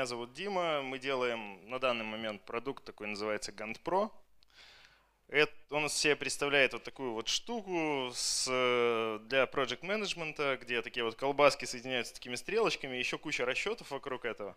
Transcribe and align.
меня 0.00 0.06
зовут 0.06 0.32
Дима. 0.32 0.80
Мы 0.80 0.98
делаем 0.98 1.60
на 1.68 1.78
данный 1.78 2.06
момент 2.06 2.40
продукт 2.46 2.82
такой 2.84 3.06
называется 3.06 3.52
Gantt 3.52 3.82
Pro. 3.84 4.10
Это, 5.28 5.52
он 5.68 5.84
из 5.84 5.92
себя 5.92 6.16
представляет 6.16 6.72
вот 6.72 6.84
такую 6.84 7.12
вот 7.12 7.28
штуку 7.28 8.10
с, 8.14 8.46
для 9.26 9.44
project 9.44 9.82
management, 9.82 10.56
где 10.56 10.80
такие 10.80 11.04
вот 11.04 11.16
колбаски 11.16 11.66
соединяются 11.66 12.14
такими 12.14 12.34
стрелочками, 12.36 12.96
еще 12.96 13.18
куча 13.18 13.44
расчетов 13.44 13.90
вокруг 13.90 14.24
этого. 14.24 14.56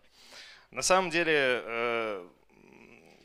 На 0.70 0.80
самом 0.80 1.10
деле, 1.10 1.34
э, 1.36 2.26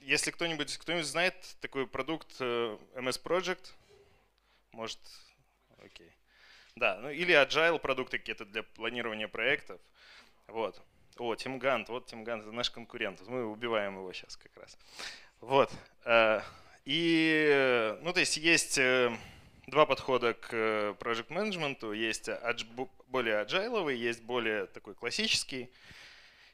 если 0.02 0.32
кто-нибудь 0.32 0.78
кто 0.78 1.02
знает 1.04 1.56
такой 1.62 1.88
продукт 1.88 2.36
э, 2.42 2.78
MS 2.96 3.24
Project, 3.24 3.72
может, 4.74 5.00
окей. 5.78 6.12
Да, 6.76 6.98
ну 6.98 7.12
или 7.12 7.34
agile 7.34 7.80
продукты 7.80 8.20
какие-то 8.20 8.44
для 8.44 8.64
планирования 8.64 9.30
проектов. 9.30 9.80
Вот. 10.48 10.82
О, 11.18 11.36
Тим 11.36 11.60
Гант, 11.60 11.90
вот 11.90 12.06
Тим 12.06 12.24
Гант, 12.24 12.44
это 12.44 12.52
наш 12.52 12.70
конкурент. 12.70 13.22
Мы 13.28 13.46
убиваем 13.46 13.96
его 13.98 14.12
сейчас 14.14 14.38
как 14.38 14.56
раз. 14.58 14.78
Вот. 15.42 15.72
Э, 16.06 16.42
и, 16.86 17.98
ну, 18.02 18.14
то 18.14 18.20
есть 18.20 18.38
есть 18.38 18.78
э, 18.78 19.16
два 19.68 19.86
подхода 19.86 20.34
к 20.34 20.50
э, 20.52 20.96
project 21.00 21.28
management. 21.28 21.96
Есть 21.96 22.30
более 23.08 23.44
agile, 23.44 23.94
есть 23.94 24.24
более 24.24 24.68
такой 24.68 24.96
классический. 24.96 25.70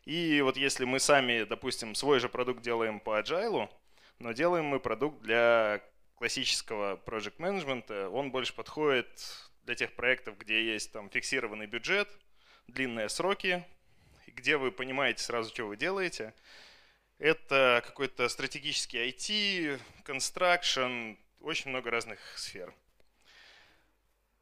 И 0.06 0.42
вот 0.42 0.58
если 0.58 0.86
мы 0.86 1.00
сами, 1.00 1.44
допустим, 1.44 1.96
свой 1.96 2.20
же 2.20 2.30
продукт 2.30 2.62
делаем 2.62 3.00
по 3.00 3.20
agile, 3.20 3.70
но 4.20 4.32
делаем 4.34 4.66
мы 4.66 4.80
продукт 4.80 5.22
для 5.22 5.82
классического 6.16 6.98
project 7.06 7.38
management, 7.38 8.10
он 8.10 8.32
больше 8.32 8.54
подходит 8.54 9.08
для 9.64 9.76
тех 9.76 9.94
проектов, 9.94 10.38
где 10.38 10.64
есть 10.64 10.92
там 10.92 11.10
фиксированный 11.10 11.66
бюджет, 11.66 12.08
длинные 12.68 13.10
сроки, 13.10 13.66
где 14.36 14.58
вы 14.58 14.72
понимаете 14.72 15.24
сразу, 15.24 15.50
что 15.50 15.66
вы 15.66 15.78
делаете– 15.78 16.34
это 17.18 17.82
какой-то 17.86 18.28
стратегический 18.28 18.98
IT, 18.98 19.80
construction, 20.04 21.18
очень 21.40 21.70
много 21.70 21.90
разных 21.90 22.20
сфер. 22.38 22.74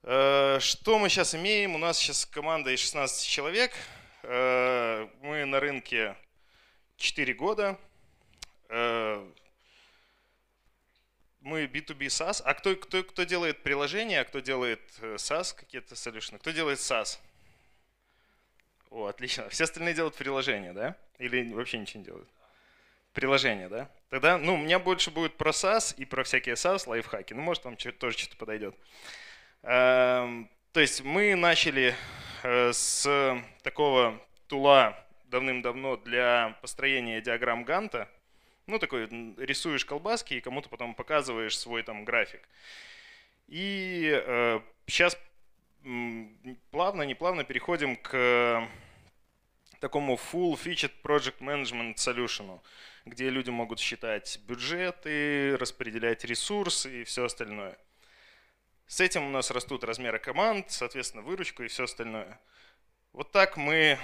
Э, 0.02 0.58
что 0.60 0.98
мы 0.98 1.10
сейчас 1.10 1.36
имеем? 1.36 1.76
У 1.76 1.78
нас 1.78 2.00
сейчас 2.00 2.26
команда 2.26 2.72
из 2.72 2.80
16 2.80 3.28
человек. 3.28 3.74
Э, 4.24 5.08
мы 5.22 5.46
на 5.46 5.60
рынке 5.60 6.18
4 6.98 7.34
года. 7.36 7.78
Э, 8.70 9.24
мы 11.42 11.66
B2B 11.66 12.08
SaaS. 12.08 12.42
А 12.44 12.56
кто, 12.56 12.76
кто, 12.76 13.04
кто 13.04 13.24
делает 13.24 13.62
приложения, 13.62 14.22
а 14.22 14.26
кто 14.26 14.40
делает 14.40 14.82
SaaS, 15.00 15.54
какие-то 15.56 15.94
solutions? 15.94 16.40
Кто 16.40 16.50
делает 16.50 16.80
SaaS? 16.80 17.20
О, 18.94 19.08
отлично. 19.08 19.50
Все 19.50 19.66
остальные 19.66 19.96
делают 19.96 20.16
приложения, 20.16 20.72
да? 20.72 20.96
Или 21.18 21.52
вообще 21.52 21.78
ничего 21.80 22.00
не 22.00 22.06
делают? 22.06 22.30
приложение, 23.14 23.70
да? 23.70 23.90
Тогда, 24.10 24.38
ну, 24.38 24.56
у 24.56 24.58
меня 24.58 24.80
больше 24.80 25.12
будет 25.12 25.38
про 25.38 25.52
SaaS 25.52 25.96
и 25.96 26.06
про 26.06 26.24
всякие 26.24 26.56
SaaS 26.56 26.88
лайфхаки. 26.88 27.34
Ну, 27.34 27.42
может, 27.42 27.64
вам 27.64 27.78
тоже 27.78 28.18
что-то 28.18 28.36
подойдет. 28.38 28.76
Эм, 29.62 30.50
то 30.72 30.80
есть 30.80 31.04
мы 31.04 31.36
начали 31.36 31.96
э, 32.44 32.74
с 32.74 33.42
такого 33.62 34.20
тула 34.48 35.00
давным-давно 35.26 35.98
для 35.98 36.58
построения 36.62 37.22
диаграмм 37.22 37.64
Ганта. 37.64 38.10
Ну, 38.66 38.80
такой, 38.80 39.08
рисуешь 39.38 39.86
колбаски 39.86 40.36
и 40.36 40.42
кому-то 40.42 40.70
потом 40.70 40.96
показываешь 40.96 41.58
свой 41.58 41.84
там 41.84 42.06
график. 42.06 42.42
И 43.48 44.10
э, 44.12 44.62
сейчас 44.88 45.18
плавно, 46.72 47.04
неплавно 47.04 47.44
переходим 47.44 47.96
к 47.96 48.68
такому 49.80 50.16
full-featured 50.16 50.94
project 51.04 51.40
management 51.40 51.96
solution 51.96 52.60
где 53.06 53.30
люди 53.30 53.50
могут 53.50 53.80
считать 53.80 54.40
бюджеты, 54.48 55.58
распределять 55.58 56.24
ресурсы 56.24 57.02
и 57.02 57.04
все 57.04 57.26
остальное. 57.26 57.78
С 58.88 59.02
этим 59.02 59.26
у 59.26 59.30
нас 59.30 59.52
растут 59.52 59.84
размеры 59.84 60.20
команд, 60.20 60.72
соответственно, 60.72 61.24
выручка 61.24 61.64
и 61.64 61.68
все 61.68 61.84
остальное. 61.84 62.40
Вот 63.12 63.32
так 63.32 63.58
мы 63.58 63.98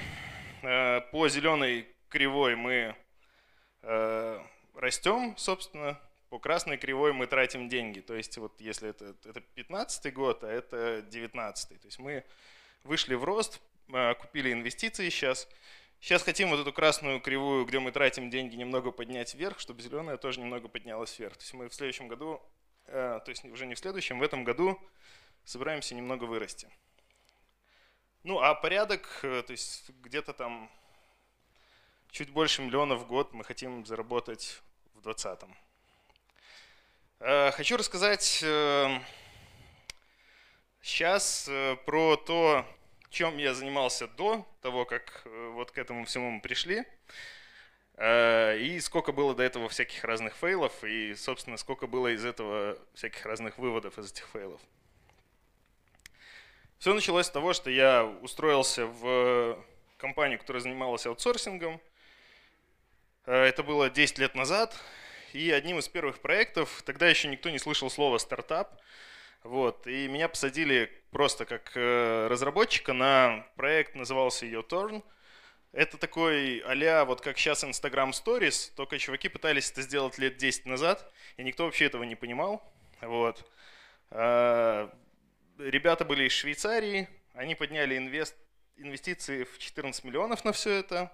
э, 0.61 1.01
по 1.11 1.29
зеленой 1.29 1.87
кривой 2.09 2.55
мы 2.55 2.95
э, 3.83 4.39
растем, 4.75 5.35
собственно, 5.37 5.99
по 6.29 6.39
красной 6.39 6.77
кривой 6.77 7.13
мы 7.13 7.27
тратим 7.27 7.69
деньги. 7.69 7.99
То 7.99 8.15
есть 8.15 8.37
вот 8.37 8.59
если 8.61 8.89
это, 8.89 9.15
это 9.25 9.41
15 9.41 10.13
год, 10.13 10.43
а 10.43 10.51
это 10.51 11.01
19 11.09 11.81
То 11.81 11.87
есть 11.87 11.99
мы 11.99 12.23
вышли 12.83 13.15
в 13.15 13.23
рост, 13.23 13.61
э, 13.91 14.13
купили 14.15 14.53
инвестиции 14.53 15.09
сейчас, 15.09 15.47
Сейчас 16.01 16.23
хотим 16.23 16.49
вот 16.49 16.59
эту 16.61 16.71
красную 16.71 17.19
кривую, 17.19 17.65
где 17.65 17.79
мы 17.79 17.91
тратим 17.91 18.29
деньги, 18.29 18.55
немного 18.55 18.91
поднять 18.91 19.35
вверх, 19.35 19.59
чтобы 19.59 19.81
зеленая 19.81 20.15
тоже 20.15 20.39
немного 20.39 20.69
поднялась 20.69 21.19
вверх. 21.19 21.35
То 21.35 21.43
есть 21.43 21.53
мы 21.53 21.67
в 21.67 21.73
следующем 21.73 22.07
году, 22.07 22.41
э, 22.87 23.19
то 23.23 23.29
есть 23.29 23.43
уже 23.43 23.65
не 23.65 23.75
в 23.75 23.79
следующем, 23.79 24.17
в 24.17 24.23
этом 24.23 24.45
году 24.45 24.79
собираемся 25.43 25.95
немного 25.95 26.23
вырасти. 26.23 26.69
Ну 28.23 28.39
а 28.39 28.55
порядок, 28.55 29.19
э, 29.23 29.43
то 29.45 29.51
есть 29.51 29.89
где-то 30.01 30.31
там 30.31 30.71
чуть 32.11 32.29
больше 32.29 32.61
миллиона 32.61 32.95
в 32.95 33.05
год 33.05 33.33
мы 33.33 33.43
хотим 33.43 33.85
заработать 33.85 34.61
в 34.95 35.01
2020. 35.01 35.49
Э, 37.19 37.51
хочу 37.51 37.77
рассказать 37.77 38.23
сейчас 40.81 41.49
про 41.85 42.15
то, 42.15 42.65
чем 43.09 43.37
я 43.37 43.53
занимался 43.53 44.07
до 44.07 44.47
того, 44.61 44.85
как 44.85 45.23
э, 45.25 45.49
вот 45.53 45.71
к 45.71 45.77
этому 45.77 46.05
всему 46.05 46.29
мы 46.29 46.41
пришли. 46.41 46.85
Э, 47.95 48.57
и 48.57 48.79
сколько 48.79 49.11
было 49.11 49.35
до 49.35 49.43
этого 49.43 49.67
всяких 49.67 50.03
разных 50.03 50.35
фейлов, 50.35 50.83
и, 50.83 51.15
собственно, 51.15 51.57
сколько 51.57 51.87
было 51.87 52.13
из 52.13 52.23
этого 52.23 52.77
всяких 52.93 53.25
разных 53.25 53.57
выводов 53.57 53.97
из 53.97 54.11
этих 54.11 54.27
фейлов. 54.27 54.61
Все 56.77 56.93
началось 56.93 57.25
с 57.25 57.31
того, 57.31 57.53
что 57.53 57.69
я 57.69 58.05
устроился 58.05 58.85
в 58.85 59.61
компанию, 59.97 60.39
которая 60.39 60.61
занималась 60.61 61.05
аутсорсингом. 61.05 61.81
Э, 63.25 63.43
это 63.43 63.63
было 63.63 63.89
10 63.89 64.19
лет 64.19 64.35
назад, 64.35 64.79
и 65.33 65.51
одним 65.51 65.79
из 65.79 65.87
первых 65.87 66.19
проектов, 66.19 66.81
тогда 66.85 67.07
еще 67.07 67.27
никто 67.27 67.49
не 67.49 67.59
слышал 67.59 67.89
слова 67.89 68.17
стартап, 68.17 68.79
вот, 69.43 69.87
и 69.87 70.07
меня 70.07 70.27
посадили 70.27 70.91
просто 71.11 71.45
как 71.45 71.71
э, 71.75 72.27
разработчика 72.27 72.93
на 72.93 73.45
проект, 73.55 73.95
назывался 73.95 74.45
ее 74.45 74.61
Turn. 74.61 75.03
Это 75.71 75.97
такой 75.97 76.59
а 76.59 77.05
вот 77.05 77.21
как 77.21 77.37
сейчас 77.37 77.63
Instagram 77.63 78.09
Stories, 78.09 78.71
только 78.75 78.97
чуваки 78.97 79.29
пытались 79.29 79.71
это 79.71 79.81
сделать 79.83 80.17
лет 80.17 80.37
10 80.37 80.65
назад, 80.65 81.11
и 81.37 81.43
никто 81.43 81.65
вообще 81.65 81.85
этого 81.85 82.03
не 82.03 82.15
понимал. 82.15 82.63
Вот. 83.01 83.45
А, 84.11 84.91
ребята 85.57 86.05
были 86.05 86.25
из 86.25 86.33
Швейцарии, 86.33 87.07
они 87.33 87.55
подняли 87.55 87.97
инвест, 87.97 88.35
инвестиции 88.77 89.43
в 89.43 89.57
14 89.59 90.03
миллионов 90.03 90.43
на 90.43 90.51
все 90.51 90.71
это. 90.71 91.13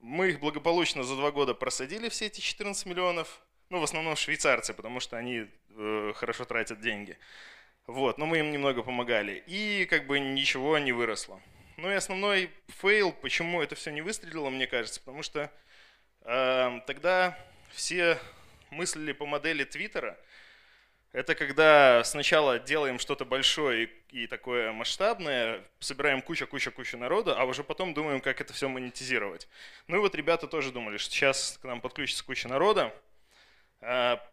Мы 0.00 0.30
их 0.30 0.40
благополучно 0.40 1.02
за 1.02 1.16
два 1.16 1.30
года 1.30 1.54
просадили 1.54 2.08
все 2.08 2.26
эти 2.26 2.40
14 2.40 2.86
миллионов. 2.86 3.40
Ну, 3.70 3.80
в 3.80 3.84
основном 3.84 4.16
швейцарцы, 4.16 4.74
потому 4.74 5.00
что 5.00 5.16
они 5.16 5.46
э, 5.70 6.12
хорошо 6.14 6.44
тратят 6.44 6.80
деньги. 6.80 7.18
Вот, 7.86 8.18
но 8.18 8.26
мы 8.26 8.38
им 8.38 8.50
немного 8.52 8.82
помогали. 8.82 9.42
И 9.46 9.86
как 9.86 10.06
бы 10.06 10.20
ничего 10.20 10.78
не 10.78 10.92
выросло. 10.92 11.40
Ну 11.76 11.90
и 11.90 11.94
основной 11.94 12.50
fail, 12.68 13.12
почему 13.12 13.60
это 13.60 13.74
все 13.74 13.90
не 13.90 14.00
выстрелило, 14.00 14.48
мне 14.48 14.66
кажется, 14.66 15.00
потому 15.00 15.22
что 15.22 15.50
э, 16.22 16.80
тогда 16.86 17.36
все 17.72 18.18
мыслили 18.70 19.12
по 19.12 19.26
модели 19.26 19.64
Твиттера. 19.64 20.18
Это 21.14 21.36
когда 21.36 22.02
сначала 22.02 22.58
делаем 22.58 22.98
что-то 22.98 23.24
большое 23.24 23.84
и, 23.84 24.24
и 24.24 24.26
такое 24.26 24.72
масштабное, 24.72 25.62
собираем 25.78 26.20
куча-куча-куча 26.20 26.96
народа, 26.96 27.38
а 27.38 27.44
уже 27.44 27.62
потом 27.62 27.94
думаем, 27.94 28.20
как 28.20 28.40
это 28.40 28.52
все 28.52 28.68
монетизировать. 28.68 29.46
Ну 29.86 29.98
и 29.98 30.00
вот 30.00 30.16
ребята 30.16 30.48
тоже 30.48 30.72
думали, 30.72 30.96
что 30.96 31.14
сейчас 31.14 31.56
к 31.62 31.64
нам 31.66 31.80
подключится 31.80 32.24
куча 32.24 32.48
народа, 32.48 32.92
а 33.80 34.28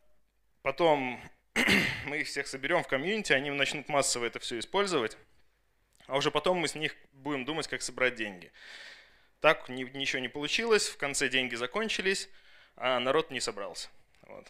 потом 0.63 1.21
мы 2.07 2.21
их 2.21 2.27
всех 2.27 2.47
соберем 2.47 2.81
в 2.81 2.87
комьюнити, 2.87 3.31
они 3.31 3.51
начнут 3.51 3.87
массово 3.87 4.25
это 4.25 4.39
все 4.39 4.57
использовать, 4.57 5.19
а 6.07 6.17
уже 6.17 6.31
потом 6.31 6.57
мы 6.57 6.67
с 6.67 6.73
них 6.73 6.95
будем 7.11 7.45
думать, 7.45 7.67
как 7.67 7.83
собрать 7.83 8.15
деньги. 8.15 8.51
Так 9.39 9.69
ничего 9.69 10.19
не 10.19 10.29
получилось, 10.29 10.87
в 10.87 10.97
конце 10.97 11.29
деньги 11.29 11.53
закончились, 11.53 12.27
а 12.75 12.99
народ 12.99 13.29
не 13.29 13.39
собрался. 13.39 13.89
Вот. 14.23 14.47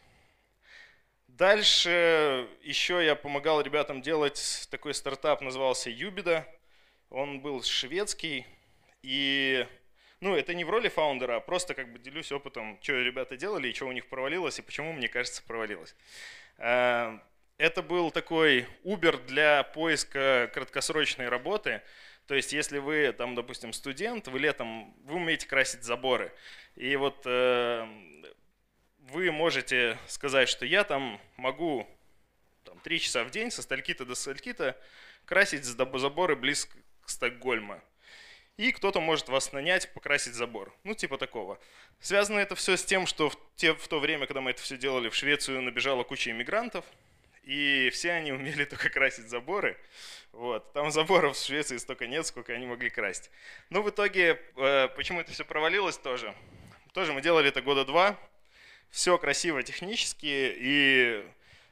Дальше 1.42 2.48
еще 2.62 3.04
я 3.04 3.16
помогал 3.16 3.62
ребятам 3.62 4.04
делать 4.04 4.68
такой 4.70 4.94
стартап, 4.94 5.42
назывался 5.42 5.90
Юбида. 5.90 6.46
Он 7.10 7.42
был 7.42 7.64
шведский, 7.64 8.46
и 9.02 9.66
ну, 10.20 10.36
это 10.36 10.54
не 10.54 10.64
в 10.64 10.70
роли 10.70 10.88
фаундера, 10.88 11.38
а 11.38 11.40
просто 11.40 11.74
как 11.74 11.92
бы 11.92 11.98
делюсь 11.98 12.32
опытом, 12.32 12.78
что 12.84 12.94
ребята 12.94 13.38
делали 13.38 13.70
и 13.70 13.74
что 13.74 13.88
у 13.88 13.92
них 13.92 14.08
провалилось, 14.08 14.60
и 14.60 14.62
почему, 14.62 14.94
мне 14.94 15.08
кажется, 15.08 15.42
провалилось. 15.42 15.96
Э, 16.60 17.18
это 17.58 17.82
был 17.82 18.12
такой 18.12 18.68
Uber 18.84 19.26
для 19.26 19.64
поиска 19.64 20.48
краткосрочной 20.54 21.28
работы. 21.28 21.82
То 22.28 22.36
есть, 22.36 22.54
если 22.54 22.78
вы, 22.78 23.12
там, 23.14 23.34
допустим, 23.34 23.74
студент, 23.74 24.28
вы 24.28 24.38
летом, 24.38 24.94
вы 25.06 25.16
умеете 25.16 25.48
красить 25.48 25.82
заборы. 25.82 26.32
И 26.76 26.96
вот 26.98 27.24
э, 27.26 27.88
вы 29.12 29.32
можете 29.32 29.98
сказать, 30.08 30.48
что 30.48 30.66
я 30.66 30.84
там 30.84 31.20
могу 31.36 31.88
там, 32.64 32.80
3 32.80 33.00
часа 33.00 33.24
в 33.24 33.32
день 33.32 33.52
со 33.52 33.62
стальки-то 33.62 34.06
до 34.06 34.16
стальки-то 34.16 34.80
красить 35.26 35.66
заборы 35.66 36.36
близ 36.36 36.66
к 37.02 37.10
Стокгольма. 37.10 37.82
И 38.58 38.72
кто-то 38.72 39.02
может 39.02 39.28
вас 39.28 39.52
нанять 39.54 39.94
покрасить 39.94 40.34
забор. 40.34 40.74
Ну, 40.84 40.94
типа 40.94 41.18
такого. 41.18 41.60
Связано 42.00 42.40
это 42.40 42.56
все 42.56 42.78
с 42.78 42.86
тем, 42.86 43.06
что 43.06 43.30
в, 43.30 43.38
те, 43.56 43.74
в 43.74 43.88
то 43.88 44.00
время, 44.00 44.28
когда 44.28 44.40
мы 44.42 44.52
это 44.52 44.62
все 44.62 44.78
делали, 44.78 45.10
в 45.10 45.16
Швецию 45.16 45.62
набежала 45.62 46.04
куча 46.04 46.32
иммигрантов, 46.32 46.86
и 47.44 47.90
все 47.92 48.12
они 48.12 48.32
умели 48.32 48.66
только 48.66 48.90
красить 48.90 49.30
заборы. 49.30 49.78
Вот. 50.32 50.72
Там 50.74 50.92
заборов 50.92 51.36
в 51.38 51.46
Швеции 51.46 51.78
столько 51.78 52.08
нет, 52.08 52.26
сколько 52.26 52.54
они 52.54 52.66
могли 52.66 52.90
красить. 52.90 53.30
Но 53.70 53.82
в 53.82 53.90
итоге, 53.90 54.42
э, 54.56 54.88
почему 54.96 55.20
это 55.20 55.32
все 55.32 55.44
провалилось 55.44 55.98
тоже? 55.98 56.34
Тоже 56.94 57.14
мы 57.14 57.22
делали 57.22 57.50
это 57.50 57.62
года 57.62 57.84
два. 57.84 58.18
Все 58.92 59.18
красиво 59.18 59.64
технически 59.64 60.26
и 60.58 61.26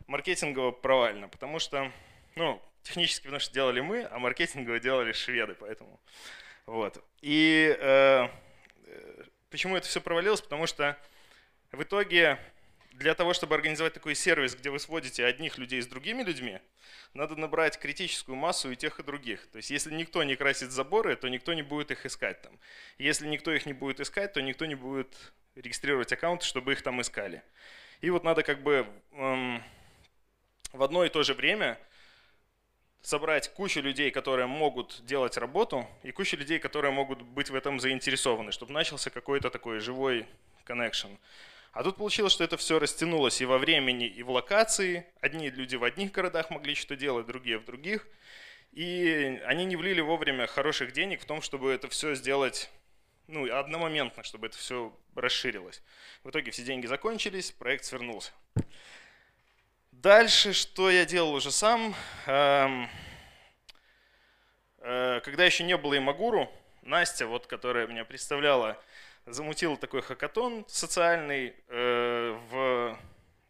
маркетингово 0.08 0.72
провально, 0.72 1.28
потому 1.28 1.60
что, 1.60 1.92
ну, 2.36 2.62
технически, 2.82 3.24
потому 3.24 3.42
что 3.42 3.54
делали 3.54 3.82
мы, 3.82 4.08
а 4.10 4.20
маркетингово 4.20 4.80
делали 4.80 5.12
шведы, 5.12 5.54
поэтому. 5.60 6.00
Вот. 6.66 7.04
И 7.22 7.76
э, 7.78 8.28
э 8.86 9.24
почему 9.50 9.76
это 9.76 9.88
все 9.88 10.00
провалилось? 10.00 10.42
Потому 10.42 10.66
что 10.66 10.98
в 11.72 11.84
итоге 11.84 12.40
для 13.00 13.16
того, 13.16 13.34
чтобы 13.34 13.56
организовать 13.56 13.94
такой 13.94 14.14
сервис, 14.14 14.56
где 14.56 14.70
вы 14.70 14.78
сводите 14.78 15.26
одних 15.26 15.58
людей 15.58 15.82
с 15.82 15.88
другими 15.88 16.22
людьми, 16.22 16.60
надо 17.14 17.38
набрать 17.38 17.80
критическую 17.80 18.36
массу 18.36 18.72
и 18.72 18.76
тех, 18.76 19.00
и 19.00 19.04
других. 19.04 19.48
То 19.48 19.58
есть 19.58 19.70
если 19.70 19.94
никто 19.94 20.22
не 20.24 20.36
красит 20.36 20.72
заборы, 20.72 21.16
то 21.16 21.30
никто 21.30 21.54
не 21.54 21.62
будет 21.62 21.92
их 21.92 22.06
искать 22.06 22.42
там. 22.42 22.60
Если 22.98 23.26
никто 23.28 23.54
их 23.54 23.66
не 23.66 23.72
будет 23.72 24.02
искать, 24.02 24.34
то 24.34 24.42
никто 24.42 24.66
не 24.66 24.76
будет 24.76 25.16
регистрировать 25.56 26.12
аккаунты, 26.12 26.46
чтобы 26.46 26.74
их 26.74 26.82
там 26.82 27.00
искали. 27.00 27.42
И 28.02 28.10
вот 28.10 28.26
надо 28.26 28.44
как 28.44 28.64
бы 28.64 28.86
эм, 29.14 29.64
в 30.74 30.84
одно 30.84 31.06
и 31.06 31.10
то 31.10 31.24
же 31.24 31.34
время 31.34 31.80
собрать 33.02 33.48
кучу 33.54 33.80
людей, 33.80 34.12
которые 34.12 34.48
могут 34.48 35.06
делать 35.06 35.38
работу, 35.38 35.88
и 36.04 36.12
кучу 36.12 36.36
людей, 36.36 36.60
которые 36.60 36.92
могут 36.92 37.22
быть 37.22 37.50
в 37.50 37.56
этом 37.56 37.80
заинтересованы, 37.80 38.52
чтобы 38.52 38.74
начался 38.74 39.10
какой-то 39.10 39.50
такой 39.50 39.80
живой 39.80 40.28
connection. 40.66 41.18
А 41.72 41.84
тут 41.84 41.98
получилось, 41.98 42.34
что 42.34 42.44
это 42.44 42.58
все 42.58 42.80
растянулось 42.80 43.42
и 43.42 43.46
во 43.46 43.58
времени, 43.58 44.08
и 44.08 44.24
в 44.24 44.32
локации. 44.32 45.06
Одни 45.22 45.50
люди 45.50 45.76
в 45.76 45.84
одних 45.84 46.12
городах 46.12 46.50
могли 46.50 46.76
что 46.76 46.96
делать, 46.96 47.28
другие 47.28 47.60
в 47.60 47.66
других. 47.66 48.08
И 48.72 49.42
они 49.46 49.66
не 49.66 49.76
влили 49.76 50.02
вовремя 50.02 50.48
хороших 50.48 50.94
денег 50.94 51.22
в 51.22 51.26
том, 51.26 51.42
чтобы 51.42 51.72
это 51.72 51.88
все 51.88 52.16
сделать 52.16 52.70
ну, 53.28 53.52
одномоментно, 53.54 54.24
чтобы 54.24 54.48
это 54.48 54.58
все 54.58 54.96
расширилось. 55.16 55.84
В 56.24 56.32
итоге 56.32 56.52
все 56.52 56.64
деньги 56.64 56.88
закончились, 56.88 57.52
проект 57.52 57.86
свернулся. 57.86 58.32
Дальше, 59.92 60.54
что 60.54 60.90
я 60.90 61.06
делал 61.06 61.34
уже 61.34 61.52
сам. 61.52 61.94
Эм, 62.26 62.90
э, 64.78 65.20
когда 65.24 65.46
еще 65.46 65.64
не 65.64 65.78
было 65.78 65.98
Имагуру, 65.98 66.52
Настя, 66.82 67.28
вот, 67.28 67.48
которая 67.48 67.86
меня 67.86 68.06
представляла 68.06 68.82
замутил 69.32 69.78
такой 69.78 70.02
хакатон 70.02 70.66
социальный, 70.68 71.56
э, 71.68 72.40
в, 72.50 73.00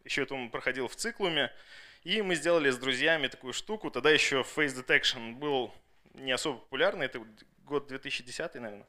еще 0.04 0.22
это 0.22 0.34
он 0.34 0.50
проходил 0.50 0.88
в 0.88 0.96
циклуме, 0.96 1.52
и 2.02 2.22
мы 2.22 2.34
сделали 2.34 2.70
с 2.70 2.78
друзьями 2.78 3.28
такую 3.28 3.52
штуку, 3.52 3.90
тогда 3.90 4.10
еще 4.10 4.40
Face 4.40 4.74
Detection 4.74 5.34
был 5.34 5.72
не 6.14 6.32
особо 6.32 6.58
популярный, 6.58 7.06
это 7.06 7.22
год 7.64 7.86
2010, 7.88 8.54
наверное. 8.54 8.86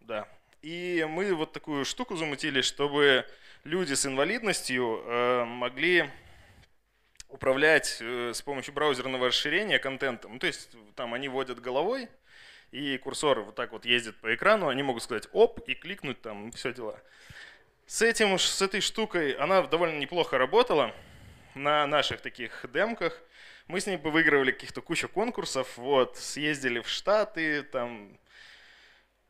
Да. 0.00 0.28
И 0.62 1.06
мы 1.08 1.34
вот 1.34 1.52
такую 1.52 1.84
штуку 1.84 2.16
замутили, 2.16 2.60
чтобы 2.62 3.26
люди 3.64 3.94
с 3.94 4.06
инвалидностью 4.06 5.02
э, 5.04 5.44
могли 5.44 6.10
управлять 7.28 7.98
э, 8.00 8.32
с 8.34 8.42
помощью 8.42 8.74
браузерного 8.74 9.28
расширения 9.28 9.78
контентом. 9.78 10.38
То 10.38 10.46
есть 10.46 10.70
там 10.96 11.14
они 11.14 11.28
вводят 11.28 11.60
головой, 11.60 12.08
и 12.72 12.98
курсор 12.98 13.40
вот 13.40 13.54
так 13.54 13.72
вот 13.72 13.84
ездит 13.84 14.16
по 14.16 14.34
экрану, 14.34 14.68
они 14.68 14.82
могут 14.82 15.02
сказать 15.02 15.28
оп 15.32 15.60
и 15.68 15.74
кликнуть 15.74 16.20
там, 16.20 16.52
все 16.52 16.72
дела. 16.72 17.00
С, 17.86 18.02
этим, 18.02 18.38
с 18.38 18.62
этой 18.62 18.80
штукой 18.80 19.32
она 19.32 19.62
довольно 19.62 19.98
неплохо 19.98 20.38
работала 20.38 20.94
на 21.54 21.86
наших 21.86 22.20
таких 22.20 22.64
демках. 22.72 23.20
Мы 23.66 23.80
с 23.80 23.86
ней 23.86 23.96
выигрывали 23.96 24.52
каких-то 24.52 24.80
кучу 24.80 25.08
конкурсов, 25.08 25.76
вот, 25.76 26.16
съездили 26.16 26.80
в 26.80 26.88
Штаты, 26.88 27.62
там, 27.62 28.18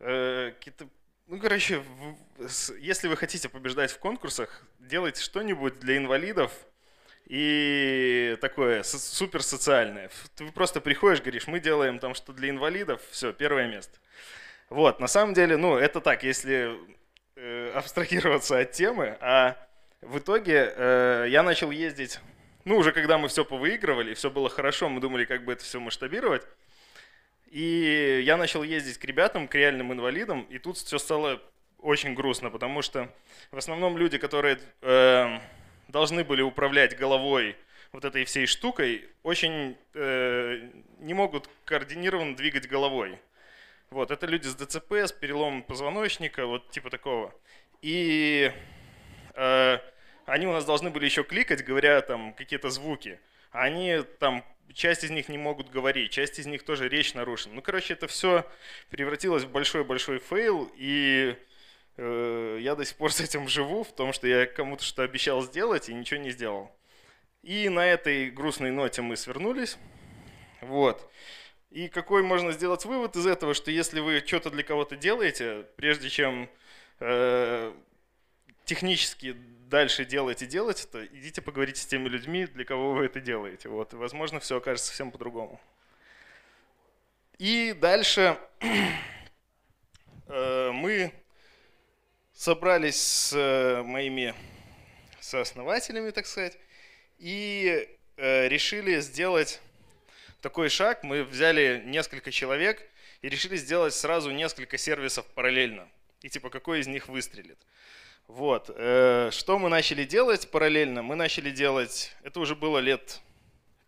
э, 0.01 0.53
какие-то 0.57 0.89
ну, 1.31 1.39
короче, 1.39 1.81
если 2.81 3.07
вы 3.07 3.17
хотите 3.17 3.49
побеждать 3.49 3.93
в 3.93 4.01
конкурсах, 4.01 4.63
делайте 4.81 5.23
что-нибудь 5.23 5.79
для 5.79 5.97
инвалидов, 5.97 6.53
и 7.31 8.37
такое 8.41 8.83
супер 8.83 9.45
социальное. 9.45 10.11
Ты 10.35 10.51
просто 10.51 10.81
приходишь, 10.81 11.21
говоришь, 11.21 11.47
мы 11.47 11.61
делаем 11.61 12.01
там 12.01 12.13
что 12.13 12.33
для 12.33 12.51
инвалидов, 12.51 13.01
все, 13.13 13.33
первое 13.33 13.69
место. 13.69 14.01
Вот, 14.69 14.99
на 14.99 15.07
самом 15.07 15.33
деле, 15.33 15.57
ну, 15.57 15.77
это 15.77 16.01
так, 16.01 16.25
если 16.25 16.77
э, 17.37 17.71
абстрагироваться 17.77 18.59
от 18.59 18.73
темы, 18.73 19.17
а 19.21 19.57
в 20.01 20.19
итоге 20.19 20.75
э, 20.75 21.27
я 21.29 21.45
начал 21.45 21.71
ездить, 21.71 22.19
ну, 22.65 22.77
уже 22.77 22.91
когда 22.91 23.17
мы 23.17 23.29
все 23.29 23.45
повыигрывали, 23.45 24.15
все 24.15 24.29
было 24.29 24.49
хорошо, 24.49 24.89
мы 24.89 25.01
думали, 25.01 25.25
как 25.25 25.45
бы 25.45 25.53
это 25.53 25.63
все 25.63 25.79
масштабировать, 25.79 26.43
и 27.49 28.23
я 28.25 28.39
начал 28.39 28.65
ездить 28.65 28.99
к 28.99 29.05
ребятам, 29.05 29.47
к 29.47 29.55
реальным 29.55 29.93
инвалидам, 29.93 30.49
и 30.51 30.59
тут 30.59 30.79
все 30.79 30.99
стало 30.99 31.41
очень 31.79 32.15
грустно, 32.15 32.51
потому 32.51 32.83
что 32.83 33.09
в 33.53 33.57
основном 33.57 33.97
люди, 33.97 34.19
которые... 34.19 34.59
Э, 34.83 35.39
должны 35.91 36.25
были 36.25 36.43
управлять 36.43 36.97
головой 36.97 37.57
вот 37.93 38.05
этой 38.05 38.25
всей 38.25 38.47
штукой, 38.47 39.09
очень 39.23 39.77
э, 39.95 40.71
не 41.01 41.15
могут 41.15 41.51
координированно 41.65 42.37
двигать 42.37 42.69
головой. 42.69 43.19
Вот, 43.91 44.13
это 44.13 44.27
люди 44.27 44.47
с 44.47 44.55
ДЦП, 44.55 44.93
с 44.93 45.13
переломом 45.13 45.63
позвоночника, 45.63 46.47
вот 46.47 46.71
типа 46.71 46.91
такого. 46.91 47.35
И 47.83 48.53
э, 49.35 49.79
они 50.27 50.47
у 50.47 50.53
нас 50.53 50.65
должны 50.65 50.91
были 50.91 51.07
еще 51.07 51.25
кликать, 51.25 51.65
говоря 51.65 52.01
там 52.01 52.33
какие-то 52.35 52.71
звуки. 52.71 53.19
Они 53.51 54.03
там, 54.21 54.45
часть 54.73 55.03
из 55.03 55.11
них 55.11 55.29
не 55.29 55.39
могут 55.39 55.71
говорить, 55.71 56.13
часть 56.13 56.39
из 56.39 56.47
них 56.47 56.63
тоже 56.63 56.89
речь 56.89 57.15
нарушена. 57.15 57.57
Ну, 57.57 57.63
короче, 57.63 57.95
это 57.95 58.07
все 58.07 58.47
превратилось 58.91 59.43
в 59.43 59.51
большой-большой 59.51 60.21
fail, 60.21 60.71
и 60.77 61.35
я 62.01 62.75
до 62.75 62.85
сих 62.85 62.97
пор 62.97 63.13
с 63.13 63.21
этим 63.21 63.49
живу, 63.49 63.85
в 63.85 63.93
том, 63.93 64.13
что 64.13 64.27
я 64.27 64.47
кому-то 64.47 64.83
что 64.85 65.03
обещал 65.03 65.43
сделать 65.43 65.89
и 65.89 65.95
ничего 65.95 66.21
не 66.21 66.31
сделал. 66.31 66.71
И 67.43 67.69
на 67.69 67.87
этой 67.87 68.31
грустной 68.31 68.71
ноте 68.71 69.03
мы 69.03 69.17
свернулись. 69.17 69.79
Вот. 70.61 71.11
И 71.71 71.89
какой 71.89 72.23
можно 72.23 72.53
сделать 72.53 72.85
вывод 72.85 73.17
из 73.17 73.27
этого, 73.27 73.55
что 73.55 73.71
если 73.71 74.01
вы 74.01 74.23
что-то 74.27 74.51
для 74.51 74.63
кого-то 74.63 74.97
делаете, 74.97 75.67
прежде 75.77 76.11
чем 76.11 76.51
э, 76.99 77.73
технически 78.65 79.37
дальше 79.69 80.05
делать 80.05 80.43
и 80.43 80.47
делать 80.47 80.85
это, 80.85 81.07
идите 81.07 81.41
поговорите 81.41 81.81
с 81.81 81.87
теми 81.87 82.09
людьми, 82.09 82.47
для 82.47 82.65
кого 82.65 82.93
вы 82.93 83.05
это 83.05 83.21
делаете. 83.21 83.69
Вот. 83.69 83.93
И, 83.95 83.97
возможно, 83.97 84.41
все 84.41 84.57
окажется 84.57 84.89
совсем 84.89 85.13
по-другому. 85.13 85.61
И 87.39 87.73
дальше 87.81 88.37
э, 90.27 90.71
мы 90.73 91.13
собрались 92.41 92.97
с 92.97 93.33
э, 93.37 93.83
моими 93.83 94.35
сооснователями, 95.21 96.09
так 96.09 96.25
сказать, 96.25 96.57
и 97.19 97.87
э, 98.17 98.49
решили 98.49 98.99
сделать 99.01 99.61
такой 100.41 100.71
шаг. 100.71 101.05
Мы 101.05 101.23
взяли 101.23 101.83
несколько 101.85 102.31
человек 102.31 102.83
и 103.21 103.29
решили 103.29 103.57
сделать 103.57 103.93
сразу 103.93 104.31
несколько 104.31 104.79
сервисов 104.79 105.27
параллельно. 105.27 105.87
И 106.23 106.31
типа, 106.31 106.49
какой 106.49 106.81
из 106.81 106.87
них 106.87 107.09
выстрелит. 107.09 107.59
Вот. 108.27 108.71
Э, 108.75 109.29
что 109.33 109.59
мы 109.59 109.69
начали 109.69 110.05
делать 110.05 110.51
параллельно? 110.51 111.03
Мы 111.03 111.17
начали 111.17 111.51
делать, 111.51 112.17
это 112.23 112.41
уже 112.41 112.55
было 112.55 112.79
лет 112.79 113.21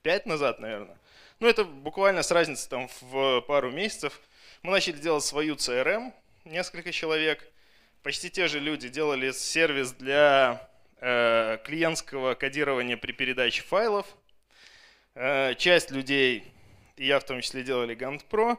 пять 0.02 0.26
назад, 0.26 0.60
наверное. 0.60 0.98
Ну, 1.40 1.48
это 1.48 1.64
буквально 1.64 2.22
с 2.22 2.30
разницей 2.30 2.68
там 2.68 2.90
в 3.00 3.40
пару 3.48 3.70
месяцев. 3.70 4.20
Мы 4.60 4.72
начали 4.72 4.98
делать 4.98 5.24
свою 5.24 5.54
CRM, 5.54 6.12
несколько 6.44 6.92
человек, 6.92 7.48
почти 8.02 8.30
те 8.30 8.48
же 8.48 8.60
люди 8.60 8.88
делали 8.88 9.32
сервис 9.32 9.92
для 9.92 10.68
э, 11.00 11.58
клиентского 11.64 12.34
кодирования 12.34 12.96
при 12.96 13.12
передаче 13.12 13.62
файлов. 13.62 14.06
Э, 15.14 15.54
часть 15.54 15.90
людей, 15.90 16.44
и 16.96 17.06
я 17.06 17.20
в 17.20 17.24
том 17.24 17.40
числе, 17.40 17.62
делали 17.62 17.96
Gantt 17.96 18.22
Pro. 18.28 18.58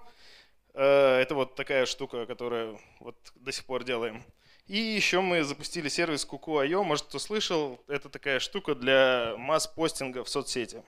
Э, 0.73 1.19
это 1.19 1.35
вот 1.35 1.55
такая 1.55 1.85
штука, 1.85 2.25
которую 2.25 2.79
вот 3.00 3.17
до 3.35 3.51
сих 3.51 3.65
пор 3.65 3.83
делаем. 3.83 4.23
И 4.67 4.77
еще 4.77 5.19
мы 5.19 5.43
запустили 5.43 5.89
сервис 5.89 6.25
Kuku.io, 6.25 6.83
может 6.83 7.07
кто 7.07 7.19
слышал, 7.19 7.83
это 7.88 8.07
такая 8.07 8.39
штука 8.39 8.75
для 8.75 9.35
масс-постинга 9.38 10.23
в 10.23 10.29
соцсети. 10.29 10.83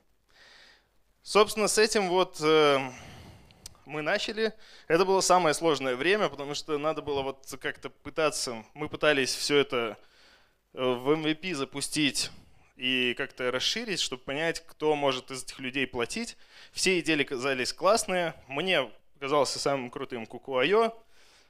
Собственно, 1.24 1.68
с 1.68 1.78
этим 1.78 2.08
вот 2.08 2.40
э, 2.42 2.80
мы 3.86 4.02
начали. 4.02 4.54
Это 4.88 5.06
было 5.06 5.22
самое 5.22 5.54
сложное 5.54 5.96
время, 5.96 6.30
потому 6.30 6.54
что 6.54 6.78
надо 6.78 7.02
было 7.02 7.22
вот 7.22 7.56
как-то 7.62 7.90
пытаться, 7.90 8.64
мы 8.74 8.90
пытались 8.90 9.34
все 9.34 9.58
это 9.58 9.98
э, 10.74 10.82
в 10.84 11.12
MVP 11.12 11.54
запустить 11.54 12.32
и 12.76 13.14
как-то 13.16 13.52
расширить, 13.52 14.00
чтобы 14.00 14.24
понять, 14.24 14.64
кто 14.66 14.96
может 14.96 15.32
из 15.32 15.44
этих 15.44 15.60
людей 15.60 15.88
платить. 15.88 16.38
Все 16.72 17.00
идеи 17.00 17.24
казались 17.24 17.74
классные. 17.74 18.34
Мне 18.48 18.90
казался 19.20 19.60
самым 19.60 19.90
крутым 19.90 20.24
Kuku.io. 20.24 20.94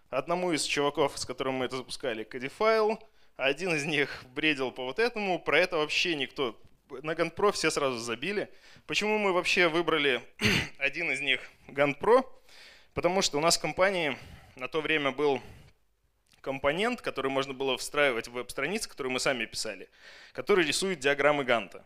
Одному 0.09 0.53
из 0.53 0.63
чуваков, 0.63 1.17
с 1.17 1.25
которым 1.25 1.55
мы 1.55 1.65
это 1.65 1.77
запускали, 1.77 2.25
Codifile. 2.25 2.99
Один 3.37 3.75
из 3.75 3.85
них 3.85 4.23
бредил 4.33 4.71
по 4.71 4.83
вот 4.83 4.99
этому. 4.99 5.39
Про 5.39 5.59
это 5.59 5.77
вообще 5.77 6.15
никто... 6.15 6.57
На 7.03 7.11
GunPro 7.11 7.51
все 7.51 7.71
сразу 7.71 7.97
забили. 7.97 8.49
Почему 8.87 9.17
мы 9.17 9.33
вообще 9.33 9.67
выбрали 9.67 10.21
один 10.77 11.11
из 11.11 11.21
них 11.21 11.41
GunPro? 11.67 12.25
Потому 12.93 13.21
что 13.21 13.37
у 13.37 13.41
нас 13.41 13.57
в 13.57 13.61
компании 13.61 14.17
на 14.55 14.67
то 14.67 14.81
время 14.81 15.11
был 15.11 15.41
компонент, 16.41 17.01
который 17.01 17.31
можно 17.31 17.53
было 17.53 17.77
встраивать 17.77 18.27
в 18.27 18.33
веб-страницы, 18.33 18.87
которые 18.87 19.11
мы 19.11 19.19
сами 19.19 19.45
писали, 19.45 19.89
который 20.31 20.65
рисует 20.65 20.99
диаграммы 20.99 21.43
Ганта. 21.43 21.85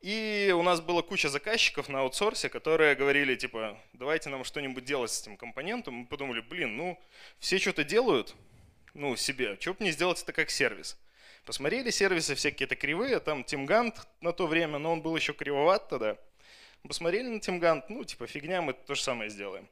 И 0.00 0.54
у 0.56 0.62
нас 0.62 0.80
была 0.80 1.02
куча 1.02 1.28
заказчиков 1.28 1.88
на 1.88 2.00
аутсорсе, 2.00 2.48
которые 2.48 2.94
говорили, 2.94 3.36
типа, 3.36 3.78
давайте 3.92 4.28
нам 4.28 4.44
что-нибудь 4.44 4.84
делать 4.84 5.10
с 5.10 5.22
этим 5.22 5.36
компонентом. 5.36 5.94
Мы 5.94 6.06
подумали, 6.06 6.40
блин, 6.40 6.76
ну, 6.76 7.02
все 7.38 7.58
что-то 7.58 7.84
делают, 7.84 8.34
ну, 8.92 9.16
себе, 9.16 9.56
что 9.60 9.72
бы 9.74 9.84
не 9.84 9.92
сделать 9.92 10.22
это 10.22 10.32
как 10.32 10.50
сервис. 10.50 10.98
Посмотрели 11.44 11.90
сервисы 11.90 12.34
все 12.34 12.50
какие-то 12.50 12.74
кривые, 12.74 13.20
там 13.20 13.42
TeamGant 13.42 13.94
на 14.20 14.32
то 14.32 14.46
время, 14.46 14.78
но 14.78 14.92
он 14.92 15.02
был 15.02 15.14
еще 15.14 15.34
кривоват 15.34 15.88
тогда. 15.88 16.16
Посмотрели 16.82 17.28
на 17.28 17.38
TeamGant, 17.38 17.84
ну, 17.88 18.04
типа, 18.04 18.26
фигня, 18.26 18.62
мы 18.62 18.72
то 18.72 18.94
же 18.94 19.02
самое 19.02 19.30
сделаем. 19.30 19.68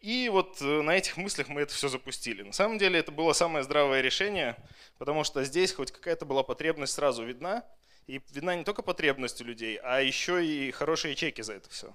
И 0.00 0.28
вот 0.30 0.62
э, 0.62 0.82
на 0.82 0.96
этих 0.96 1.16
мыслях 1.16 1.48
мы 1.48 1.60
это 1.60 1.74
все 1.74 1.88
запустили. 1.88 2.42
На 2.42 2.52
самом 2.52 2.78
деле 2.78 2.98
это 2.98 3.12
было 3.12 3.32
самое 3.34 3.62
здравое 3.62 4.00
решение, 4.00 4.56
потому 4.98 5.24
что 5.24 5.44
здесь 5.44 5.72
хоть 5.72 5.92
какая-то 5.92 6.24
была 6.24 6.42
потребность 6.42 6.94
сразу 6.94 7.24
видна, 7.24 7.64
и 8.06 8.20
видна 8.30 8.54
не 8.56 8.64
только 8.64 8.82
потребность 8.82 9.40
у 9.42 9.44
людей, 9.44 9.78
а 9.82 10.00
еще 10.00 10.44
и 10.44 10.70
хорошие 10.70 11.14
чеки 11.14 11.42
за 11.42 11.54
это 11.54 11.68
все. 11.70 11.94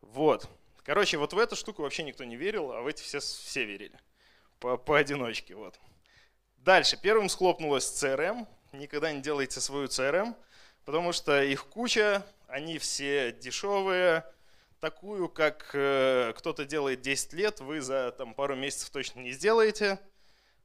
Вот. 0.00 0.48
Короче, 0.84 1.16
вот 1.16 1.32
в 1.32 1.38
эту 1.38 1.56
штуку 1.56 1.82
вообще 1.82 2.04
никто 2.04 2.24
не 2.24 2.36
верил, 2.36 2.72
а 2.72 2.82
в 2.82 2.86
эти 2.86 3.02
все, 3.02 3.20
все 3.20 3.64
верили. 3.64 3.98
По, 4.60 4.76
поодиночке, 4.76 5.54
вот. 5.54 5.78
Дальше. 6.64 6.96
Первым 6.96 7.28
схлопнулась 7.28 7.84
CRM. 7.84 8.46
Никогда 8.72 9.12
не 9.12 9.20
делайте 9.20 9.60
свою 9.60 9.86
CRM, 9.86 10.34
потому 10.86 11.12
что 11.12 11.42
их 11.42 11.66
куча, 11.66 12.24
они 12.48 12.78
все 12.78 13.32
дешевые, 13.32 14.24
такую, 14.80 15.28
как 15.28 15.68
э, 15.74 16.32
кто-то 16.34 16.64
делает 16.64 17.02
10 17.02 17.34
лет, 17.34 17.60
вы 17.60 17.82
за 17.82 18.12
там, 18.12 18.32
пару 18.32 18.56
месяцев 18.56 18.88
точно 18.88 19.20
не 19.20 19.32
сделаете. 19.32 20.00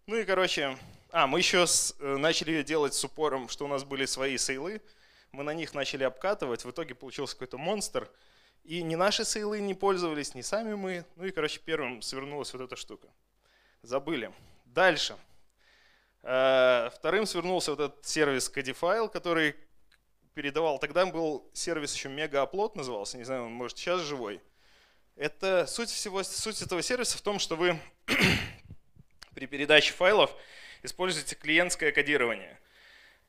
Ну 0.08 0.16
и, 0.16 0.24
короче, 0.24 0.78
а, 1.12 1.28
мы 1.28 1.40
еще 1.40 1.68
с, 1.68 1.94
э, 2.00 2.16
начали 2.16 2.64
делать 2.64 2.94
с 2.94 3.04
упором, 3.04 3.50
что 3.50 3.66
у 3.66 3.68
нас 3.68 3.84
были 3.84 4.06
свои 4.06 4.38
сейлы. 4.38 4.82
Мы 5.34 5.44
на 5.44 5.54
них 5.54 5.74
начали 5.74 6.06
обкатывать, 6.06 6.64
в 6.64 6.72
итоге 6.72 6.96
получился 6.96 7.36
какой-то 7.36 7.58
монстр. 7.58 8.10
И 8.64 8.82
ни 8.84 8.96
наши 8.96 9.26
сейлы 9.26 9.60
не 9.60 9.74
пользовались, 9.74 10.34
ни 10.34 10.44
сами 10.44 10.76
мы. 10.76 11.04
Ну 11.18 11.26
и, 11.26 11.32
короче, 11.32 11.60
первым 11.60 12.02
свернулась 12.02 12.54
вот 12.54 12.62
эта 12.62 12.78
штука. 12.78 13.10
Забыли. 13.82 14.32
Дальше. 14.64 15.18
Э, 16.24 16.90
вторым 16.94 17.26
свернулся 17.26 17.72
вот 17.72 17.80
этот 17.80 18.06
сервис 18.06 18.52
Codifile, 18.54 19.10
который 19.10 19.56
передавал. 20.34 20.80
Тогда 20.80 21.06
был 21.06 21.50
сервис 21.54 21.94
еще 21.94 22.10
Мегаоплот 22.10 22.76
назывался, 22.76 23.18
не 23.18 23.24
знаю, 23.24 23.46
он 23.46 23.52
может 23.52 23.78
сейчас 23.78 24.02
живой. 24.02 24.42
Это 25.16 25.66
суть 25.68 25.90
всего, 25.90 26.24
суть 26.24 26.62
этого 26.62 26.82
сервиса 26.82 27.18
в 27.18 27.22
том, 27.22 27.40
что 27.40 27.56
вы 27.56 27.78
при 29.36 29.48
передаче 29.48 29.94
файлов 29.94 30.34
используете 30.82 31.36
клиентское 31.36 31.92
кодирование. 31.92 32.58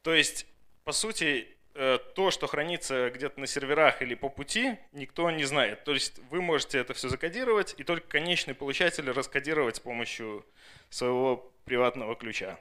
То 0.02 0.14
есть, 0.14 0.46
по 0.84 0.92
сути, 0.92 1.48
э, 1.74 1.98
то, 2.14 2.30
что 2.30 2.46
хранится 2.46 3.10
где-то 3.10 3.40
на 3.40 3.46
серверах 3.46 4.02
или 4.02 4.14
по 4.14 4.28
пути, 4.28 4.78
никто 4.92 5.30
не 5.30 5.44
знает. 5.44 5.84
То 5.84 5.92
есть 5.92 6.20
вы 6.30 6.40
можете 6.40 6.78
это 6.78 6.94
все 6.94 7.08
закодировать, 7.08 7.74
и 7.76 7.82
только 7.82 8.06
конечный 8.06 8.54
получатель 8.54 9.10
раскодировать 9.10 9.76
с 9.76 9.80
помощью 9.80 10.46
своего 10.90 11.52
приватного 11.64 12.14
ключа. 12.14 12.58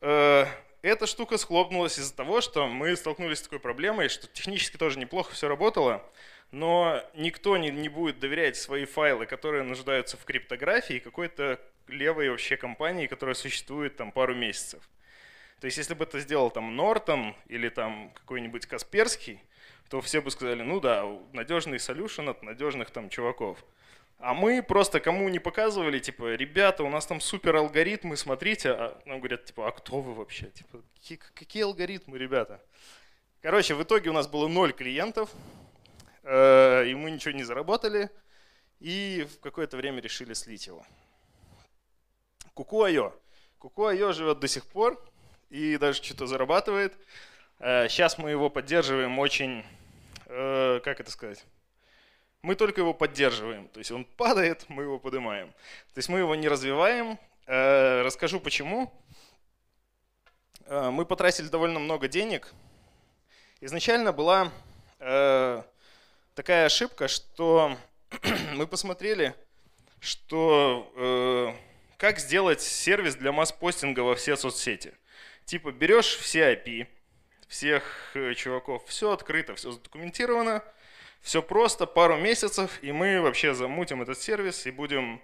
Э, 0.00 0.46
эта 0.82 1.06
штука 1.06 1.36
схлопнулась 1.36 1.98
из-за 1.98 2.14
того, 2.14 2.40
что 2.40 2.66
мы 2.66 2.96
столкнулись 2.96 3.38
с 3.38 3.42
такой 3.42 3.60
проблемой, 3.60 4.08
что 4.08 4.26
технически 4.28 4.76
тоже 4.76 4.98
неплохо 4.98 5.32
все 5.34 5.48
работало, 5.48 6.02
но 6.50 7.02
никто 7.14 7.56
не, 7.58 7.70
не 7.70 7.88
будет 7.88 8.18
доверять 8.18 8.56
свои 8.56 8.86
файлы, 8.86 9.26
которые 9.26 9.62
нуждаются 9.62 10.16
в 10.16 10.24
криптографии, 10.24 10.98
какой-то 10.98 11.60
левой 11.86 12.30
вообще 12.30 12.56
компании, 12.56 13.06
которая 13.06 13.34
существует 13.34 13.96
там 13.96 14.10
пару 14.10 14.34
месяцев. 14.34 14.82
То 15.60 15.66
есть 15.66 15.76
если 15.76 15.92
бы 15.92 16.04
это 16.04 16.18
сделал 16.20 16.50
там 16.50 16.74
Нортон 16.74 17.36
или 17.46 17.68
там 17.68 18.10
какой-нибудь 18.14 18.64
Касперский, 18.66 19.42
то 19.90 20.00
все 20.00 20.22
бы 20.22 20.30
сказали, 20.30 20.62
ну 20.62 20.80
да, 20.80 21.04
надежный 21.32 21.76
solution 21.76 22.30
от 22.30 22.42
надежных 22.42 22.90
там 22.90 23.10
чуваков. 23.10 23.58
А 24.20 24.34
мы 24.34 24.62
просто 24.62 25.00
кому 25.00 25.30
не 25.30 25.38
показывали, 25.38 25.98
типа, 25.98 26.34
ребята, 26.34 26.84
у 26.84 26.90
нас 26.90 27.06
там 27.06 27.22
супер 27.22 27.56
алгоритмы, 27.56 28.18
смотрите. 28.18 28.70
А 28.70 29.02
нам 29.06 29.18
говорят, 29.18 29.46
типа, 29.46 29.66
а 29.66 29.72
кто 29.72 30.02
вы 30.02 30.12
вообще? 30.12 30.50
Типа, 30.50 30.82
какие, 30.94 31.18
какие 31.34 31.62
алгоритмы, 31.62 32.18
ребята? 32.18 32.60
Короче, 33.40 33.74
в 33.74 33.82
итоге 33.82 34.10
у 34.10 34.12
нас 34.12 34.28
было 34.28 34.46
ноль 34.46 34.74
клиентов, 34.74 35.30
э, 36.22 36.88
и 36.88 36.94
мы 36.94 37.10
ничего 37.10 37.32
не 37.32 37.44
заработали, 37.44 38.10
и 38.78 39.26
в 39.30 39.40
какое-то 39.40 39.78
время 39.78 40.02
решили 40.02 40.34
слить 40.34 40.66
его. 40.66 40.84
Куку.io. 42.52 43.14
Куку.io 43.58 44.12
живет 44.12 44.38
до 44.38 44.48
сих 44.48 44.66
пор 44.66 45.02
и 45.48 45.78
даже 45.78 46.02
что-то 46.02 46.26
зарабатывает. 46.26 46.92
Э, 47.58 47.88
сейчас 47.88 48.18
мы 48.18 48.30
его 48.30 48.50
поддерживаем 48.50 49.18
очень, 49.18 49.64
э, 50.26 50.80
как 50.84 51.00
это 51.00 51.10
сказать, 51.10 51.42
мы 52.42 52.54
только 52.54 52.80
его 52.80 52.94
поддерживаем. 52.94 53.68
То 53.68 53.78
есть 53.78 53.90
он 53.90 54.04
падает, 54.04 54.64
мы 54.68 54.84
его 54.84 54.98
поднимаем. 54.98 55.48
То 55.92 55.98
есть 55.98 56.08
мы 56.08 56.20
его 56.20 56.34
не 56.34 56.48
развиваем. 56.48 57.18
Э, 57.46 58.02
расскажу 58.02 58.40
почему. 58.40 58.92
Э, 60.66 60.90
мы 60.90 61.04
потратили 61.04 61.48
довольно 61.48 61.78
много 61.78 62.08
денег. 62.08 62.52
Изначально 63.60 64.12
была 64.12 64.50
э, 65.00 65.62
такая 66.34 66.66
ошибка, 66.66 67.08
что 67.08 67.76
мы 68.54 68.66
посмотрели, 68.66 69.34
что 70.00 71.54
как 71.98 72.18
сделать 72.18 72.62
сервис 72.62 73.16
для 73.16 73.32
масс-постинга 73.32 74.00
во 74.00 74.14
все 74.14 74.34
соцсети. 74.36 74.94
Типа 75.44 75.72
берешь 75.72 76.16
все 76.16 76.54
IP, 76.54 76.86
всех 77.48 78.16
чуваков, 78.36 78.86
все 78.86 79.12
открыто, 79.12 79.54
все 79.56 79.72
задокументировано– 79.72 80.64
все 81.20 81.42
просто, 81.42 81.86
пару 81.86 82.16
месяцев, 82.16 82.78
и 82.82 82.92
мы 82.92 83.20
вообще 83.20 83.54
замутим 83.54 84.02
этот 84.02 84.18
сервис 84.18 84.66
и 84.66 84.70
будем 84.70 85.20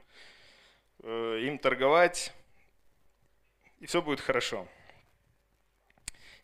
э, 1.03 1.41
им 1.43 1.59
торговать, 1.59 2.33
и 3.81 3.87
все 3.87 4.03
будет 4.03 4.21
хорошо. 4.21 4.69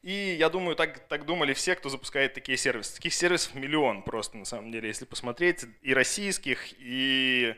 И 0.02 0.37
я 0.37 0.49
думаю, 0.49 0.75
так, 0.75 0.99
так 1.06 1.25
думали 1.26 1.52
все, 1.52 1.76
кто 1.76 1.88
запускает 1.88 2.35
такие 2.35 2.59
сервисы. 2.59 2.97
Таких 2.97 3.14
сервисов 3.14 3.54
миллион 3.54 4.02
просто, 4.02 4.37
на 4.37 4.44
самом 4.44 4.73
деле, 4.73 4.88
если 4.88 5.04
посмотреть. 5.04 5.64
И 5.80 5.94
российских, 5.94 6.75
и 6.78 7.54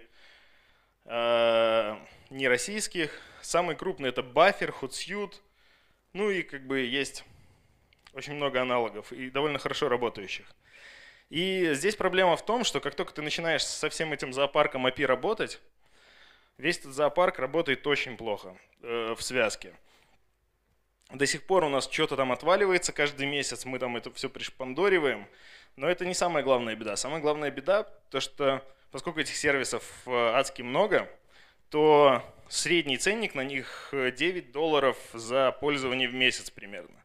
э, 1.07 1.97
нероссийских. 2.29 3.19
Самый 3.41 3.77
крупный 3.77 4.11
это 4.11 4.21
Buffer, 4.21 4.75
Hootsuite. 4.79 5.41
Ну 6.13 6.31
и 6.31 6.43
как 6.43 6.67
бы 6.67 6.81
есть 6.81 7.25
очень 8.13 8.35
много 8.35 8.61
аналогов 8.61 9.11
и 9.11 9.31
довольно 9.31 9.59
хорошо 9.59 9.89
работающих. 9.89 10.47
И 11.31 11.71
здесь 11.75 11.97
проблема 11.97 12.37
в 12.37 12.45
том, 12.45 12.65
что 12.65 12.81
как 12.81 12.95
только 12.95 13.13
ты 13.13 13.23
начинаешь 13.23 13.65
со 13.65 13.89
всем 13.89 14.13
этим 14.13 14.33
зоопарком 14.33 14.87
API 14.87 15.07
работать, 15.07 15.61
весь 16.59 16.79
этот 16.79 16.93
зоопарк 16.95 17.39
работает 17.39 17.87
очень 17.87 18.17
плохо 18.17 18.57
э, 18.83 19.15
в 19.17 19.23
связке. 19.23 19.75
До 21.13 21.27
сих 21.27 21.43
пор 21.45 21.65
у 21.65 21.69
нас 21.69 21.89
что-то 21.91 22.17
там 22.17 22.33
отваливается 22.33 22.93
каждый 22.93 23.27
месяц, 23.27 23.65
мы 23.65 23.79
там 23.79 23.97
это 23.97 24.13
все 24.13 24.29
пришпандориваем, 24.29 25.27
но 25.77 25.89
это 25.89 26.07
не 26.07 26.15
самая 26.15 26.43
главная 26.43 26.77
беда. 26.77 26.97
Самая 26.97 27.21
главная 27.21 27.51
беда, 27.51 27.85
то 28.11 28.21
что 28.21 28.63
поскольку 28.91 29.21
этих 29.21 29.37
сервисов 29.37 29.85
э, 30.07 30.11
адски 30.11 30.63
много, 30.63 31.09
то 31.69 32.23
средний 32.49 32.97
ценник 32.97 33.35
на 33.35 33.43
них 33.43 33.89
9 33.93 34.21
э, 34.21 34.53
долларов 34.53 34.97
за 35.13 35.53
пользование 35.53 36.09
в 36.09 36.15
месяц 36.15 36.51
примерно. 36.51 37.04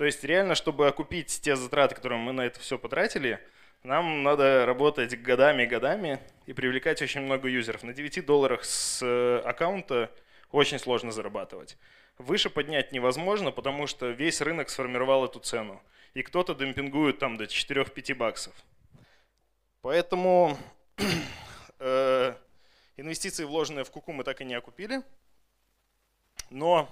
То 0.00 0.06
есть 0.06 0.24
реально, 0.24 0.54
чтобы 0.54 0.88
окупить 0.88 1.42
те 1.42 1.56
затраты, 1.56 1.94
которые 1.94 2.18
мы 2.18 2.32
на 2.32 2.46
это 2.46 2.58
все 2.58 2.78
потратили, 2.78 3.38
нам 3.82 4.22
надо 4.22 4.64
работать 4.64 5.20
годами 5.20 5.64
и 5.64 5.66
годами 5.66 6.18
и 6.46 6.54
привлекать 6.54 7.02
очень 7.02 7.20
много 7.20 7.50
юзеров. 7.50 7.82
На 7.82 7.92
9 7.92 8.24
долларах 8.24 8.64
с 8.64 9.02
э, 9.02 9.42
аккаунта 9.44 10.10
очень 10.52 10.78
сложно 10.78 11.12
зарабатывать. 11.12 11.76
Выше 12.16 12.48
поднять 12.48 12.92
невозможно, 12.92 13.50
потому 13.52 13.86
что 13.86 14.08
весь 14.08 14.40
рынок 14.40 14.70
сформировал 14.70 15.26
эту 15.26 15.38
цену. 15.38 15.82
И 16.14 16.22
кто-то 16.22 16.54
демпингует 16.54 17.18
там 17.18 17.36
до 17.36 17.44
4-5 17.44 18.14
баксов. 18.14 18.54
Поэтому 19.82 20.56
э, 21.78 22.34
инвестиции, 22.96 23.44
вложенные 23.44 23.84
в 23.84 23.90
Куку, 23.90 24.12
мы 24.12 24.24
так 24.24 24.40
и 24.40 24.46
не 24.46 24.54
окупили. 24.54 25.02
Но 26.48 26.88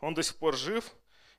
он 0.00 0.14
до 0.14 0.24
сих 0.24 0.34
пор 0.34 0.56
жив, 0.56 0.84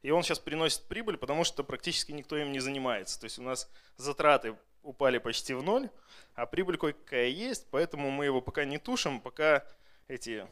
и 0.06 0.12
он 0.12 0.22
сейчас 0.22 0.38
приносит 0.38 0.84
прибыль, 0.84 1.18
потому 1.18 1.44
что 1.44 1.64
практически 1.64 2.12
никто 2.12 2.38
им 2.38 2.52
не 2.52 2.60
занимается. 2.60 3.20
То 3.20 3.24
есть 3.24 3.40
у 3.40 3.42
нас 3.42 3.68
затраты 3.98 4.56
упали 4.84 5.18
почти 5.18 5.56
в 5.56 5.64
ноль, 5.64 5.90
а 6.36 6.46
прибыль 6.46 6.78
кое-какая 6.78 7.30
есть, 7.30 7.66
поэтому 7.72 8.12
мы 8.12 8.26
его 8.26 8.40
пока 8.40 8.66
не 8.66 8.78
тушим, 8.78 9.20
пока 9.20 9.66
эти 10.08 10.46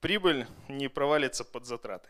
прибыль 0.00 0.46
не 0.68 0.88
провалится 0.88 1.44
под 1.44 1.66
затраты. 1.66 2.08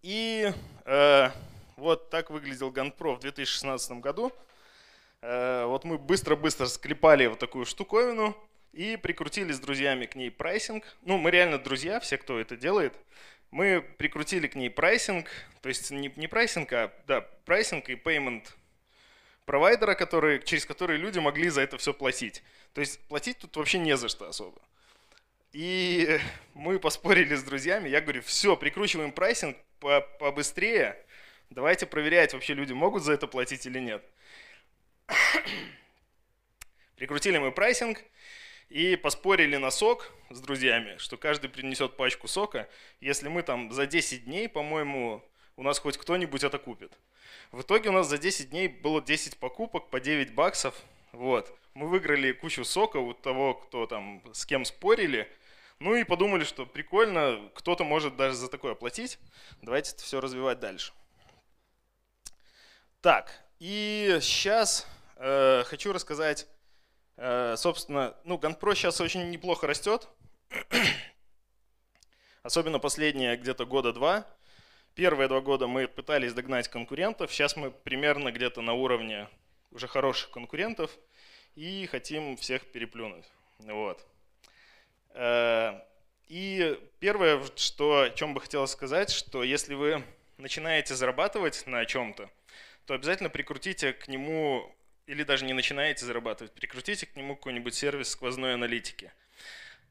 И 0.00 0.50
э, 0.86 1.30
вот 1.76 2.08
так 2.08 2.30
выглядел 2.30 2.70
GunPro 2.70 3.16
в 3.16 3.20
2016 3.20 4.00
году. 4.00 4.32
Э, 5.20 5.66
вот 5.66 5.84
мы 5.84 5.98
быстро-быстро 5.98 6.64
склепали 6.64 7.26
вот 7.26 7.38
такую 7.38 7.66
штуковину 7.66 8.34
и 8.72 8.96
прикрутили 8.96 9.52
с 9.52 9.60
друзьями 9.60 10.06
к 10.06 10.14
ней 10.14 10.30
pricing. 10.30 10.84
Ну, 11.02 11.18
мы 11.18 11.30
реально 11.30 11.58
друзья, 11.58 12.00
все, 12.00 12.16
кто 12.16 12.38
это 12.38 12.56
делает. 12.56 12.94
Мы 13.50 13.80
прикрутили 13.80 14.46
к 14.46 14.54
ней 14.54 14.70
pricing, 14.70 15.28
то 15.62 15.68
есть 15.68 15.90
не, 15.90 16.12
не 16.16 16.26
pricing, 16.26 16.72
а 16.72 16.92
да, 17.06 17.22
pricing 17.44 17.88
и 17.88 17.94
payment 17.94 18.44
провайдера, 19.46 19.94
который, 19.94 20.42
через 20.42 20.66
который 20.66 20.98
люди 20.98 21.18
могли 21.18 21.48
за 21.48 21.62
это 21.62 21.78
все 21.78 21.94
платить. 21.94 22.42
То 22.74 22.80
есть 22.80 23.00
платить 23.08 23.38
тут 23.38 23.56
вообще 23.56 23.78
не 23.78 23.96
за 23.96 24.08
что 24.08 24.28
особо. 24.28 24.60
И 25.52 26.20
мы 26.54 26.78
поспорили 26.78 27.34
с 27.34 27.42
друзьями, 27.42 27.88
я 27.88 28.00
говорю, 28.00 28.20
все, 28.22 28.56
прикручиваем 28.56 29.12
pricing 29.12 29.56
побыстрее, 30.18 31.02
давайте 31.50 31.86
проверять, 31.86 32.34
вообще 32.34 32.54
люди 32.54 32.72
могут 32.72 33.04
за 33.04 33.12
это 33.12 33.26
платить 33.26 33.64
или 33.66 33.78
нет. 33.78 34.04
Прикрутили 36.96 37.38
мы 37.38 37.52
pricing 37.52 38.02
и 38.68 38.96
поспорили 38.96 39.56
на 39.56 39.70
сок 39.70 40.12
с 40.30 40.40
друзьями, 40.40 40.96
что 40.98 41.16
каждый 41.16 41.48
принесет 41.50 41.96
пачку 41.96 42.28
сока, 42.28 42.68
если 43.00 43.28
мы 43.28 43.42
там 43.42 43.72
за 43.72 43.86
10 43.86 44.24
дней, 44.24 44.48
по-моему, 44.48 45.22
у 45.56 45.62
нас 45.62 45.78
хоть 45.78 45.96
кто-нибудь 45.96 46.44
это 46.44 46.58
купит. 46.58 46.92
В 47.52 47.62
итоге 47.62 47.90
у 47.90 47.92
нас 47.92 48.08
за 48.08 48.18
10 48.18 48.50
дней 48.50 48.68
было 48.68 49.00
10 49.00 49.38
покупок 49.38 49.88
по 49.88 50.00
9 50.00 50.34
баксов. 50.34 50.74
Вот. 51.12 51.56
Мы 51.74 51.88
выиграли 51.88 52.32
кучу 52.32 52.64
сока 52.64 52.98
у 52.98 53.14
того, 53.14 53.54
кто 53.54 53.86
там 53.86 54.22
с 54.32 54.44
кем 54.44 54.64
спорили. 54.64 55.30
Ну 55.78 55.94
и 55.94 56.04
подумали, 56.04 56.44
что 56.44 56.66
прикольно, 56.66 57.50
кто-то 57.54 57.84
может 57.84 58.16
даже 58.16 58.34
за 58.34 58.48
такое 58.48 58.74
платить. 58.74 59.18
Давайте 59.62 59.92
это 59.92 60.02
все 60.02 60.20
развивать 60.20 60.58
дальше. 60.58 60.92
Так, 63.00 63.30
и 63.60 64.18
сейчас 64.20 64.86
э, 65.16 65.62
хочу 65.64 65.92
рассказать, 65.92 66.46
собственно, 67.16 68.16
ну, 68.24 68.36
GunPro 68.36 68.74
сейчас 68.74 69.00
очень 69.00 69.30
неплохо 69.30 69.66
растет. 69.66 70.08
Особенно 72.42 72.78
последние 72.78 73.36
где-то 73.36 73.66
года 73.66 73.92
два. 73.92 74.26
Первые 74.94 75.28
два 75.28 75.40
года 75.40 75.66
мы 75.66 75.88
пытались 75.88 76.32
догнать 76.32 76.68
конкурентов, 76.68 77.30
сейчас 77.30 77.54
мы 77.54 77.70
примерно 77.70 78.32
где-то 78.32 78.62
на 78.62 78.72
уровне 78.72 79.28
уже 79.70 79.88
хороших 79.88 80.30
конкурентов 80.30 80.90
и 81.54 81.86
хотим 81.90 82.36
всех 82.36 82.64
переплюнуть. 82.72 83.26
Вот. 83.58 84.06
Э, 85.10 85.80
и 86.28 86.80
первое, 86.98 87.42
что, 87.56 88.02
о 88.02 88.10
чем 88.10 88.32
бы 88.32 88.40
хотелось 88.40 88.70
сказать, 88.70 89.10
что 89.10 89.42
если 89.42 89.74
вы 89.74 90.02
начинаете 90.38 90.94
зарабатывать 90.94 91.66
на 91.66 91.84
чем-то, 91.84 92.30
то 92.86 92.94
обязательно 92.94 93.28
прикрутите 93.28 93.92
к 93.92 94.08
нему, 94.08 94.74
или 95.06 95.22
даже 95.22 95.44
не 95.44 95.52
начинаете 95.52 96.04
зарабатывать, 96.04 96.52
прикрутите 96.52 97.06
к 97.06 97.16
нему 97.16 97.36
какой-нибудь 97.36 97.74
сервис 97.74 98.10
сквозной 98.10 98.54
аналитики. 98.54 99.12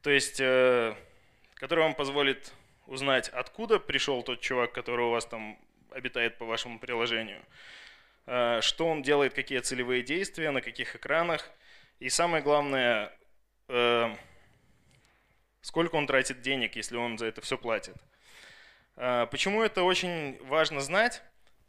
То 0.02 0.10
есть, 0.10 0.40
э, 0.40 0.94
который 1.54 1.80
вам 1.80 1.94
позволит 1.94 2.52
узнать, 2.86 3.28
откуда 3.30 3.78
пришел 3.80 4.22
тот 4.22 4.40
чувак, 4.40 4.72
который 4.72 5.06
у 5.06 5.10
вас 5.10 5.26
там 5.26 5.58
обитает 5.90 6.36
по 6.38 6.44
вашему 6.44 6.78
приложению, 6.78 7.42
э, 8.26 8.60
что 8.60 8.86
он 8.86 9.02
делает, 9.02 9.32
какие 9.32 9.58
целевые 9.60 10.02
действия, 10.02 10.50
на 10.50 10.60
каких 10.60 10.94
экранах, 10.94 11.50
и 11.98 12.10
самое 12.10 12.42
главное, 12.42 13.10
э, 13.68 14.14
сколько 15.62 15.96
он 15.96 16.06
тратит 16.06 16.42
денег, 16.42 16.76
если 16.76 16.96
он 16.96 17.16
за 17.16 17.26
это 17.26 17.40
все 17.40 17.56
платит. 17.58 17.96
Почему 18.94 19.62
это 19.62 19.82
очень 19.82 20.38
важно 20.44 20.80
знать? 20.80 21.22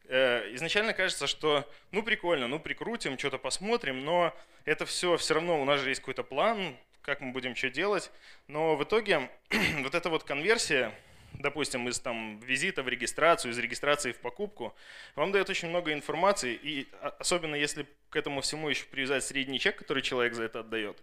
Изначально 0.09 0.93
кажется, 0.93 1.27
что 1.27 1.69
ну 1.91 2.01
прикольно, 2.01 2.47
ну 2.47 2.59
прикрутим, 2.59 3.17
что-то 3.17 3.37
посмотрим, 3.37 4.05
но 4.05 4.33
это 4.63 4.85
все 4.85 5.17
все 5.17 5.33
равно, 5.33 5.61
у 5.61 5.65
нас 5.65 5.81
же 5.81 5.89
есть 5.89 5.99
какой-то 5.99 6.23
план, 6.23 6.77
как 7.01 7.21
мы 7.21 7.31
будем 7.31 7.55
что 7.55 7.69
делать. 7.69 8.11
Но 8.47 8.75
в 8.75 8.83
итоге 8.83 9.29
вот 9.81 9.95
эта 9.95 10.09
вот 10.09 10.23
конверсия, 10.23 10.93
допустим, 11.33 11.87
из 11.87 11.99
там, 11.99 12.39
визита 12.39 12.83
в 12.83 12.89
регистрацию, 12.89 13.51
из 13.51 13.57
регистрации 13.57 14.11
в 14.11 14.19
покупку, 14.19 14.75
вам 15.15 15.31
дает 15.31 15.49
очень 15.49 15.69
много 15.69 15.93
информации, 15.93 16.53
и 16.53 16.87
особенно 17.19 17.55
если 17.55 17.85
к 18.09 18.15
этому 18.15 18.41
всему 18.41 18.69
еще 18.69 18.85
привязать 18.85 19.23
средний 19.23 19.59
чек, 19.59 19.77
который 19.77 20.03
человек 20.03 20.33
за 20.33 20.43
это 20.43 20.59
отдает, 20.59 21.01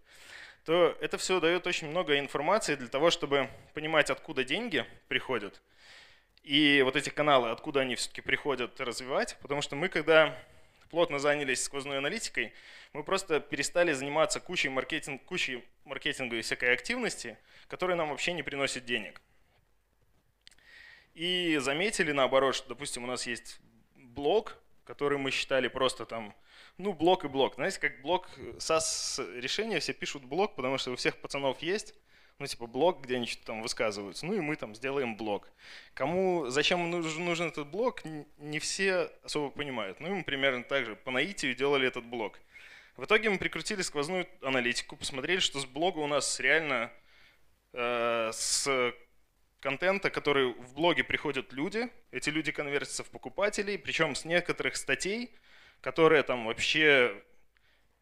то 0.65 0.97
это 1.01 1.19
все 1.19 1.41
дает 1.41 1.67
очень 1.67 1.89
много 1.89 2.19
информации 2.19 2.75
для 2.75 2.89
того, 2.89 3.11
чтобы 3.11 3.49
понимать, 3.75 4.11
откуда 4.11 4.45
деньги 4.45 4.85
приходят, 5.09 5.61
и 6.45 6.83
вот 6.83 6.95
эти 6.95 7.09
каналы, 7.09 7.51
откуда 7.51 7.81
они 7.81 7.95
все-таки 7.95 8.21
приходят, 8.21 8.79
развивать, 8.79 9.39
потому 9.41 9.63
что 9.63 9.77
мы, 9.77 9.89
когда 9.89 10.39
плотно 10.91 11.19
занялись 11.19 11.63
сквозной 11.63 11.99
аналитикой, 11.99 12.53
мы 12.93 13.03
просто 13.03 13.41
перестали 13.41 13.93
заниматься 13.93 14.41
кучей, 14.41 14.69
маркетинг, 14.69 15.25
кучей 15.25 15.65
маркетинга 15.85 16.37
и 16.37 16.43
всякой 16.43 16.75
активности, 16.75 17.39
которые 17.67 17.97
нам 17.97 18.11
вообще 18.11 18.35
не 18.35 18.43
приносят 18.43 18.85
денег. 18.85 19.23
И 21.15 21.57
заметили 21.63 22.13
наоборот, 22.13 22.55
что, 22.55 22.69
допустим, 22.69 23.05
у 23.05 23.07
нас 23.07 23.27
есть 23.27 23.59
блок, 23.97 24.59
который 24.85 25.17
мы 25.17 25.31
считали 25.31 25.69
просто 25.69 26.05
там, 26.05 26.35
ну, 26.77 26.93
блок 26.93 27.25
и 27.25 27.29
блок. 27.29 27.55
Знаете, 27.55 27.81
как 27.81 28.03
блок 28.03 28.29
SAS 28.59 29.41
решения, 29.41 29.81
все 29.81 29.95
пишут 29.95 30.25
блок, 30.25 30.57
потому 30.57 30.77
что 30.77 30.91
у 30.91 30.97
всех 30.97 31.17
пацанов 31.17 31.63
есть, 31.63 31.95
ну, 32.39 32.47
типа 32.47 32.67
блок, 32.67 33.03
где 33.03 33.17
они 33.17 33.27
что-то 33.27 33.47
там 33.47 33.63
высказываются. 33.63 34.27
Ну, 34.27 34.35
и 34.35 34.41
мы 34.41 34.57
там 34.57 34.75
сделаем 34.75 35.17
блок. 35.17 35.49
Кому, 35.95 36.47
зачем 36.49 36.91
нужен, 36.91 37.25
нужен 37.25 37.49
этот 37.49 37.69
блок, 37.69 38.03
не 38.39 38.59
все 38.59 39.11
особо 39.23 39.51
понимают. 39.51 40.01
Ну, 40.01 40.09
и 40.09 40.11
мы 40.11 40.25
примерно 40.25 40.65
так 40.65 40.85
же 40.85 40.97
по 40.97 41.11
наитию 41.11 41.55
делали 41.55 41.87
этот 41.87 42.05
блок. 42.05 42.41
В 42.97 43.05
итоге 43.05 43.31
мы 43.31 43.39
прикрутили 43.39 43.83
сквозную 43.83 44.29
аналитику, 44.43 44.97
посмотрели, 44.97 45.41
что 45.41 45.59
с 45.61 45.67
блога 45.67 45.99
у 45.99 46.07
нас 46.07 46.39
реально 46.41 46.93
э, 47.73 48.31
с 48.33 48.95
контента, 49.61 50.11
который 50.11 50.53
в 50.53 50.75
блоге 50.75 51.03
приходят 51.03 51.53
люди, 51.53 51.89
эти 52.11 52.31
люди 52.31 52.53
конвертятся 52.53 53.03
в 53.03 53.11
покупателей, 53.11 53.79
причем 53.79 54.15
с 54.15 54.25
некоторых 54.25 54.77
статей, 54.77 55.31
которые 55.81 56.23
там 56.23 56.47
вообще 56.47 57.21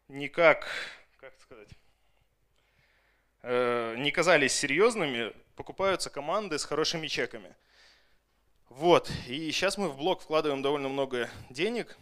никак, 0.09 0.67
как 1.19 1.39
сказать, 1.39 1.69
не 3.43 4.11
казались 4.11 4.53
серьезными, 4.53 5.33
покупаются 5.55 6.09
команды 6.09 6.57
с 6.57 6.63
хорошими 6.63 7.07
чеками. 7.07 7.55
Вот, 8.69 9.11
и 9.27 9.51
сейчас 9.51 9.77
мы 9.77 9.89
в 9.89 9.97
блог 9.97 10.21
вкладываем 10.21 10.61
довольно 10.61 10.89
много 10.89 11.29
денег. 11.49 11.95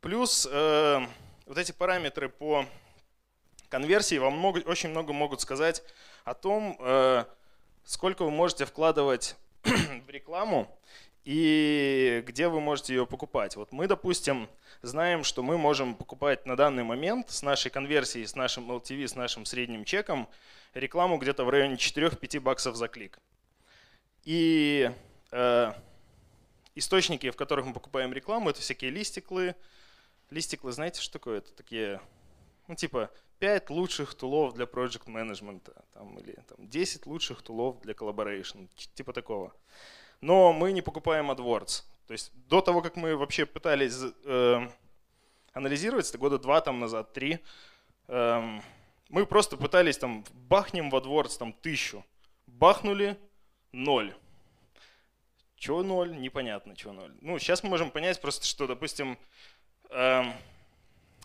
Плюс 0.00 0.48
э, 0.50 1.00
вот 1.46 1.56
эти 1.58 1.70
параметры 1.70 2.28
по 2.28 2.66
конверсии 3.68 4.18
вам 4.18 4.36
много, 4.36 4.58
очень 4.66 4.88
много 4.88 5.12
могут 5.12 5.40
сказать 5.40 5.82
о 6.24 6.34
том, 6.34 6.76
э, 6.80 7.24
сколько 7.84 8.24
вы 8.24 8.30
можете 8.30 8.66
вкладывать 8.66 9.36
в 9.62 10.10
рекламу 10.10 10.68
и 11.24 12.22
где 12.26 12.48
вы 12.48 12.60
можете 12.60 12.94
ее 12.94 13.06
покупать. 13.06 13.56
Вот 13.56 13.72
мы, 13.72 13.86
допустим, 13.86 14.48
знаем, 14.82 15.24
что 15.24 15.42
мы 15.42 15.56
можем 15.56 15.94
покупать 15.94 16.44
на 16.46 16.56
данный 16.56 16.84
момент 16.84 17.30
с 17.30 17.42
нашей 17.42 17.70
конверсией, 17.70 18.26
с 18.26 18.34
нашим 18.34 18.70
LTV, 18.70 19.08
с 19.08 19.14
нашим 19.14 19.46
средним 19.46 19.84
чеком 19.84 20.28
рекламу 20.74 21.18
где-то 21.18 21.44
в 21.44 21.50
районе 21.50 21.76
4-5 21.76 22.40
баксов 22.40 22.76
за 22.76 22.88
клик. 22.88 23.18
И 24.24 24.90
э, 25.30 25.72
источники, 26.74 27.30
в 27.30 27.36
которых 27.36 27.66
мы 27.66 27.72
покупаем 27.72 28.12
рекламу, 28.12 28.50
это 28.50 28.60
всякие 28.60 28.90
листиклы. 28.90 29.54
Листиклы, 30.30 30.72
знаете, 30.72 31.00
что 31.00 31.14
такое? 31.14 31.38
Это 31.38 31.52
такие, 31.54 32.00
ну 32.68 32.74
типа 32.74 33.10
5 33.38 33.70
лучших 33.70 34.14
тулов 34.14 34.54
для 34.54 34.64
project 34.64 35.06
management 35.06 35.74
там, 35.92 36.18
или 36.18 36.34
там, 36.48 36.68
10 36.68 37.06
лучших 37.06 37.42
тулов 37.42 37.80
для 37.82 37.94
collaboration, 37.94 38.68
типа 38.94 39.12
такого. 39.12 39.54
Но 40.20 40.52
мы 40.52 40.72
не 40.72 40.82
покупаем 40.82 41.30
AdWords. 41.30 41.82
То 42.06 42.12
есть 42.12 42.32
до 42.48 42.60
того, 42.60 42.82
как 42.82 42.96
мы 42.96 43.16
вообще 43.16 43.46
пытались 43.46 43.98
э, 44.24 44.68
анализировать, 45.52 46.08
это 46.08 46.18
года 46.18 46.38
два 46.38 46.60
там 46.60 46.80
назад, 46.80 47.12
три, 47.12 47.38
э, 48.08 48.60
мы 49.08 49.26
просто 49.26 49.56
пытались 49.56 49.98
там 49.98 50.24
бахнем 50.32 50.90
в 50.90 50.94
AdWords 50.96 51.38
там 51.38 51.52
тысячу. 51.52 52.04
Бахнули 52.46 53.16
ноль. 53.72 54.14
Чего 55.56 55.82
ноль? 55.82 56.16
Непонятно, 56.18 56.76
чего 56.76 56.92
ноль. 56.92 57.14
Ну, 57.20 57.38
сейчас 57.38 57.62
мы 57.62 57.70
можем 57.70 57.90
понять 57.90 58.20
просто, 58.20 58.46
что, 58.46 58.66
допустим, 58.66 59.18
э, 59.90 60.24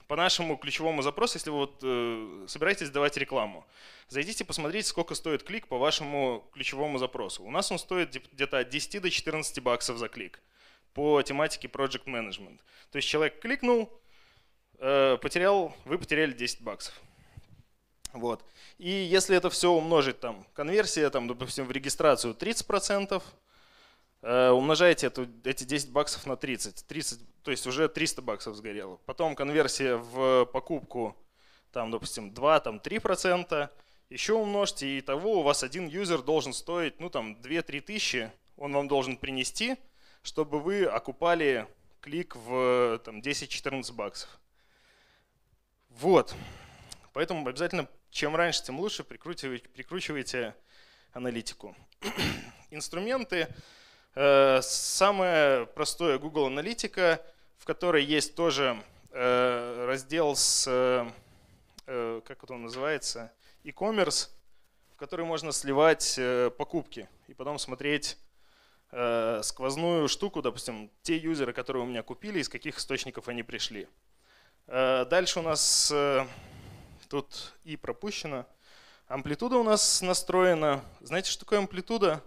по 0.10 0.16
нашему 0.16 0.58
ключевому 0.58 1.04
запросу, 1.04 1.38
если 1.38 1.52
вы 1.52 1.58
вот, 1.58 1.80
э, 1.84 2.46
собираетесь 2.48 2.90
давать 2.90 3.16
рекламу, 3.16 3.64
зайдите 4.08 4.44
посмотрите, 4.44 4.88
сколько 4.88 5.14
стоит 5.14 5.44
клик 5.44 5.68
по 5.68 5.78
вашему 5.78 6.50
ключевому 6.52 6.98
запросу. 6.98 7.44
У 7.44 7.52
нас 7.52 7.72
он 7.72 7.78
стоит 7.78 8.16
где-то 8.34 8.58
от 8.58 8.70
10 8.70 9.04
до 9.04 9.12
14 9.12 9.60
баксов 9.60 10.00
за 10.00 10.08
клик 10.10 10.42
по 10.96 11.22
тематике 11.22 11.68
Project 11.68 12.06
Management. 12.06 12.60
То 12.92 12.96
есть 12.96 13.08
человек 13.08 13.40
кликнул, 13.40 13.88
э, 14.80 15.20
потерял, 15.22 15.76
вы 15.86 16.00
потеряли 16.00 16.34
10 16.34 16.62
баксов. 16.62 17.00
Вот. 18.12 18.44
И 18.80 18.90
если 18.90 19.38
это 19.38 19.52
все 19.52 19.70
умножить, 19.70 20.20
там, 20.20 20.44
конверсия, 20.56 21.08
там, 21.12 21.28
допустим, 21.28 21.66
в 21.66 21.72
регистрацию 21.72 22.34
30%, 22.34 23.22
э, 23.22 23.22
умножаете 24.22 25.08
эту, 25.08 25.28
эти 25.44 25.64
10 25.64 25.92
баксов 25.92 26.26
на 26.26 26.36
30, 26.36 26.86
30, 26.88 27.20
то 27.44 27.52
есть 27.52 27.66
уже 27.68 27.88
300 27.88 28.22
баксов 28.22 28.56
сгорело. 28.56 28.98
Потом 29.06 29.36
конверсия 29.36 29.96
в 29.96 30.46
покупку, 30.46 31.16
там, 31.72 31.92
допустим, 31.92 32.34
2, 32.34 32.60
там, 32.60 32.78
3%, 32.78 33.70
еще 34.10 34.34
умножьте, 34.34 34.98
и 34.98 35.02
того 35.02 35.40
у 35.40 35.44
вас 35.44 35.64
один 35.64 35.88
юзер 35.88 36.22
должен 36.22 36.54
стоить, 36.54 37.00
ну, 37.00 37.10
там, 37.10 37.36
2-3 37.42 37.82
тысячи, 37.82 38.32
он 38.58 38.74
вам 38.74 38.88
должен 38.88 39.18
принести, 39.18 39.78
чтобы 40.22 40.60
вы 40.60 40.86
окупали 40.86 41.68
клик 42.02 42.36
в 42.36 43.00
там, 43.06 43.20
10-14 43.20 43.94
баксов. 43.94 44.30
Вот. 45.90 46.36
Поэтому 47.14 47.48
обязательно, 47.48 47.88
чем 48.10 48.36
раньше, 48.36 48.64
тем 48.64 48.80
лучше, 48.80 49.04
прикручивайте, 49.04 49.68
прикручивайте 49.70 50.56
аналитику. 51.14 51.76
Инструменты. 52.72 53.48
Э, 54.16 54.60
самое 54.64 55.68
простое 55.68 56.18
Google 56.18 56.48
Аналитика, 56.48 57.22
в 57.58 57.66
которой 57.66 58.04
есть 58.04 58.34
тоже 58.36 58.82
э, 59.12 59.86
раздел 59.88 60.36
с, 60.36 60.66
э, 61.86 62.22
как 62.26 62.44
это 62.44 62.54
он 62.54 62.64
называется, 62.64 63.32
e-commerce, 63.64 64.30
в 64.94 64.96
который 64.96 65.26
можно 65.26 65.52
сливать 65.52 66.20
покупки 66.58 67.08
и 67.28 67.34
потом 67.34 67.58
смотреть 67.60 68.18
сквозную 69.44 70.08
штуку, 70.08 70.42
допустим, 70.42 70.90
те 71.04 71.16
юзеры, 71.16 71.54
которые 71.54 71.84
у 71.84 71.86
меня 71.86 72.02
купили, 72.02 72.40
из 72.40 72.50
каких 72.50 72.80
источников 72.80 73.28
они 73.28 73.44
пришли. 73.44 73.88
Дальше 74.66 75.40
у 75.40 75.44
нас 75.44 75.94
тут 77.08 77.54
и 77.64 77.78
пропущено. 77.78 78.48
Амплитуда 79.08 79.58
у 79.58 79.64
нас 79.64 80.02
настроена. 80.02 80.84
Знаете, 81.02 81.30
что 81.30 81.42
такое 81.46 81.60
амплитуда? 81.60 82.24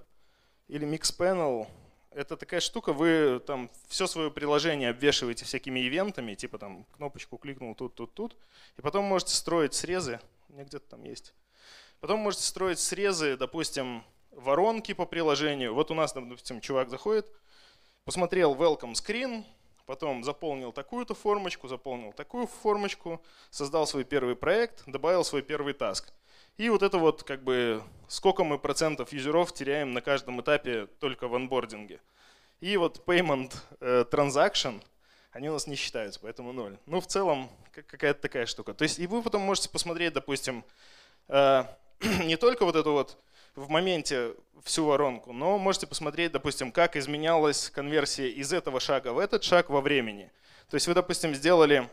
Или 0.69 0.87
Mix 0.87 1.17
Panel? 1.17 1.67
Это 2.11 2.37
такая 2.37 2.61
штука, 2.61 2.93
вы 2.93 3.41
там 3.47 3.71
все 3.89 4.07
свое 4.07 4.31
приложение 4.31 4.91
обвешиваете 4.91 5.45
всякими 5.45 5.81
ивентами, 5.81 6.35
типа 6.35 6.59
там 6.59 6.85
кнопочку 6.97 7.39
кликнул 7.39 7.75
тут, 7.75 7.95
тут, 7.95 8.13
тут, 8.13 8.37
и 8.77 8.83
потом 8.83 9.05
можете 9.07 9.35
строить 9.35 9.73
срезы, 9.73 10.21
у 10.49 10.53
меня 10.53 10.65
где-то 10.65 10.87
там 10.91 11.05
есть. 11.05 11.33
Потом 12.01 12.21
можете 12.21 12.45
строить 12.45 12.79
срезы, 12.81 13.37
допустим, 13.37 14.05
воронки 14.31 14.93
по 14.93 15.07
приложению. 15.07 15.75
Вот 15.75 15.91
у 15.91 15.95
нас, 15.95 16.13
допустим, 16.13 16.61
чувак 16.61 16.91
заходит, 16.91 17.27
посмотрел 18.05 18.55
welcome 18.55 18.93
screen, 18.93 19.45
потом 19.87 20.25
заполнил 20.25 20.73
такую-то 20.73 21.15
формочку, 21.15 21.69
заполнил 21.69 22.13
такую 22.13 22.47
формочку, 22.47 23.23
создал 23.51 23.87
свой 23.87 24.05
первый 24.05 24.37
проект, 24.37 24.83
добавил 24.87 25.25
свой 25.25 25.43
первый 25.43 25.75
таск. 25.75 26.13
И 26.59 26.69
вот 26.69 26.83
это 26.83 26.99
вот 26.99 27.23
как 27.23 27.43
бы 27.43 27.83
сколько 28.09 28.45
мы 28.45 28.59
процентов 28.59 29.13
юзеров 29.13 29.55
теряем 29.55 29.93
на 29.93 30.03
каждом 30.03 30.41
этапе 30.41 30.87
только 31.01 31.29
в 31.29 31.35
анбординге. 31.35 32.01
И 32.61 32.77
вот 32.77 33.03
payment 33.07 33.55
э, 33.81 34.05
transaction, 34.11 34.83
они 35.33 35.49
у 35.49 35.55
нас 35.55 35.67
не 35.67 35.77
считаются, 35.77 36.21
поэтому 36.21 36.53
ноль. 36.53 36.77
Ну, 36.87 37.01
в 37.01 37.07
целом, 37.07 37.51
какая-то 37.73 38.21
такая 38.21 38.47
штука. 38.47 38.75
То 38.75 38.83
есть 38.83 38.99
и 38.99 39.07
вы 39.07 39.23
потом 39.23 39.43
можете 39.43 39.71
посмотреть, 39.71 40.13
допустим, 40.13 40.63
э, 41.29 41.65
не 42.23 42.37
только 42.37 42.65
вот 42.65 42.77
эту 42.77 42.93
вот 42.93 43.17
в 43.57 43.69
моменте 43.69 44.35
всю 44.63 44.85
воронку, 44.85 45.33
но 45.33 45.59
можете 45.59 45.87
посмотреть, 45.87 46.33
допустим, 46.33 46.71
как 46.71 46.97
изменялась 46.97 47.71
конверсия 47.71 48.29
из 48.29 48.53
этого 48.53 48.79
шага 48.79 49.13
в 49.13 49.19
этот 49.19 49.43
шаг 49.43 49.71
во 49.71 49.81
времени. 49.81 50.31
То 50.69 50.75
есть 50.75 50.87
вы, 50.87 50.95
допустим, 50.95 51.35
сделали 51.35 51.89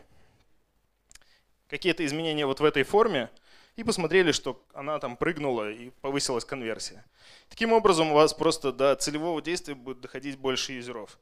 какие-то 1.68 2.04
изменения 2.04 2.46
вот 2.46 2.60
в 2.60 2.64
этой 2.64 2.82
форме 2.82 3.30
и 3.80 3.84
посмотрели, 3.84 4.30
что 4.32 4.62
она 4.74 4.98
там 4.98 5.16
прыгнула 5.16 5.70
и 5.70 5.88
повысилась 6.02 6.44
конверсия. 6.44 7.02
Таким 7.48 7.72
образом 7.72 8.10
у 8.10 8.14
вас 8.14 8.34
просто 8.34 8.72
до 8.72 8.94
целевого 8.94 9.40
действия 9.40 9.74
будет 9.74 10.00
доходить 10.00 10.36
больше 10.36 10.74
юзеров. 10.74 11.18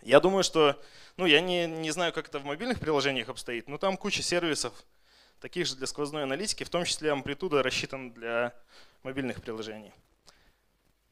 Я 0.00 0.18
думаю, 0.20 0.42
что, 0.42 0.82
ну 1.18 1.26
я 1.26 1.42
не, 1.42 1.66
не 1.66 1.90
знаю, 1.90 2.14
как 2.14 2.28
это 2.28 2.38
в 2.38 2.46
мобильных 2.46 2.80
приложениях 2.80 3.28
обстоит, 3.28 3.68
но 3.68 3.76
там 3.76 3.98
куча 3.98 4.22
сервисов, 4.22 4.72
таких 5.40 5.66
же 5.66 5.76
для 5.76 5.86
сквозной 5.86 6.22
аналитики, 6.22 6.64
в 6.64 6.70
том 6.70 6.86
числе 6.86 7.12
амплитуда 7.12 7.62
рассчитана 7.62 8.10
для 8.10 8.54
мобильных 9.02 9.42
приложений. 9.42 9.92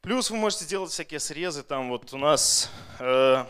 Плюс 0.00 0.30
вы 0.30 0.38
можете 0.38 0.64
сделать 0.64 0.90
всякие 0.90 1.20
срезы, 1.20 1.62
там 1.62 1.90
вот 1.90 2.14
у 2.14 2.18
нас 2.18 2.70
э, 2.98 3.44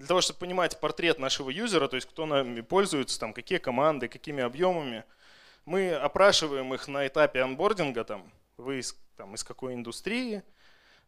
для 0.00 0.06
того, 0.06 0.22
чтобы 0.22 0.38
понимать 0.38 0.80
портрет 0.80 1.18
нашего 1.18 1.50
юзера, 1.50 1.86
то 1.86 1.96
есть 1.96 2.08
кто 2.08 2.24
нами 2.24 2.62
пользуется, 2.62 3.20
там, 3.20 3.34
какие 3.34 3.58
команды, 3.58 4.08
какими 4.08 4.42
объемами, 4.42 5.04
мы 5.66 5.92
опрашиваем 5.92 6.72
их 6.72 6.88
на 6.88 7.06
этапе 7.06 7.42
анбординга, 7.42 8.04
там, 8.04 8.32
вы 8.56 8.78
из, 8.78 8.96
там, 9.18 9.34
из 9.34 9.44
какой 9.44 9.74
индустрии, 9.74 10.42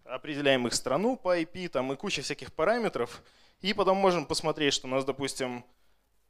определяем 0.05 0.67
их 0.67 0.75
страну 0.75 1.17
по 1.17 1.41
IP, 1.41 1.71
там, 1.71 1.91
и 1.91 1.97
куча 1.97 2.21
всяких 2.21 2.53
параметров, 2.53 3.23
и 3.63 3.73
потом 3.73 3.97
можем 3.97 4.27
посмотреть, 4.27 4.75
что 4.75 4.89
у 4.89 4.91
нас, 4.91 5.07
допустим, 5.07 5.65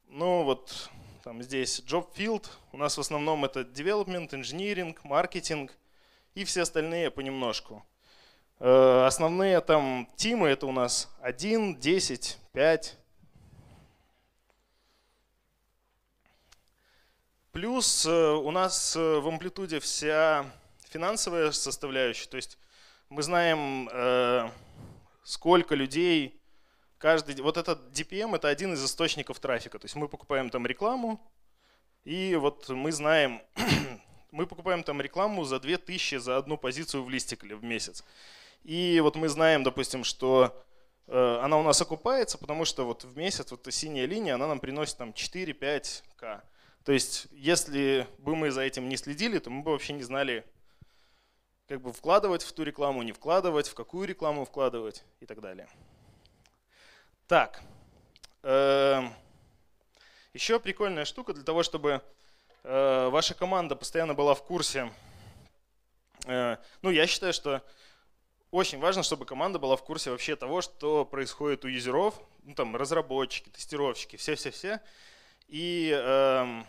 ну 0.06 0.44
вот 0.44 0.88
там 1.24 1.42
здесь 1.42 1.80
job 1.80 2.14
field, 2.14 2.46
у 2.70 2.76
нас 2.76 2.96
в 2.96 3.00
основном 3.00 3.44
это 3.44 3.62
development, 3.62 4.30
engineering, 4.30 4.96
marketing 5.02 5.68
и 6.36 6.44
все 6.44 6.62
остальные 6.62 7.10
понемножку. 7.10 7.84
Э, 8.64 9.06
основные 9.06 9.60
там 9.60 10.08
тимы 10.14 10.46
это 10.46 10.66
у 10.66 10.72
нас 10.72 11.12
1, 11.20 11.80
10, 11.80 12.38
5. 12.52 12.96
Плюс 17.50 18.06
э, 18.06 18.10
у 18.10 18.52
нас 18.52 18.94
э, 18.94 19.18
в 19.18 19.26
амплитуде 19.26 19.80
вся 19.80 20.46
финансовая 20.90 21.50
составляющая, 21.50 22.28
то 22.28 22.36
есть 22.36 22.56
мы 23.08 23.24
знаем, 23.24 23.90
сколько 25.24 25.74
людей 25.74 26.40
каждый, 26.98 27.34
вот 27.42 27.56
этот 27.56 27.90
DPM 27.90 28.36
это 28.36 28.48
один 28.48 28.74
из 28.74 28.84
источников 28.84 29.40
трафика. 29.40 29.78
То 29.78 29.86
есть 29.86 29.96
мы 29.96 30.08
покупаем 30.08 30.50
там 30.50 30.66
рекламу, 30.66 31.20
и 32.04 32.36
вот 32.36 32.68
мы 32.68 32.92
знаем, 32.92 33.42
мы 34.30 34.46
покупаем 34.46 34.84
там 34.84 35.00
рекламу 35.02 35.44
за 35.44 35.58
2000 35.58 36.18
за 36.18 36.36
одну 36.36 36.56
позицию 36.56 37.02
в 37.02 37.10
листикле 37.10 37.56
в 37.56 37.64
месяц. 37.64 38.04
И 38.64 39.00
вот 39.00 39.16
мы 39.16 39.28
знаем, 39.28 39.64
допустим, 39.64 40.04
что 40.04 40.64
э, 41.08 41.38
она 41.42 41.58
у 41.58 41.62
нас 41.62 41.80
окупается, 41.80 42.38
потому 42.38 42.64
что 42.64 42.84
вот 42.84 43.04
в 43.04 43.16
месяц 43.16 43.50
вот 43.50 43.62
эта 43.62 43.70
синяя 43.72 44.06
линия, 44.06 44.34
она 44.34 44.46
нам 44.46 44.60
приносит 44.60 44.96
там 44.98 45.10
4-5к. 45.10 46.42
То 46.84 46.92
есть 46.92 47.26
если 47.32 48.06
бы 48.18 48.36
мы 48.36 48.50
за 48.50 48.62
этим 48.62 48.88
не 48.88 48.96
следили, 48.96 49.38
то 49.38 49.50
мы 49.50 49.62
бы 49.62 49.72
вообще 49.72 49.92
не 49.92 50.02
знали, 50.02 50.44
как 51.68 51.80
бы 51.80 51.92
вкладывать 51.92 52.42
в 52.42 52.52
ту 52.52 52.62
рекламу, 52.62 53.02
не 53.02 53.12
вкладывать, 53.12 53.68
в 53.68 53.74
какую 53.74 54.06
рекламу 54.06 54.44
вкладывать 54.44 55.04
и 55.20 55.26
так 55.26 55.40
далее. 55.40 55.68
Так, 57.26 57.62
эм, 58.42 59.14
еще 60.34 60.60
прикольная 60.60 61.04
штука 61.04 61.32
для 61.32 61.44
того, 61.44 61.62
чтобы 61.62 62.02
э, 62.62 63.08
ваша 63.08 63.34
команда 63.34 63.74
постоянно 63.74 64.14
была 64.14 64.34
в 64.34 64.42
курсе. 64.42 64.92
Э, 66.26 66.56
ну, 66.82 66.90
я 66.90 67.06
считаю, 67.06 67.32
что 67.32 67.62
очень 68.52 68.78
важно, 68.78 69.02
чтобы 69.02 69.24
команда 69.24 69.58
была 69.58 69.76
в 69.76 69.82
курсе 69.82 70.10
вообще 70.10 70.36
того, 70.36 70.60
что 70.60 71.06
происходит 71.06 71.64
у 71.64 71.68
юзеров, 71.68 72.14
ну, 72.44 72.54
там, 72.54 72.76
разработчики, 72.76 73.48
тестировщики, 73.48 74.16
все-все-все. 74.16 74.80
И 75.48 75.90
эм, 75.90 76.66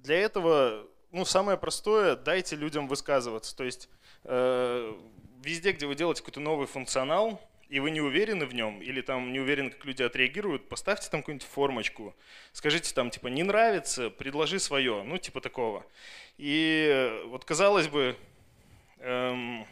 для 0.00 0.16
этого, 0.16 0.86
ну, 1.12 1.24
самое 1.24 1.56
простое, 1.56 2.16
дайте 2.16 2.56
людям 2.56 2.88
высказываться. 2.88 3.56
То 3.56 3.62
есть 3.62 3.88
э, 4.24 4.92
везде, 5.40 5.70
где 5.70 5.86
вы 5.86 5.94
делаете 5.94 6.22
какой-то 6.22 6.40
новый 6.40 6.66
функционал, 6.66 7.40
и 7.68 7.78
вы 7.78 7.92
не 7.92 8.00
уверены 8.00 8.44
в 8.44 8.54
нем, 8.54 8.82
или 8.82 9.02
там 9.02 9.32
не 9.32 9.38
уверены, 9.38 9.70
как 9.70 9.84
люди 9.84 10.02
отреагируют, 10.02 10.68
поставьте 10.68 11.10
там 11.10 11.20
какую-нибудь 11.20 11.46
формочку, 11.46 12.16
скажите 12.52 12.92
там 12.92 13.10
типа 13.10 13.28
не 13.28 13.44
нравится, 13.44 14.10
предложи 14.10 14.58
свое, 14.58 15.04
ну 15.04 15.18
типа 15.18 15.40
такого. 15.40 15.86
И 16.38 17.22
вот 17.26 17.44
казалось 17.44 17.86
бы, 17.86 18.16
эм, 18.98 19.66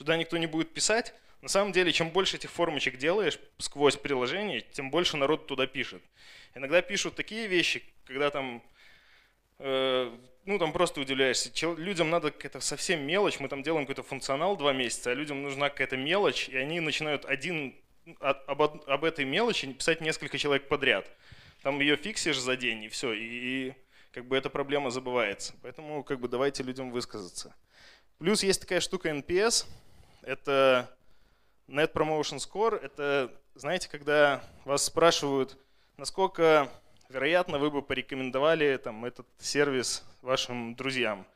туда 0.00 0.16
никто 0.16 0.38
не 0.38 0.46
будет 0.46 0.72
писать, 0.72 1.12
на 1.42 1.48
самом 1.48 1.72
деле, 1.72 1.92
чем 1.92 2.08
больше 2.08 2.38
этих 2.38 2.50
формочек 2.50 2.96
делаешь 2.96 3.38
сквозь 3.58 3.98
приложение, 3.98 4.62
тем 4.62 4.90
больше 4.90 5.18
народ 5.18 5.46
туда 5.46 5.66
пишет. 5.66 6.02
Иногда 6.54 6.80
пишут 6.80 7.16
такие 7.16 7.46
вещи, 7.46 7.82
когда 8.06 8.30
там 8.30 8.62
э, 9.58 10.10
ну 10.46 10.58
там 10.58 10.72
просто 10.72 11.02
удивляешься. 11.02 11.52
Чел, 11.52 11.76
людям 11.76 12.08
надо 12.08 12.30
какая-то 12.30 12.60
совсем 12.60 13.02
мелочь, 13.02 13.40
мы 13.40 13.48
там 13.48 13.62
делаем 13.62 13.84
какой-то 13.84 14.02
функционал 14.02 14.56
два 14.56 14.72
месяца, 14.72 15.10
а 15.10 15.14
людям 15.14 15.42
нужна 15.42 15.68
какая-то 15.68 15.98
мелочь, 15.98 16.48
и 16.48 16.56
они 16.56 16.80
начинают 16.80 17.26
один 17.26 17.76
об, 18.20 18.62
об 18.62 19.04
этой 19.04 19.26
мелочи 19.26 19.70
писать 19.70 20.00
несколько 20.00 20.38
человек 20.38 20.66
подряд. 20.66 21.06
Там 21.60 21.78
ее 21.78 21.96
фиксишь 21.96 22.38
за 22.38 22.56
день, 22.56 22.84
и 22.84 22.88
все, 22.88 23.12
и, 23.12 23.68
и 23.68 23.74
как 24.12 24.24
бы 24.24 24.34
эта 24.38 24.48
проблема 24.48 24.88
забывается. 24.88 25.54
Поэтому 25.60 26.02
как 26.04 26.20
бы 26.20 26.28
давайте 26.28 26.62
людям 26.62 26.90
высказаться. 26.90 27.54
Плюс 28.18 28.42
есть 28.42 28.62
такая 28.62 28.80
штука 28.80 29.10
NPS, 29.10 29.66
это 30.22 30.90
Net 31.68 31.92
Promotion 31.92 32.38
Score, 32.38 32.78
это, 32.78 33.30
знаете, 33.54 33.88
когда 33.88 34.42
вас 34.64 34.84
спрашивают, 34.84 35.56
насколько 35.96 36.68
вероятно 37.08 37.58
вы 37.58 37.70
бы 37.70 37.82
порекомендовали 37.82 38.76
там, 38.76 39.04
этот 39.04 39.26
сервис 39.38 40.04
вашим 40.22 40.74
друзьям 40.74 41.26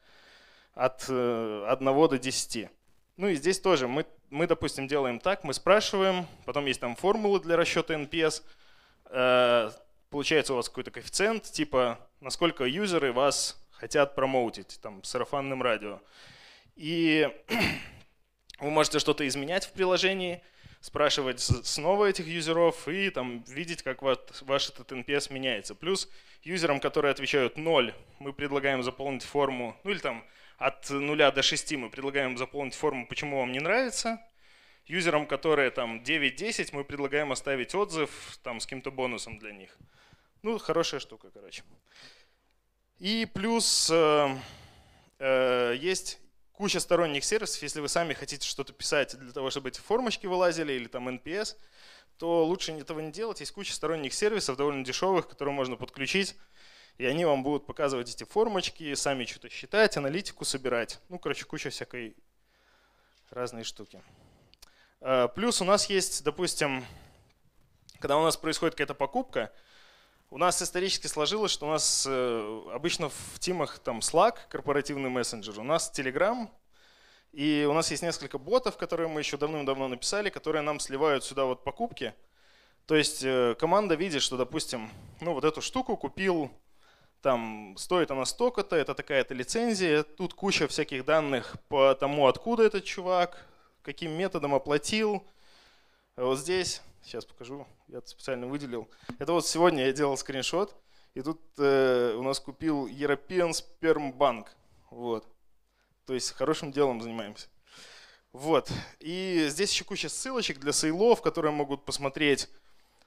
от 0.75 1.05
1 1.05 1.16
э, 1.16 2.09
до 2.09 2.18
10. 2.18 2.68
Ну 3.16 3.29
и 3.29 3.35
здесь 3.35 3.61
тоже 3.61 3.87
мы, 3.87 4.07
мы, 4.31 4.47
допустим, 4.47 4.88
делаем 4.88 5.20
так, 5.20 5.44
мы 5.44 5.55
спрашиваем, 5.55 6.27
потом 6.44 6.66
есть 6.66 6.81
там 6.81 6.97
формулы 6.97 7.40
для 7.40 7.57
расчета 7.57 7.94
NPS, 7.94 8.42
э, 9.11 9.70
получается 10.11 10.53
у 10.53 10.57
вас 10.57 10.68
какой-то 10.68 10.90
коэффициент, 10.90 11.44
типа 11.44 11.99
насколько 12.20 12.64
юзеры 12.64 13.12
вас 13.12 13.61
хотят 13.70 14.14
промоутить 14.14 14.79
там 14.83 15.03
сарафанным 15.05 15.62
радио. 15.62 16.01
И 16.77 17.31
вы 18.61 18.71
можете 18.71 18.99
что-то 18.99 19.27
изменять 19.27 19.67
в 19.67 19.73
приложении, 19.73 20.43
спрашивать 20.81 21.40
снова 21.40 22.07
этих 22.07 22.27
юзеров 22.27 22.88
и 22.88 23.09
там 23.11 23.43
видеть, 23.45 23.83
как 23.83 24.03
ваш, 24.03 24.69
этот 24.69 24.93
NPS 24.93 25.33
меняется. 25.33 25.75
Плюс 25.75 26.09
юзерам, 26.43 26.79
которые 26.79 27.12
отвечают 27.12 27.57
0, 27.57 27.95
мы 28.19 28.33
предлагаем 28.33 28.83
заполнить 28.83 29.23
форму, 29.23 29.77
ну 29.83 29.90
или 29.90 29.99
там 29.99 30.25
от 30.59 30.88
0 30.90 31.17
до 31.33 31.43
6 31.43 31.73
мы 31.73 31.90
предлагаем 31.90 32.37
заполнить 32.37 32.75
форму, 32.75 33.07
почему 33.07 33.38
вам 33.40 33.53
не 33.53 33.61
нравится. 33.61 34.21
Юзерам, 34.87 35.27
которые 35.27 35.71
там 35.71 36.03
9-10, 36.03 36.71
мы 36.73 36.85
предлагаем 36.85 37.33
оставить 37.33 37.75
отзыв 37.75 38.38
там 38.43 38.61
с 38.61 38.67
каким-то 38.67 38.90
бонусом 38.90 39.38
для 39.38 39.53
них. 39.53 39.77
Ну, 40.43 40.59
хорошая 40.59 41.01
штука, 41.01 41.31
короче. 41.33 41.62
И 42.99 43.27
плюс 43.33 43.90
э, 43.90 44.37
э, 45.19 45.75
есть 45.81 46.21
куча 46.55 46.81
сторонних 46.81 47.25
сервисов. 47.25 47.62
Если 47.62 47.81
вы 47.81 47.88
сами 47.88 48.14
хотите 48.14 48.49
что-то 48.49 48.73
писать 48.73 49.19
для 49.19 49.33
того, 49.33 49.51
чтобы 49.51 49.69
эти 49.69 49.81
формочки 49.81 50.27
вылазили 50.27 50.73
или 50.73 50.87
там 50.87 51.09
NPS, 51.09 51.57
то 52.17 52.45
лучше 52.45 52.73
этого 52.73 53.01
не 53.01 53.12
делать. 53.12 53.40
Есть 53.40 53.53
куча 53.53 53.75
сторонних 53.75 54.14
сервисов, 54.14 54.57
довольно 54.57 54.85
дешевых, 54.85 55.29
которые 55.29 55.55
можно 55.55 55.77
подключить. 55.77 56.37
И 56.97 57.05
они 57.05 57.25
вам 57.25 57.43
будут 57.43 57.67
показывать 57.67 58.09
эти 58.09 58.23
формочки, 58.23 58.95
сами 58.95 59.25
что-то 59.25 59.49
считать, 59.49 59.97
аналитику 59.97 60.45
собирать. 60.45 61.01
Ну, 61.09 61.19
короче, 61.19 61.45
куча 61.45 61.71
всякой 61.71 62.17
разной 63.31 63.64
штуки. 63.64 64.01
Э, 65.01 65.29
плюс 65.35 65.61
у 65.61 65.64
нас 65.64 65.90
есть, 65.90 66.23
допустим, 66.23 66.85
когда 67.99 68.17
у 68.17 68.23
нас 68.23 68.37
происходит 68.37 68.75
какая-то 68.75 68.95
покупка, 68.95 69.53
у 70.35 70.38
нас 70.38 70.61
исторически 70.61 71.07
сложилось, 71.07 71.53
что 71.53 71.68
у 71.68 71.70
нас 71.70 72.05
э, 72.11 72.62
обычно 72.75 73.09
в 73.09 73.38
тимах 73.38 73.79
там 73.79 74.01
Slack, 74.01 74.35
корпоративный 74.49 75.09
мессенджер, 75.09 75.61
у 75.61 75.62
нас 75.62 75.92
Telegram, 75.97 76.49
и 77.31 77.64
у 77.70 77.73
нас 77.73 77.92
есть 77.92 78.03
несколько 78.03 78.38
ботов, 78.38 78.77
которые 78.77 79.09
мы 79.09 79.20
еще 79.20 79.37
давным-давно 79.37 79.87
написали, 79.87 80.31
которые 80.31 80.62
нам 80.62 80.81
сливают 80.81 81.23
сюда 81.23 81.44
вот 81.44 81.62
покупки. 81.62 82.14
То 82.87 82.97
есть 82.97 83.23
э, 83.23 83.55
команда 83.61 83.94
видит, 83.94 84.23
что, 84.23 84.37
допустим, 84.37 84.90
ну 85.20 85.35
вот 85.35 85.44
эту 85.44 85.62
штуку 85.62 85.97
купил, 85.97 86.51
там 87.23 87.77
стоит 87.79 88.11
она 88.11 88.25
столько-то, 88.25 88.75
это 88.75 88.97
такая-то 88.97 89.35
лицензия, 89.35 90.03
тут 90.03 90.35
куча 90.35 90.66
всяких 90.66 91.05
данных 91.05 91.55
по 91.68 91.94
тому, 91.94 92.27
откуда 92.27 92.64
этот 92.64 92.83
чувак, 92.83 93.47
каким 93.83 94.11
методом 94.11 94.53
оплатил. 94.53 95.25
Вот 96.16 96.40
здесь 96.40 96.83
Сейчас 97.05 97.27
покажу, 97.27 97.67
я 97.88 98.01
специально 98.07 98.47
выделил. 98.47 98.88
Это 99.19 99.33
вот 99.33 99.47
сегодня 99.47 99.85
я 99.85 99.93
делал 99.93 100.17
скриншот, 100.17 100.75
и 101.12 101.21
тут 101.21 101.38
э, 101.59 102.14
у 102.19 102.23
нас 102.23 102.40
купил 102.40 102.87
European 102.87 103.51
Sperm 103.51 104.17
Bank. 104.17 104.47
Вот. 104.90 105.27
То 106.07 106.14
есть 106.14 106.33
хорошим 106.33 106.73
делом 106.73 107.03
занимаемся. 107.03 107.49
Вот. 108.33 108.71
И 109.01 109.47
здесь 109.51 109.71
еще 109.71 109.85
куча 109.85 110.09
ссылочек 110.09 110.59
для 110.59 110.73
сейлов, 110.73 111.21
которые 111.21 111.53
могут 111.53 111.85
посмотреть, 111.85 112.49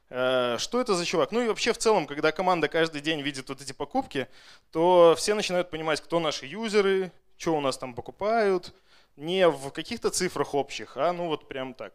э, 0.10 0.58
что 0.60 0.80
это 0.80 0.94
за 0.94 1.04
чувак. 1.04 1.32
Ну 1.32 1.42
и 1.42 1.48
вообще 1.48 1.74
в 1.74 1.80
целом, 1.80 2.06
когда 2.06 2.32
команда 2.32 2.68
каждый 2.68 3.02
день 3.02 3.22
видит 3.22 3.50
вот 3.50 3.62
эти 3.62 3.74
покупки, 3.74 4.28
то 4.72 5.16
все 5.18 5.34
начинают 5.34 5.72
понимать, 5.72 6.02
кто 6.02 6.20
наши 6.20 6.46
юзеры, 6.46 7.12
что 7.36 7.58
у 7.58 7.62
нас 7.62 7.80
там 7.80 7.96
покупают. 7.96 8.76
Не 9.16 9.50
в 9.50 9.72
каких-то 9.72 10.12
цифрах 10.12 10.54
общих, 10.54 10.98
а 10.98 11.12
ну 11.14 11.28
вот 11.28 11.48
прям 11.48 11.74
так. 11.74 11.94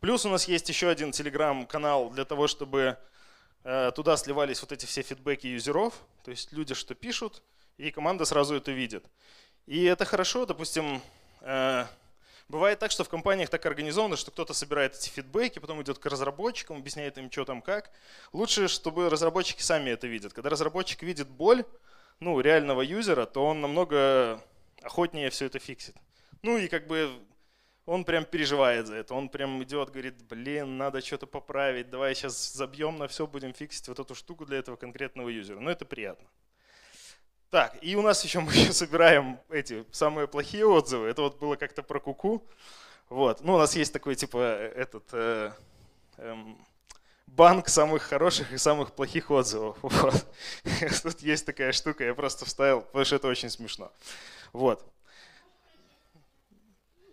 Плюс 0.00 0.24
у 0.24 0.30
нас 0.30 0.48
есть 0.48 0.68
еще 0.68 0.88
один 0.88 1.12
телеграм-канал 1.12 2.08
для 2.08 2.24
того, 2.24 2.46
чтобы 2.46 2.96
э, 3.64 3.92
туда 3.94 4.16
сливались 4.16 4.62
вот 4.62 4.72
эти 4.72 4.86
все 4.86 5.02
фидбэки 5.02 5.46
юзеров, 5.46 5.94
то 6.24 6.30
есть 6.30 6.52
люди 6.52 6.74
что 6.74 6.94
пишут, 6.94 7.42
и 7.76 7.90
команда 7.90 8.24
сразу 8.24 8.54
это 8.54 8.72
видит. 8.72 9.04
И 9.66 9.84
это 9.84 10.06
хорошо, 10.06 10.46
допустим, 10.46 11.02
э, 11.42 11.84
бывает 12.48 12.78
так, 12.78 12.90
что 12.90 13.04
в 13.04 13.10
компаниях 13.10 13.50
так 13.50 13.66
организовано, 13.66 14.16
что 14.16 14.30
кто-то 14.30 14.54
собирает 14.54 14.94
эти 14.94 15.10
фидбэки, 15.10 15.58
потом 15.58 15.82
идет 15.82 15.98
к 15.98 16.06
разработчикам, 16.06 16.78
объясняет 16.78 17.18
им, 17.18 17.30
что 17.30 17.44
там 17.44 17.60
как. 17.60 17.90
Лучше, 18.32 18.68
чтобы 18.68 19.10
разработчики 19.10 19.60
сами 19.60 19.90
это 19.90 20.06
видят. 20.06 20.32
Когда 20.32 20.48
разработчик 20.48 21.02
видит 21.02 21.28
боль 21.28 21.64
ну, 22.20 22.40
реального 22.40 22.80
юзера, 22.80 23.26
то 23.26 23.44
он 23.44 23.60
намного 23.60 24.42
охотнее 24.82 25.28
все 25.28 25.44
это 25.44 25.58
фиксит. 25.58 25.94
Ну 26.42 26.56
и 26.56 26.68
как 26.68 26.86
бы 26.86 27.20
он 27.86 28.04
прям 28.04 28.24
переживает 28.24 28.86
за 28.86 28.96
это. 28.96 29.14
Он 29.14 29.28
прям 29.28 29.62
идет, 29.62 29.90
говорит, 29.90 30.22
блин, 30.28 30.76
надо 30.76 31.00
что-то 31.00 31.26
поправить, 31.26 31.90
давай 31.90 32.14
сейчас 32.14 32.52
забьем 32.52 32.98
на 32.98 33.08
все, 33.08 33.26
будем 33.26 33.52
фиксить 33.52 33.88
вот 33.88 33.98
эту 33.98 34.14
штуку 34.14 34.46
для 34.46 34.58
этого 34.58 34.76
конкретного 34.76 35.28
юзера. 35.28 35.60
Но 35.60 35.70
это 35.70 35.84
приятно. 35.84 36.28
Так, 37.50 37.76
и 37.82 37.96
у 37.96 38.02
нас 38.02 38.24
еще 38.24 38.40
мы 38.40 38.52
еще 38.52 38.72
собираем 38.72 39.40
эти 39.50 39.84
самые 39.90 40.28
плохие 40.28 40.66
отзывы. 40.66 41.08
Это 41.08 41.22
вот 41.22 41.38
было 41.38 41.56
как-то 41.56 41.82
про 41.82 42.00
куку. 42.00 42.46
Вот. 43.08 43.40
Ну, 43.42 43.54
у 43.54 43.58
нас 43.58 43.74
есть 43.74 43.92
такой 43.92 44.14
типа 44.14 44.38
этот 44.38 45.04
э, 45.12 45.50
эм, 46.18 46.64
банк 47.26 47.68
самых 47.68 48.02
хороших 48.02 48.52
и 48.52 48.58
самых 48.58 48.92
плохих 48.92 49.30
отзывов. 49.30 49.76
Вот. 49.82 50.26
Тут 51.02 51.20
есть 51.20 51.44
такая 51.44 51.72
штука, 51.72 52.04
я 52.04 52.14
просто 52.14 52.44
вставил, 52.44 52.82
потому 52.82 53.04
что 53.04 53.16
это 53.16 53.26
очень 53.28 53.50
смешно. 53.50 53.90
Вот. 54.52 54.84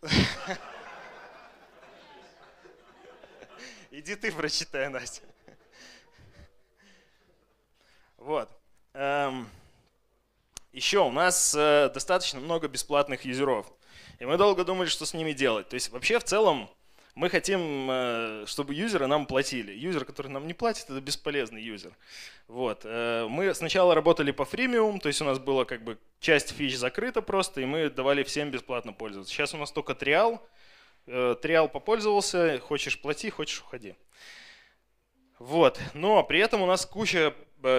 Иди 3.92 4.16
ты 4.16 4.32
прочитай, 4.32 4.90
Настя. 4.90 5.22
Вот. 8.18 8.50
Эм, 8.94 9.50
еще 10.72 11.00
у 11.00 11.12
нас 11.12 11.54
э, 11.56 11.90
достаточно 11.94 12.40
много 12.40 12.68
бесплатных 12.68 13.26
юзеров. 13.26 13.72
И 14.20 14.26
мы 14.26 14.38
долго 14.38 14.64
думали, 14.64 14.88
что 14.88 15.06
с 15.06 15.14
ними 15.14 15.34
делать. 15.34 15.70
То 15.70 15.76
есть 15.76 15.90
вообще 15.90 16.20
в 16.20 16.24
целом 16.24 16.70
мы 17.18 17.32
хотим, 17.32 17.90
э, 17.90 18.44
чтобы 18.46 18.76
юзеры 18.76 19.08
нам 19.08 19.26
платили. 19.26 19.74
Юзер, 19.74 20.06
который 20.06 20.28
нам 20.28 20.46
не 20.46 20.54
платит, 20.54 20.84
это 20.88 21.02
бесполезный 21.02 21.64
юзер. 21.64 21.92
Вот. 22.48 22.82
Э, 22.84 23.26
мы 23.28 23.56
сначала 23.56 23.96
работали 23.96 24.30
по 24.30 24.46
фримиум, 24.46 25.00
то 25.00 25.08
есть 25.08 25.20
у 25.22 25.26
нас 25.26 25.40
была 25.40 25.66
как 25.66 25.84
бы 25.84 25.98
часть 26.20 26.56
фич 26.56 26.78
закрыта 26.78 27.24
просто, 27.24 27.62
и 27.62 27.66
мы 27.66 27.90
давали 27.90 28.22
всем 28.22 28.52
бесплатно 28.52 28.94
пользоваться. 28.94 29.34
Сейчас 29.34 29.56
у 29.56 29.58
нас 29.58 29.72
только 29.72 29.96
триал. 29.96 30.48
Э, 31.08 31.36
триал 31.42 31.70
попользовался, 31.70 32.60
хочешь 32.60 33.02
плати, 33.02 33.32
хочешь 33.32 33.62
уходи. 33.62 33.96
Вот. 35.40 35.80
Но 35.96 36.22
при 36.22 36.40
этом 36.40 36.62
у 36.62 36.68
нас 36.68 36.86
куча 36.86 37.34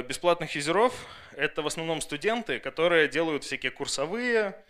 бесплатных 0.08 0.56
юзеров. 0.56 0.92
Это 1.36 1.62
в 1.62 1.68
основном 1.68 2.00
студенты, 2.00 2.58
которые 2.58 3.06
делают 3.06 3.44
всякие 3.44 3.70
курсовые, 3.70 4.60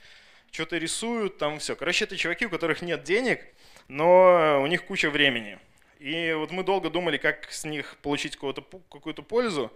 что-то 0.50 0.76
рисуют, 0.78 1.38
там 1.38 1.58
все. 1.58 1.76
Короче, 1.76 2.04
это 2.04 2.16
чуваки, 2.16 2.46
у 2.46 2.50
которых 2.50 2.82
нет 2.82 3.02
денег, 3.02 3.44
но 3.88 4.60
у 4.62 4.66
них 4.66 4.84
куча 4.84 5.10
времени. 5.10 5.58
И 5.98 6.32
вот 6.36 6.50
мы 6.50 6.62
долго 6.62 6.90
думали, 6.90 7.16
как 7.16 7.50
с 7.50 7.64
них 7.64 7.96
получить 8.02 8.36
какую-то 8.36 9.22
пользу. 9.22 9.72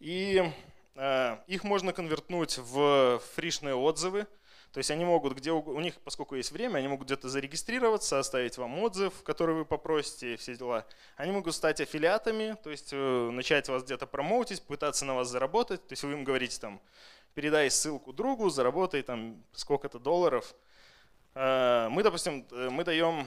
И 0.00 0.42
э, 0.94 1.36
их 1.46 1.64
можно 1.64 1.92
конвертнуть 1.92 2.58
в 2.58 3.22
фришные 3.34 3.74
отзывы. 3.74 4.26
То 4.76 4.80
есть 4.80 4.90
они 4.90 5.06
могут, 5.06 5.32
где 5.32 5.52
у 5.52 5.80
них, 5.80 5.94
поскольку 6.04 6.34
есть 6.34 6.52
время, 6.52 6.76
они 6.76 6.88
могут 6.88 7.06
где-то 7.06 7.30
зарегистрироваться, 7.30 8.18
оставить 8.18 8.58
вам 8.58 8.78
отзыв, 8.80 9.22
который 9.22 9.54
вы 9.54 9.64
попросите, 9.64 10.36
все 10.36 10.54
дела. 10.54 10.84
Они 11.16 11.32
могут 11.32 11.54
стать 11.54 11.80
аффилиатами, 11.80 12.58
то 12.62 12.68
есть 12.68 12.90
э, 12.92 13.30
начать 13.30 13.70
вас 13.70 13.84
где-то 13.84 14.06
промоутить, 14.06 14.62
пытаться 14.62 15.06
на 15.06 15.14
вас 15.14 15.30
заработать. 15.30 15.80
То 15.86 15.92
есть 15.92 16.02
вы 16.02 16.12
им 16.12 16.24
говорите 16.24 16.60
там, 16.60 16.82
передай 17.32 17.70
ссылку 17.70 18.12
другу, 18.12 18.50
заработай 18.50 19.00
там 19.00 19.42
сколько-то 19.52 19.98
долларов. 19.98 20.54
Э, 21.34 21.88
мы, 21.88 22.02
допустим, 22.02 22.46
э, 22.50 22.68
мы 22.68 22.84
даем 22.84 23.26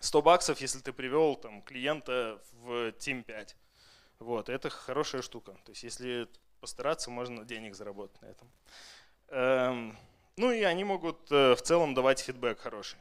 100 0.00 0.22
баксов, 0.22 0.60
если 0.60 0.80
ты 0.80 0.92
привел 0.92 1.36
там, 1.36 1.62
клиента 1.62 2.42
в 2.64 2.88
Team 2.98 3.22
5. 3.22 3.56
Вот, 4.18 4.48
это 4.48 4.70
хорошая 4.70 5.22
штука. 5.22 5.52
То 5.64 5.70
есть 5.70 5.84
если 5.84 6.26
постараться, 6.58 7.12
можно 7.12 7.44
денег 7.44 7.76
заработать 7.76 8.20
на 8.22 8.26
этом. 8.26 9.96
Ну 10.38 10.52
и 10.52 10.62
они 10.64 10.84
могут 10.84 11.32
э, 11.32 11.54
в 11.54 11.62
целом 11.62 11.94
давать 11.94 12.20
фидбэк 12.20 12.60
хороший. 12.60 12.98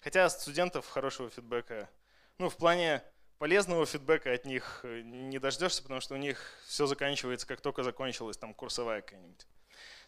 Хотя 0.00 0.24
от 0.24 0.32
студентов 0.32 0.88
хорошего 0.88 1.28
фидбэка, 1.28 1.90
ну, 2.38 2.48
в 2.48 2.56
плане 2.56 3.02
полезного 3.36 3.84
фидбэка 3.84 4.32
от 4.32 4.46
них 4.46 4.80
э, 4.82 5.02
не 5.02 5.38
дождешься, 5.38 5.82
потому 5.82 6.00
что 6.00 6.14
у 6.14 6.16
них 6.16 6.40
все 6.66 6.86
заканчивается, 6.86 7.46
как 7.46 7.60
только 7.60 7.82
закончилась 7.82 8.38
там 8.38 8.54
курсовая 8.54 9.02
какая-нибудь. 9.02 9.46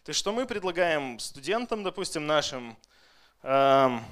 То 0.02 0.08
есть 0.08 0.18
что 0.18 0.32
мы 0.32 0.46
предлагаем 0.46 1.18
студентам, 1.18 1.82
допустим, 1.82 2.26
нашим, 2.26 2.78
эм, 3.42 4.02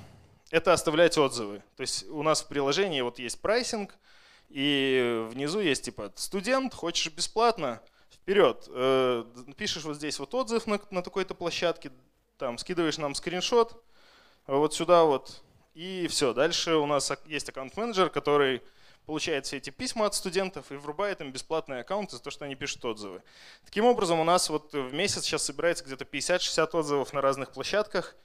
это 0.50 0.74
оставлять 0.74 1.16
отзывы. 1.16 1.62
То 1.76 1.80
есть 1.80 2.06
у 2.10 2.22
нас 2.22 2.42
в 2.42 2.48
приложении 2.48 3.00
вот 3.00 3.18
есть 3.18 3.40
прайсинг, 3.40 3.94
и 4.50 5.26
внизу 5.30 5.60
есть 5.60 5.86
типа 5.86 6.12
студент, 6.14 6.74
хочешь 6.74 7.10
бесплатно, 7.10 7.80
вперед. 8.10 8.68
Э, 8.68 9.24
пишешь 9.56 9.84
вот 9.84 9.96
здесь 9.96 10.18
вот 10.18 10.34
отзыв 10.34 10.66
на, 10.66 10.78
на 10.90 11.02
такой-то 11.02 11.34
площадке, 11.34 11.90
там 12.38 12.58
скидываешь 12.58 12.98
нам 12.98 13.14
скриншот, 13.14 13.82
вот 14.46 14.74
сюда 14.74 15.04
вот, 15.04 15.42
и 15.74 16.06
все. 16.08 16.32
Дальше 16.32 16.76
у 16.76 16.86
нас 16.86 17.12
есть 17.26 17.48
аккаунт-менеджер, 17.48 18.10
который 18.10 18.62
получает 19.06 19.46
все 19.46 19.56
эти 19.56 19.70
письма 19.70 20.06
от 20.06 20.14
студентов 20.14 20.70
и 20.70 20.76
врубает 20.76 21.20
им 21.20 21.32
бесплатные 21.32 21.80
аккаунты 21.80 22.16
за 22.16 22.22
то, 22.22 22.30
что 22.30 22.44
они 22.44 22.54
пишут 22.54 22.84
отзывы. 22.84 23.22
Таким 23.64 23.84
образом, 23.84 24.20
у 24.20 24.24
нас 24.24 24.50
вот 24.50 24.72
в 24.72 24.92
месяц 24.92 25.24
сейчас 25.24 25.44
собирается 25.44 25.84
где-то 25.84 26.04
50-60 26.04 26.78
отзывов 26.78 27.12
на 27.12 27.20
разных 27.20 27.52
площадках, 27.52 28.16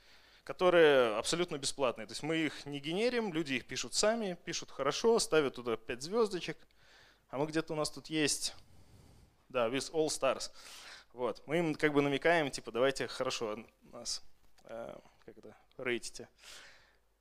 которые 0.43 1.15
абсолютно 1.17 1.57
бесплатные. 1.57 2.05
То 2.05 2.11
есть 2.11 2.23
мы 2.23 2.35
их 2.35 2.65
не 2.65 2.79
генерим, 2.79 3.33
люди 3.33 3.53
их 3.53 3.65
пишут 3.65 3.93
сами, 3.93 4.37
пишут 4.43 4.71
хорошо, 4.71 5.19
ставят 5.19 5.55
туда 5.55 5.77
5 5.77 6.01
звездочек. 6.01 6.57
А 7.29 7.37
мы 7.37 7.45
где-то 7.45 7.73
у 7.73 7.75
нас 7.75 7.89
тут 7.89 8.07
есть, 8.07 8.53
да, 9.49 9.69
with 9.69 9.91
all 9.93 10.07
stars. 10.07 10.51
Вот. 11.13 11.43
Мы 11.45 11.59
им 11.59 11.75
как 11.75 11.93
бы 11.93 12.01
намекаем, 12.01 12.49
типа, 12.49 12.71
давайте 12.71 13.07
хорошо 13.07 13.57
нас, 13.91 14.23
э, 14.65 14.95
как 15.25 15.37
это, 15.37 15.55
рейтите. 15.77 16.27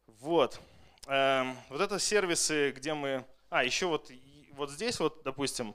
Вот. 0.06 0.60
Э, 1.06 1.44
вот 1.68 1.80
это 1.80 1.98
сервисы, 1.98 2.72
где 2.72 2.94
мы 2.94 3.24
а, 3.52 3.64
еще 3.64 3.84
вот, 3.84 4.10
вот 4.52 4.70
здесь 4.70 4.98
вот, 4.98 5.22
допустим, 5.24 5.74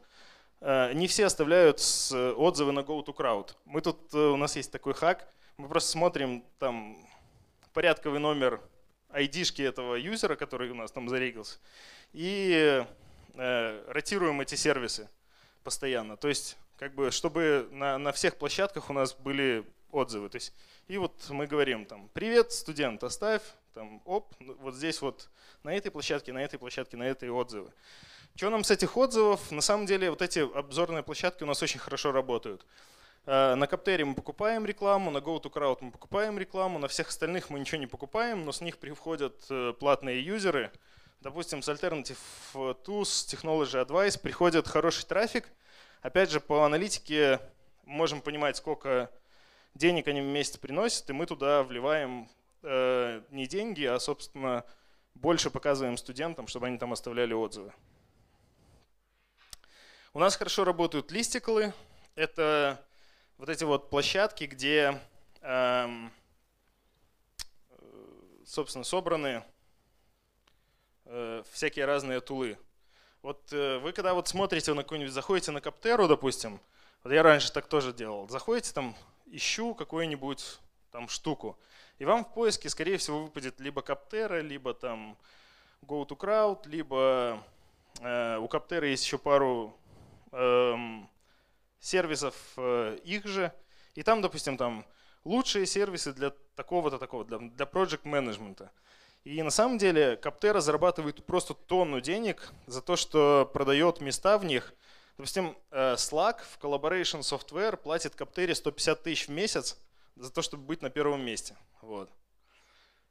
э, 0.61 0.93
не 0.93 1.05
все 1.05 1.27
оставляют 1.27 1.77
отзывы 1.77 2.71
на 2.71 2.79
GoToCrowd. 2.79 3.55
Мы 3.65 3.81
тут, 3.81 4.11
э, 4.15 4.17
у 4.17 4.35
нас 4.35 4.55
есть 4.55 4.71
такой 4.71 4.95
хак, 4.95 5.31
мы 5.57 5.67
просто 5.69 5.91
смотрим 5.91 6.43
там 6.57 6.97
порядковый 7.73 8.19
номер 8.19 8.59
ID-шки 9.09 9.61
этого 9.61 9.93
юзера, 9.93 10.35
который 10.35 10.71
у 10.71 10.73
нас 10.73 10.91
там 10.91 11.07
зарегился, 11.07 11.59
и 12.13 12.83
э, 13.35 13.83
ротируем 13.91 14.41
эти 14.41 14.55
сервисы 14.55 15.07
постоянно. 15.63 16.17
То 16.17 16.29
есть, 16.29 16.57
как 16.77 16.93
бы, 16.95 17.11
чтобы 17.11 17.67
на, 17.71 17.97
на 17.97 18.11
всех 18.11 18.37
площадках 18.37 18.89
у 18.89 18.93
нас 18.93 19.13
были 19.13 19.65
отзывы. 19.91 20.29
То 20.29 20.37
есть, 20.37 20.53
и 20.87 20.97
вот 20.97 21.29
мы 21.29 21.47
говорим 21.47 21.85
там, 21.85 22.09
привет, 22.13 22.51
студент, 22.51 23.03
оставь 23.03 23.41
там, 23.73 24.01
оп, 24.05 24.33
ну, 24.39 24.55
вот 24.59 24.75
здесь 24.75 25.01
вот 25.01 25.29
на 25.63 25.73
этой 25.75 25.91
площадке, 25.91 26.33
на 26.33 26.43
этой 26.43 26.57
площадке, 26.57 26.97
на 26.97 27.03
этой 27.03 27.29
отзывы. 27.29 27.71
Что 28.35 28.49
нам 28.49 28.63
с 28.63 28.71
этих 28.71 28.95
отзывов? 28.97 29.51
На 29.51 29.61
самом 29.61 29.85
деле 29.85 30.09
вот 30.09 30.21
эти 30.21 30.39
обзорные 30.39 31.03
площадки 31.03 31.43
у 31.43 31.47
нас 31.47 31.61
очень 31.63 31.79
хорошо 31.79 32.11
работают. 32.11 32.65
Э, 33.25 33.55
на 33.55 33.67
Каптере 33.67 34.05
мы 34.05 34.15
покупаем 34.15 34.65
рекламу, 34.65 35.11
на 35.11 35.17
GoToCrowd 35.17 35.77
мы 35.81 35.91
покупаем 35.91 36.37
рекламу, 36.37 36.79
на 36.79 36.87
всех 36.87 37.09
остальных 37.09 37.49
мы 37.49 37.59
ничего 37.59 37.79
не 37.79 37.87
покупаем, 37.87 38.45
но 38.45 38.51
с 38.51 38.61
них 38.61 38.77
приходят 38.77 39.45
э, 39.49 39.73
платные 39.79 40.21
юзеры. 40.21 40.71
Допустим, 41.21 41.63
с 41.63 41.69
Alternative 41.69 42.17
Tools, 42.53 43.27
Technology 43.27 43.85
Advice 43.85 44.19
приходит 44.19 44.67
хороший 44.67 45.05
трафик. 45.05 45.49
Опять 46.01 46.31
же, 46.31 46.39
по 46.39 46.63
аналитике 46.65 47.39
можем 47.83 48.21
понимать, 48.21 48.57
сколько 48.57 49.11
денег 49.73 50.07
они 50.07 50.21
в 50.21 50.25
месяц 50.25 50.57
приносят, 50.57 51.09
и 51.09 51.13
мы 51.13 51.25
туда 51.25 51.63
вливаем 51.63 52.29
э, 52.63 53.21
не 53.31 53.47
деньги, 53.47 53.85
а, 53.85 53.99
собственно, 53.99 54.63
больше 55.15 55.49
показываем 55.49 55.97
студентам, 55.97 56.47
чтобы 56.47 56.67
они 56.67 56.77
там 56.77 56.93
оставляли 56.93 57.33
отзывы. 57.33 57.73
У 60.13 60.19
нас 60.19 60.35
хорошо 60.35 60.63
работают 60.63 61.11
листиклы. 61.11 61.73
Это 62.15 62.83
вот 63.37 63.49
эти 63.49 63.63
вот 63.63 63.89
площадки, 63.89 64.45
где, 64.45 64.99
эм, 65.41 66.11
собственно, 68.45 68.83
собраны 68.83 69.43
э, 71.05 71.43
всякие 71.51 71.85
разные 71.85 72.19
тулы. 72.19 72.57
Вот 73.21 73.51
э, 73.51 73.79
вы 73.79 73.93
когда 73.93 74.13
вот 74.13 74.27
смотрите 74.27 74.73
на 74.73 74.83
какой-нибудь, 74.83 75.13
заходите 75.13 75.51
на 75.51 75.61
Каптеру, 75.61 76.07
допустим, 76.07 76.59
вот 77.03 77.13
я 77.13 77.23
раньше 77.23 77.51
так 77.51 77.67
тоже 77.67 77.93
делал, 77.93 78.29
заходите 78.29 78.73
там, 78.73 78.95
ищу 79.25 79.73
какую-нибудь 79.73 80.59
там 80.91 81.09
штуку, 81.09 81.57
и 81.99 82.05
вам 82.05 82.23
в 82.23 82.33
поиске, 82.33 82.69
скорее 82.69 82.97
всего, 82.97 83.23
выпадет 83.23 83.59
либо 83.59 83.81
Каптера, 83.81 84.41
либо 84.41 84.73
там 84.73 85.17
GoToCrowd, 85.81 86.67
либо 86.67 87.43
э, 88.01 88.37
у 88.37 88.47
Каптера 88.47 88.87
есть 88.87 89.03
еще 89.03 89.17
пару 89.17 89.75
э, 90.31 90.75
сервисов 91.79 92.35
э, 92.57 92.99
их 93.03 93.25
же. 93.25 93.51
И 93.95 94.03
там, 94.03 94.21
допустим, 94.21 94.57
там 94.57 94.85
лучшие 95.23 95.65
сервисы 95.65 96.13
для 96.13 96.31
такого-то, 96.55 96.99
такого, 96.99 97.25
для, 97.25 97.39
для 97.39 97.65
project 97.65 98.01
менеджмента. 98.03 98.71
И 99.27 99.43
на 99.43 99.49
самом 99.49 99.77
деле 99.77 100.15
Каптера 100.15 100.61
зарабатывает 100.61 101.25
просто 101.25 101.53
тонну 101.53 101.99
денег 101.99 102.49
за 102.65 102.81
то, 102.81 102.95
что 102.95 103.49
продает 103.53 103.99
места 103.99 104.37
в 104.37 104.45
них. 104.45 104.73
Допустим, 105.17 105.57
э, 105.69 105.95
Slack 105.95 106.37
в 106.43 106.57
Collaboration 106.63 107.19
Software 107.19 107.75
платит 107.75 108.15
Каптере 108.15 108.55
150 108.55 109.03
тысяч 109.03 109.27
в 109.27 109.31
месяц 109.31 109.77
за 110.15 110.31
то, 110.31 110.41
чтобы 110.41 110.63
быть 110.63 110.81
на 110.81 110.89
первом 110.89 111.25
месте. 111.25 111.57
Вот. 111.81 112.09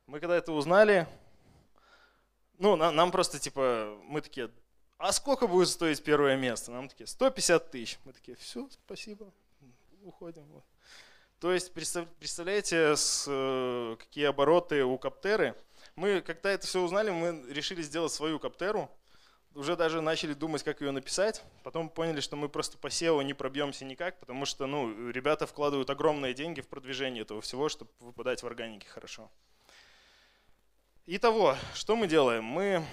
Мы 0.07 0.19
когда 0.19 0.39
это 0.39 0.53
узнали, 0.53 1.07
ну, 2.57 2.77
нам, 2.77 2.97
нам 2.97 3.13
просто 3.13 3.39
типа, 3.39 3.95
мы 4.05 4.23
такие, 4.23 4.51
а 4.97 5.13
сколько 5.13 5.47
будет 5.47 5.69
стоить 5.69 6.03
первое 6.03 6.39
место? 6.39 6.71
Нам 6.71 6.89
такие, 6.89 7.07
150 7.07 7.71
тысяч. 7.71 7.99
Мы 8.07 8.15
такие, 8.15 8.39
все, 8.39 8.67
спасибо, 8.87 9.31
уходим. 10.03 10.45
Вот. 10.47 10.65
То 11.41 11.53
есть, 11.53 11.75
представляете, 11.75 12.97
с, 12.97 13.27
э, 13.29 13.97
какие 13.99 14.25
обороты 14.25 14.83
у 14.83 14.97
Каптеры. 14.97 15.55
Мы, 15.97 16.21
когда 16.21 16.51
это 16.51 16.67
все 16.67 16.83
узнали, 16.83 17.11
мы 17.11 17.43
решили 17.51 17.81
сделать 17.81 18.13
свою 18.13 18.39
Каптеру, 18.39 18.91
уже 19.55 19.77
даже 19.77 20.03
начали 20.03 20.35
думать, 20.35 20.63
как 20.63 20.83
ее 20.83 20.91
написать. 20.91 21.43
Потом 21.63 21.89
поняли, 21.89 22.21
что 22.21 22.37
мы 22.37 22.51
просто 22.51 22.77
по 22.77 22.89
SEO 22.89 23.25
не 23.25 23.33
пробьемся 23.33 23.87
никак, 23.87 24.21
потому 24.21 24.45
что 24.45 24.67
ну, 24.67 25.09
ребята 25.09 25.47
вкладывают 25.47 25.89
огромные 25.89 26.35
деньги 26.35 26.61
в 26.61 26.69
продвижение 26.69 27.23
этого 27.23 27.41
всего, 27.41 27.71
чтобы 27.71 27.91
выпадать 28.01 28.43
в 28.43 28.47
органике 28.47 28.87
хорошо. 28.87 29.31
Итого, 31.07 31.57
что 31.73 31.97
мы 31.97 32.09
делаем? 32.09 32.45
Мы 32.45 32.85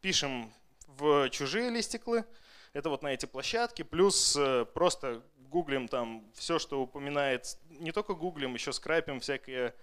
пишем 0.00 0.52
в 0.88 1.30
чужие 1.30 1.70
листиклы, 1.70 2.24
это 2.72 2.90
вот 2.90 3.02
на 3.02 3.14
эти 3.14 3.26
площадки, 3.26 3.82
плюс 3.82 4.34
э, 4.36 4.64
просто 4.74 5.22
гуглим 5.36 5.86
там 5.86 6.24
все, 6.34 6.58
что 6.58 6.82
упоминает, 6.82 7.56
не 7.70 7.92
только 7.92 8.14
гуглим, 8.14 8.54
еще 8.54 8.72
скрапим 8.72 9.20
всякие 9.20 9.76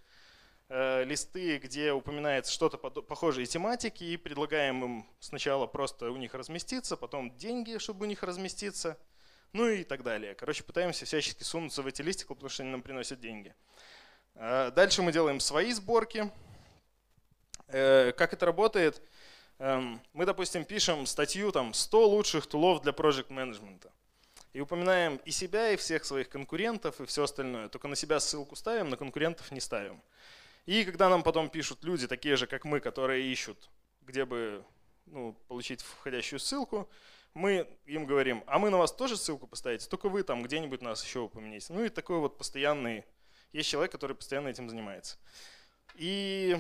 листы, 0.69 1.60
где 1.60 1.93
упоминается 1.93 2.51
что-то 2.51 2.78
похожее 2.78 3.45
тематики, 3.45 4.04
и 4.04 4.17
предлагаем 4.17 4.84
им 4.84 5.10
сначала 5.19 5.67
просто 5.67 6.10
у 6.10 6.17
них 6.17 6.34
разместиться, 6.34 6.97
потом 6.97 7.36
деньги, 7.38 7.78
чтобы 7.78 8.06
у 8.06 8.08
них 8.08 8.23
разместиться, 8.23 8.97
ну 9.54 9.69
и 9.69 9.84
так 9.84 10.04
далее. 10.04 10.36
Короче, 10.36 10.63
пытаемся 10.63 11.06
всячески 11.06 11.43
сунуться 11.43 11.82
в 11.82 11.88
эти 11.88 12.01
листики, 12.01 12.28
потому 12.28 12.49
что 12.49 12.63
они 12.63 12.71
нам 12.71 12.82
приносят 12.82 13.19
деньги. 13.19 13.56
Э, 14.36 14.69
дальше 14.71 15.01
мы 15.01 15.12
делаем 15.12 15.39
свои 15.39 15.71
сборки. 15.71 16.30
Э, 17.67 18.12
как 18.12 18.34
это 18.34 18.45
работает? 18.45 19.01
Эм, 19.60 20.01
мы, 20.12 20.25
допустим, 20.25 20.65
пишем 20.65 21.06
статью 21.06 21.51
там 21.51 21.73
100 21.73 22.10
лучших 22.10 22.47
тулов 22.47 22.82
для 22.82 22.91
проект 22.91 23.30
менеджмента. 23.30 23.91
И 24.51 24.60
упоминаем 24.60 25.17
и 25.23 25.32
себя, 25.32 25.71
и 25.71 25.78
всех 25.78 26.04
своих 26.04 26.28
конкурентов, 26.28 26.99
и 26.99 27.06
все 27.06 27.23
остальное. 27.23 27.69
Только 27.69 27.88
на 27.88 27.95
себя 27.95 28.19
ссылку 28.19 28.56
ставим, 28.56 28.89
на 28.89 28.97
конкурентов 28.97 29.51
не 29.51 29.62
ставим. 29.62 30.01
И 30.65 30.84
когда 30.84 31.10
нам 31.10 31.23
потом 31.23 31.49
пишут 31.49 31.84
люди, 31.84 32.08
такие 32.08 32.36
же, 32.38 32.47
как 32.47 32.65
мы, 32.65 32.80
которые 32.80 33.32
ищут, 33.32 33.69
где 34.01 34.25
бы 34.25 34.65
ну, 35.06 35.34
получить 35.47 35.82
входящую 35.82 36.40
ссылку, 36.40 36.90
мы 37.33 37.67
им 37.85 38.06
говорим, 38.06 38.44
а 38.48 38.58
мы 38.58 38.69
на 38.69 38.77
вас 38.77 38.92
тоже 38.94 39.17
ссылку 39.17 39.46
поставите, 39.46 39.87
только 39.87 40.10
вы 40.10 40.23
там 40.23 40.42
где-нибудь 40.42 40.81
нас 40.81 41.04
еще 41.04 41.19
упомяните. 41.19 41.73
Ну 41.73 41.83
и 41.83 41.90
такой 41.90 42.19
вот 42.19 42.37
постоянный, 42.37 43.06
есть 43.52 43.69
человек, 43.69 43.92
который 43.92 44.15
постоянно 44.15 44.48
этим 44.48 44.69
занимается. 44.69 45.17
И 45.96 46.58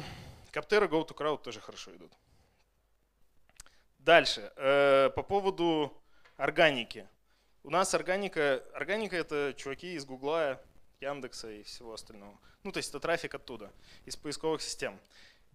Каптера, 0.51 0.87
GoToCrowd 0.87 1.41
тоже 1.41 1.59
хорошо 1.59 1.95
идут. 1.95 2.11
Дальше, 3.99 4.51
э, 4.55 5.09
по 5.15 5.23
поводу 5.23 5.91
органики. 6.37 7.07
У 7.63 7.69
нас 7.69 7.93
органика, 7.95 8.63
органика 8.75 9.15
это 9.15 9.53
чуваки 9.57 9.95
из 9.95 10.05
Гугла, 10.05 10.61
Яндекса 11.01 11.51
и 11.51 11.63
всего 11.63 11.93
остального. 11.93 12.37
Ну, 12.63 12.71
то 12.71 12.77
есть 12.77 12.89
это 12.89 12.99
трафик 12.99 13.35
оттуда, 13.35 13.71
из 14.05 14.15
поисковых 14.15 14.61
систем. 14.61 14.99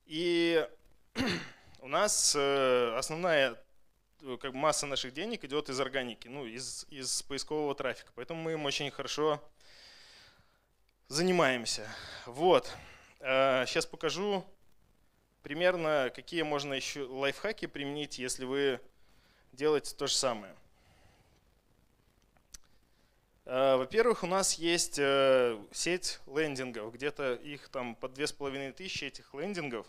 И 0.07 0.67
у 1.81 1.89
нас 1.89 2.35
э, 2.37 2.95
основная 2.97 3.57
э, 4.23 4.37
как 4.41 4.53
бы 4.53 4.59
масса 4.59 4.87
наших 4.87 5.13
денег 5.13 5.45
идет 5.45 5.69
из 5.69 5.81
органики, 5.81 6.29
ну, 6.29 6.47
из, 6.47 6.87
из 6.91 7.23
поискового 7.23 7.75
трафика. 7.75 8.13
Поэтому 8.15 8.43
мы 8.43 8.53
им 8.53 8.65
очень 8.65 8.91
хорошо 8.91 9.43
занимаемся. 11.09 11.89
Вот. 12.27 12.71
Сейчас 13.19 13.87
э, 13.87 13.89
покажу 13.89 14.45
примерно 15.43 16.13
какие 16.15 16.43
можно 16.43 16.75
еще 16.75 17.03
лайфхаки 17.03 17.67
применить, 17.67 18.19
если 18.19 18.45
вы 18.45 18.81
делаете 19.53 19.95
то 19.97 20.07
же 20.07 20.15
самое. 20.15 20.55
Э, 23.47 23.77
во-первых, 23.77 24.23
у 24.23 24.27
нас 24.27 24.55
есть 24.55 24.99
э, 24.99 25.59
сеть 25.73 26.21
лендингов, 26.27 26.93
где-то 26.93 27.35
их 27.35 27.69
там 27.69 27.95
по 27.95 28.09
две 28.09 28.27
с 28.27 28.33
половиной 28.33 28.73
тысячи 28.73 29.05
этих 29.05 29.33
лендингов. 29.35 29.87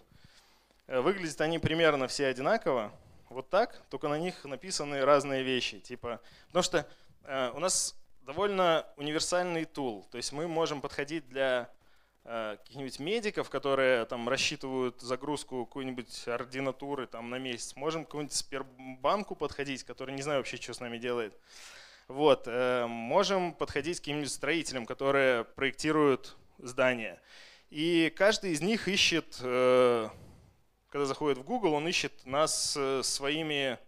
Э, 0.87 1.01
выглядят 1.01 1.39
они 1.41 1.59
примерно 1.59 2.07
все 2.07 2.27
одинаково, 2.27 2.91
вот 3.29 3.49
так, 3.49 3.81
только 3.89 4.07
на 4.07 4.17
них 4.17 4.43
написаны 4.45 5.03
разные 5.05 5.43
вещи. 5.43 5.79
Типа, 5.79 6.19
потому 6.47 6.63
что 6.63 6.85
у 7.53 7.59
нас 7.59 7.95
довольно 8.23 8.85
универсальный 8.97 9.65
тул, 9.65 10.07
то 10.09 10.17
есть 10.17 10.31
мы 10.31 10.47
можем 10.47 10.81
подходить 10.81 11.29
для 11.29 11.69
каких-нибудь 12.23 12.99
медиков, 12.99 13.49
которые 13.49 14.05
там 14.05 14.27
рассчитывают 14.27 14.99
загрузку 15.01 15.65
какой-нибудь 15.65 16.27
ординатуры 16.27 17.05
там 17.05 17.29
на 17.29 17.37
месяц. 17.37 17.75
Можем 17.75 18.03
к 18.03 18.07
какому-нибудь 18.07 18.35
Сбербанку 18.35 19.35
подходить, 19.35 19.83
который 19.83 20.15
не 20.15 20.23
знаю 20.23 20.39
вообще, 20.39 20.57
что 20.57 20.73
с 20.73 20.79
нами 20.79 20.97
делает. 20.97 21.37
Вот, 22.11 22.43
э, 22.45 22.87
можем 22.87 23.53
подходить 23.53 23.97
к 23.97 24.01
каким-нибудь 24.01 24.29
строителям, 24.29 24.85
которые 24.85 25.45
проектируют 25.45 26.35
здания. 26.57 27.21
И 27.69 28.13
каждый 28.17 28.51
из 28.51 28.59
них 28.59 28.89
ищет, 28.89 29.39
э, 29.41 30.09
когда 30.89 31.05
заходит 31.05 31.37
в 31.37 31.43
Google, 31.43 31.73
он 31.73 31.87
ищет 31.87 32.25
нас 32.25 32.75
э, 32.77 33.01
своими 33.03 33.79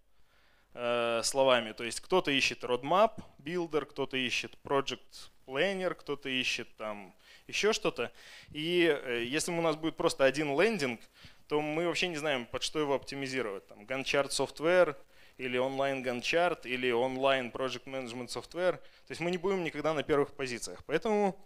словами. 1.21 1.71
То 1.73 1.83
есть 1.83 1.99
кто-то 1.99 2.31
ищет 2.31 2.63
roadmap 2.63 3.21
builder, 3.37 3.85
кто-то 3.85 4.17
ищет 4.17 4.57
project 4.63 5.29
planner, 5.45 5.93
кто-то 5.93 6.29
ищет 6.29 6.67
там 6.77 7.13
еще 7.45 7.73
что-то. 7.73 8.11
И 8.51 9.27
если 9.29 9.51
у 9.51 9.61
нас 9.61 9.75
будет 9.75 9.97
просто 9.97 10.25
один 10.25 10.59
лендинг, 10.59 10.99
то 11.47 11.61
мы 11.61 11.85
вообще 11.85 12.07
не 12.07 12.15
знаем, 12.15 12.47
под 12.47 12.63
что 12.63 12.79
его 12.79 12.95
оптимизировать. 12.95 13.67
Там 13.67 13.85
Gantt 13.85 14.05
Software– 14.29 14.95
или 15.37 15.57
онлайн 15.57 16.03
Gantt 16.03 16.61
или 16.65 16.91
онлайн 16.91 17.49
Project 17.49 17.85
Management 17.85 18.27
Software. 18.27 18.77
То 18.77 19.09
есть 19.09 19.21
мы 19.21 19.31
не 19.31 19.37
будем 19.37 19.63
никогда 19.63 19.93
на 19.93 20.03
первых 20.03 20.33
позициях. 20.33 20.83
Поэтому, 20.85 21.39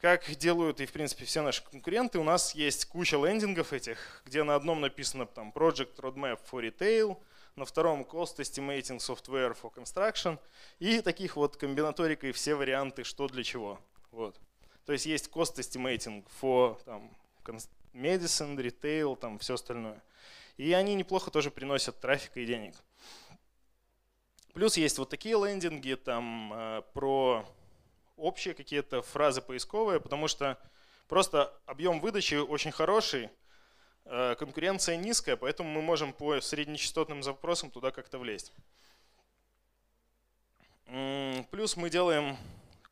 как 0.00 0.24
делают 0.36 0.80
и 0.80 0.86
в 0.86 0.92
принципе 0.92 1.24
все 1.24 1.42
наши 1.42 1.62
конкуренты, 1.64 2.18
у 2.18 2.24
нас 2.24 2.54
есть 2.54 2.86
куча 2.86 3.16
лендингов 3.16 3.72
этих, 3.72 4.22
где 4.24 4.42
на 4.42 4.54
одном 4.54 4.80
написано 4.80 5.26
там 5.26 5.52
Project 5.54 5.96
Roadmap 5.96 6.40
for 6.50 6.62
Retail, 6.62 7.16
на 7.56 7.64
втором 7.64 8.02
Cost 8.02 8.38
Estimating 8.38 8.98
Software 8.98 9.56
for 9.60 9.72
Construction 9.74 10.38
и 10.78 11.00
таких 11.00 11.36
вот 11.36 11.56
комбинаторикой 11.56 12.32
все 12.32 12.54
варианты, 12.54 13.04
что 13.04 13.28
для 13.28 13.42
чего. 13.42 13.78
Вот. 14.10 14.40
То 14.86 14.92
есть 14.92 15.06
есть 15.06 15.28
Cost 15.28 15.56
Estimating 15.56 16.26
for 16.40 16.82
там, 16.84 17.10
Medicine, 17.92 18.56
Retail, 18.56 19.16
там 19.16 19.38
все 19.38 19.54
остальное. 19.54 20.02
И 20.56 20.72
они 20.72 20.94
неплохо 20.94 21.30
тоже 21.30 21.50
приносят 21.50 22.00
трафика 22.00 22.40
и 22.40 22.46
денег. 22.46 22.74
Плюс 24.52 24.76
есть 24.76 24.98
вот 24.98 25.08
такие 25.08 25.34
лендинги 25.34 25.94
там 25.94 26.52
э, 26.52 26.82
про 26.92 27.46
общие 28.16 28.54
какие-то 28.54 29.00
фразы 29.00 29.40
поисковые, 29.40 29.98
потому 29.98 30.28
что 30.28 30.58
просто 31.08 31.58
объем 31.64 32.00
выдачи 32.00 32.34
очень 32.34 32.70
хороший, 32.70 33.30
э, 34.04 34.34
конкуренция 34.38 34.96
низкая, 34.96 35.36
поэтому 35.36 35.70
мы 35.70 35.80
можем 35.80 36.12
по 36.12 36.40
среднечастотным 36.40 37.22
запросам 37.22 37.70
туда 37.70 37.90
как-то 37.90 38.18
влезть. 38.18 38.52
Плюс 41.50 41.76
мы 41.76 41.88
делаем 41.88 42.36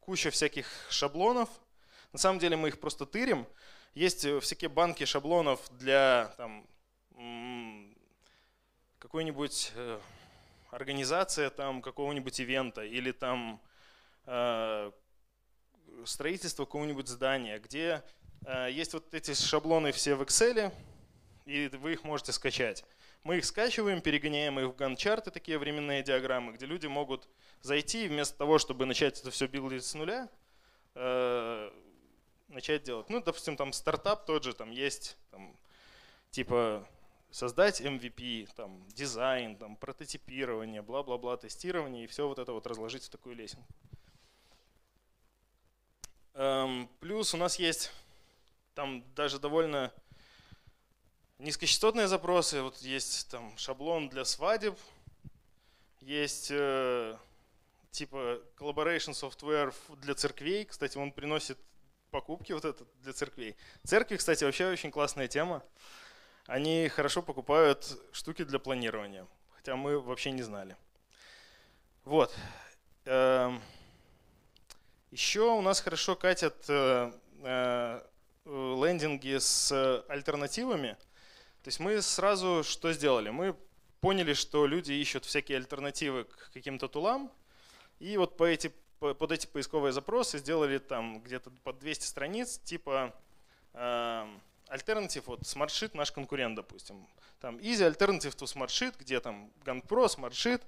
кучу 0.01 0.31
всяких 0.31 0.67
шаблонов. 0.89 1.51
На 2.13 2.19
самом 2.19 2.39
деле 2.39 2.57
мы 2.57 2.69
их 2.69 2.81
просто 2.81 3.05
тырим. 3.05 3.47
Есть 3.93 4.27
всякие 4.41 4.71
банки 4.71 5.05
шаблонов 5.05 5.61
для 5.79 6.33
там, 6.39 6.67
какой-нибудь 9.01 9.73
э, 9.75 9.99
организация 10.71 11.51
там 11.51 11.83
какого-нибудь 11.83 12.39
ивента 12.39 12.85
или 12.85 13.11
там 13.11 13.61
э, 14.27 14.93
строительство 16.05 16.65
какого-нибудь 16.65 17.09
здания, 17.09 17.59
где 17.59 18.05
э, 18.47 18.69
есть 18.71 18.95
вот 18.95 19.13
эти 19.13 19.35
шаблоны 19.35 19.91
все 19.91 20.15
в 20.15 20.23
Excel, 20.23 20.73
и 21.45 21.69
вы 21.69 21.95
их 21.95 22.05
можете 22.05 22.33
скачать. 22.33 22.85
Мы 23.25 23.39
их 23.39 23.45
скачиваем, 23.45 24.01
перегоняем 24.01 24.61
их 24.61 24.67
в 24.67 24.77
ганчарты, 24.77 25.31
такие 25.31 25.59
временные 25.59 26.03
диаграммы, 26.03 26.53
где 26.53 26.67
люди 26.67 26.87
могут 26.87 27.29
зайти 27.63 28.07
вместо 28.07 28.39
того, 28.39 28.59
чтобы 28.59 28.87
начать 28.87 29.19
это 29.19 29.31
все 29.31 29.47
билдить 29.47 29.85
с 29.85 29.95
нуля, 29.95 30.29
начать 32.49 32.85
делать. 32.85 33.11
Ну, 33.11 33.21
допустим, 33.21 33.57
там 33.57 33.75
стартап 33.75 34.25
тот 34.25 34.45
же, 34.45 34.55
там 34.55 34.71
есть 34.71 35.19
там, 35.31 35.55
типа 36.31 36.89
создать 37.31 37.81
MVP, 37.81 38.49
там, 38.57 38.87
дизайн, 38.89 39.57
там, 39.57 39.77
прототипирование, 39.77 40.83
бла-бла-бла, 40.83 41.37
тестирование 41.37 42.05
и 42.05 42.07
все 42.07 42.27
вот 42.27 42.39
это 42.39 42.53
вот 42.53 42.67
разложить 42.67 43.05
в 43.05 43.11
такую 43.11 43.37
лесенку. 43.37 43.67
Эм, 46.35 46.89
плюс 47.01 47.35
у 47.35 47.37
нас 47.37 47.59
есть 47.59 47.93
там 48.75 49.05
даже 49.15 49.39
довольно 49.39 49.93
низкочастотные 51.39 52.09
запросы. 52.09 52.63
Вот 52.63 52.79
есть 52.79 53.29
там 53.31 53.57
шаблон 53.57 54.09
для 54.09 54.25
свадеб, 54.25 54.79
есть 56.01 56.49
э, 56.51 57.17
типа 57.91 58.41
collaboration 58.57 59.13
software 59.13 59.75
для 60.01 60.15
церквей. 60.15 60.65
Кстати, 60.65 60.97
он 60.99 61.13
приносит 61.13 61.59
покупки 62.11 62.53
вот 62.53 62.65
этот 62.65 62.89
для 63.03 63.13
церквей. 63.13 63.57
Церкви, 63.85 64.17
кстати, 64.17 64.45
вообще 64.45 64.69
очень 64.69 64.91
классная 64.91 65.29
тема 65.29 65.63
они 66.47 66.89
хорошо 66.89 67.23
покупают 67.23 67.99
штуки 68.13 68.45
для 68.45 68.59
планирования, 68.59 69.27
хотя 69.57 69.77
мы 69.77 70.01
вообще 70.01 70.31
не 70.33 70.43
знали. 70.43 70.77
Вот. 72.05 72.35
Эм, 73.05 73.61
Еще 75.11 75.43
у 75.43 75.61
нас 75.61 75.81
хорошо 75.81 76.15
катят 76.17 76.65
э, 76.69 77.13
э, 77.43 78.01
лендинги 78.45 79.39
с 79.39 80.03
альтернативами. 80.09 80.97
То 81.63 81.69
есть 81.69 81.81
мы 81.81 82.01
сразу 82.03 82.63
что 82.65 82.93
сделали? 82.93 83.31
Мы 83.31 83.57
поняли, 84.01 84.35
что 84.35 84.67
люди 84.67 84.93
ищут 84.93 85.25
всякие 85.25 85.59
альтернативы 85.59 86.25
к 86.25 86.51
каким-то 86.53 86.89
тулам, 86.89 87.31
и 87.99 88.17
вот 88.17 88.37
по 88.37 88.45
эти, 88.45 88.73
под 88.99 89.33
эти 89.33 89.47
поисковые 89.47 89.93
запросы 89.93 90.39
сделали 90.39 90.79
там 90.79 91.21
где-то 91.23 91.51
под 91.65 91.79
200 91.81 92.05
страниц, 92.07 92.59
типа 92.61 93.15
эм, 93.75 94.41
Альтернатив, 94.71 95.27
вот 95.27 95.41
SmartSheet 95.41 95.91
наш 95.95 96.13
конкурент, 96.13 96.55
допустим. 96.55 97.09
Там 97.41 97.57
Easy 97.57 97.91
Alternative 97.91 98.33
to 98.37 98.45
SmartSheet, 98.45 98.95
где 99.01 99.19
там 99.19 99.51
GAN-Pro, 99.65 100.07
SmartSheet. 100.07 100.63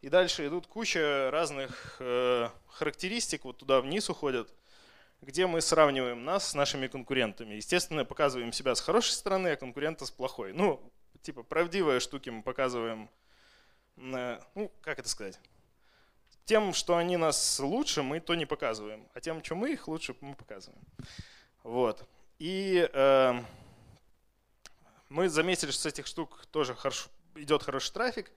И 0.00 0.08
дальше 0.08 0.46
идут 0.46 0.66
куча 0.66 1.30
разных 1.30 1.96
э, 2.00 2.48
характеристик, 2.68 3.44
вот 3.44 3.58
туда 3.58 3.82
вниз 3.82 4.08
уходят, 4.08 4.50
где 5.20 5.46
мы 5.46 5.60
сравниваем 5.60 6.24
нас 6.24 6.48
с 6.48 6.54
нашими 6.54 6.86
конкурентами. 6.86 7.54
Естественно, 7.54 8.06
показываем 8.06 8.50
себя 8.50 8.74
с 8.74 8.80
хорошей 8.80 9.12
стороны, 9.12 9.48
а 9.48 9.56
конкурента 9.56 10.06
с 10.06 10.10
плохой. 10.10 10.54
Ну, 10.54 10.80
типа 11.20 11.42
правдивые 11.42 12.00
штуки 12.00 12.30
мы 12.30 12.42
показываем, 12.42 13.10
э, 13.98 14.40
ну, 14.54 14.72
как 14.80 14.98
это 14.98 15.08
сказать, 15.10 15.38
тем, 16.46 16.72
что 16.72 16.96
они 16.96 17.18
нас 17.18 17.60
лучше, 17.60 18.02
мы 18.02 18.20
то 18.20 18.34
не 18.34 18.46
показываем, 18.46 19.06
а 19.12 19.20
тем, 19.20 19.44
что 19.44 19.54
мы 19.54 19.72
их 19.72 19.86
лучше, 19.86 20.16
мы 20.22 20.34
показываем. 20.34 20.82
Вот. 21.62 22.06
И 22.38 22.88
э, 22.92 23.42
мы 25.08 25.28
заметили, 25.28 25.70
что 25.70 25.82
с 25.82 25.86
этих 25.86 26.06
штук 26.06 26.46
тоже 26.50 26.74
хорошо, 26.74 27.08
идет 27.34 27.62
хороший 27.62 27.92
трафик. 27.92 28.30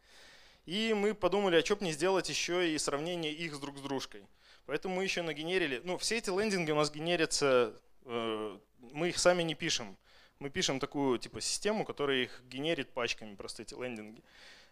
И 0.65 0.93
мы 0.93 1.13
подумали, 1.13 1.55
а 1.55 1.65
что 1.65 1.77
бы 1.77 1.85
не 1.85 1.93
сделать 1.93 2.29
еще 2.29 2.73
и 2.73 2.77
сравнение 2.77 3.31
их 3.31 3.55
с 3.55 3.59
друг 3.59 3.77
с 3.77 3.81
дружкой. 3.81 4.27
Поэтому 4.65 4.95
мы 4.95 5.03
еще 5.03 5.21
нагенерили, 5.21 5.81
ну 5.85 5.97
все 5.97 6.17
эти 6.17 6.29
лендинги 6.29 6.71
у 6.71 6.75
нас 6.75 6.91
генерятся, 6.91 7.73
э, 8.03 8.57
мы 8.91 9.09
их 9.09 9.17
сами 9.17 9.43
не 9.43 9.55
пишем. 9.55 9.97
Мы 10.39 10.49
пишем 10.49 10.79
такую 10.79 11.17
типа 11.17 11.41
систему, 11.41 11.85
которая 11.85 12.17
их 12.17 12.41
генерит 12.47 12.89
пачками, 12.93 13.35
просто 13.35 13.63
эти 13.63 13.73
лендинги. 13.73 14.21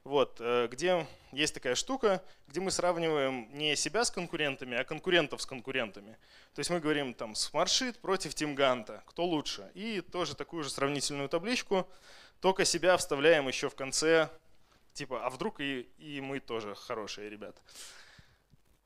Вот, 0.05 0.37
э, 0.39 0.67
где 0.71 1.07
есть 1.31 1.55
такая 1.55 1.73
штука, 1.73 2.23
где 2.47 2.59
мы 2.59 2.69
сравниваем 2.69 3.49
не 3.51 3.75
себя 3.75 4.05
с 4.05 4.11
конкурентами, 4.11 4.77
а 4.77 4.83
конкурентов 4.83 5.41
с 5.41 5.47
конкурентами. 5.47 6.15
То 6.53 6.59
есть 6.59 6.69
мы 6.69 6.79
говорим 6.79 7.15
там 7.15 7.31
SmartSheet 7.31 7.99
против 7.99 8.35
TeamGant, 8.35 9.01
кто 9.07 9.25
лучше. 9.25 9.71
И 9.73 10.01
тоже 10.01 10.35
такую 10.35 10.63
же 10.63 10.69
сравнительную 10.69 11.27
табличку, 11.27 11.89
только 12.39 12.65
себя 12.65 12.97
вставляем 12.97 13.47
еще 13.47 13.67
в 13.67 13.73
конце, 13.73 14.29
типа, 14.93 15.25
а 15.25 15.31
вдруг 15.31 15.59
и, 15.59 15.89
и 15.97 16.21
мы 16.21 16.39
тоже 16.39 16.75
хорошие 16.75 17.27
ребята. 17.27 17.59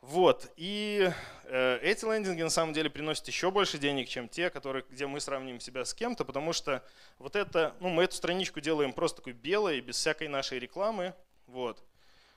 Вот, 0.02 0.52
и 0.56 1.12
э, 1.44 1.80
эти 1.82 2.06
лендинги 2.06 2.42
на 2.42 2.50
самом 2.50 2.74
деле 2.74 2.90
приносят 2.90 3.28
еще 3.28 3.52
больше 3.52 3.78
денег, 3.78 4.08
чем 4.08 4.30
те, 4.30 4.50
которые, 4.50 4.86
где 4.90 5.08
мы 5.08 5.20
сравниваем 5.20 5.60
себя 5.60 5.84
с 5.86 5.94
кем-то, 5.94 6.26
потому 6.26 6.54
что 6.54 6.84
вот 7.18 7.36
это, 7.36 7.76
ну, 7.80 7.90
мы 7.90 8.04
эту 8.04 8.16
страничку 8.16 8.62
делаем 8.62 8.94
просто 8.94 9.18
такой 9.18 9.34
белой, 9.34 9.82
без 9.82 9.98
всякой 9.98 10.30
нашей 10.30 10.58
рекламы, 10.58 11.14
вот, 11.48 11.84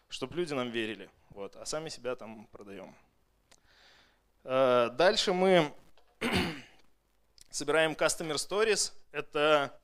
чтобы 0.08 0.34
люди 0.36 0.52
нам 0.54 0.70
верили, 0.70 1.08
вот, 1.30 1.54
а 1.56 1.64
сами 1.64 1.88
себя 1.88 2.16
там 2.16 2.46
продаем. 2.50 2.94
Э, 4.44 4.90
дальше 4.92 5.32
мы 5.32 5.72
собираем 7.50 7.92
Customer 7.92 8.34
Stories, 8.34 8.92
это 9.12 9.78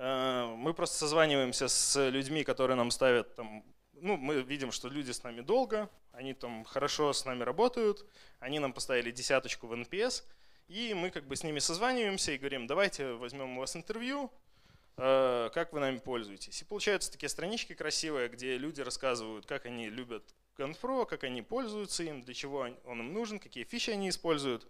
Э, 0.00 0.54
мы 0.56 0.74
просто 0.74 0.96
созваниваемся 0.96 1.66
с 1.66 2.08
людьми, 2.08 2.44
которые 2.44 2.76
нам 2.76 2.92
ставят 2.92 3.34
там, 3.34 3.64
ну, 4.00 4.16
мы 4.16 4.42
видим, 4.42 4.72
что 4.72 4.88
люди 4.88 5.10
с 5.10 5.22
нами 5.22 5.40
долго, 5.40 5.90
они 6.12 6.34
там 6.34 6.64
хорошо 6.64 7.12
с 7.12 7.24
нами 7.24 7.42
работают, 7.42 8.04
они 8.40 8.58
нам 8.58 8.72
поставили 8.72 9.10
десяточку 9.10 9.66
в 9.66 9.72
NPS, 9.72 10.24
и 10.68 10.94
мы 10.94 11.10
как 11.10 11.26
бы 11.26 11.36
с 11.36 11.42
ними 11.42 11.58
созваниваемся 11.58 12.32
и 12.32 12.38
говорим, 12.38 12.66
давайте 12.66 13.12
возьмем 13.12 13.56
у 13.56 13.60
вас 13.60 13.76
интервью, 13.76 14.30
э, 14.96 15.50
как 15.52 15.72
вы 15.72 15.80
нами 15.80 15.98
пользуетесь. 15.98 16.60
И 16.60 16.64
получаются 16.64 17.10
такие 17.10 17.28
странички 17.28 17.74
красивые, 17.74 18.28
где 18.28 18.58
люди 18.58 18.80
рассказывают, 18.80 19.46
как 19.46 19.66
они 19.66 19.88
любят 19.88 20.34
GunPro, 20.56 21.06
как 21.06 21.24
они 21.24 21.42
пользуются 21.42 22.02
им, 22.02 22.22
для 22.22 22.34
чего 22.34 22.68
он 22.84 23.00
им 23.00 23.12
нужен, 23.12 23.38
какие 23.38 23.64
фичи 23.64 23.90
они 23.90 24.08
используют. 24.08 24.66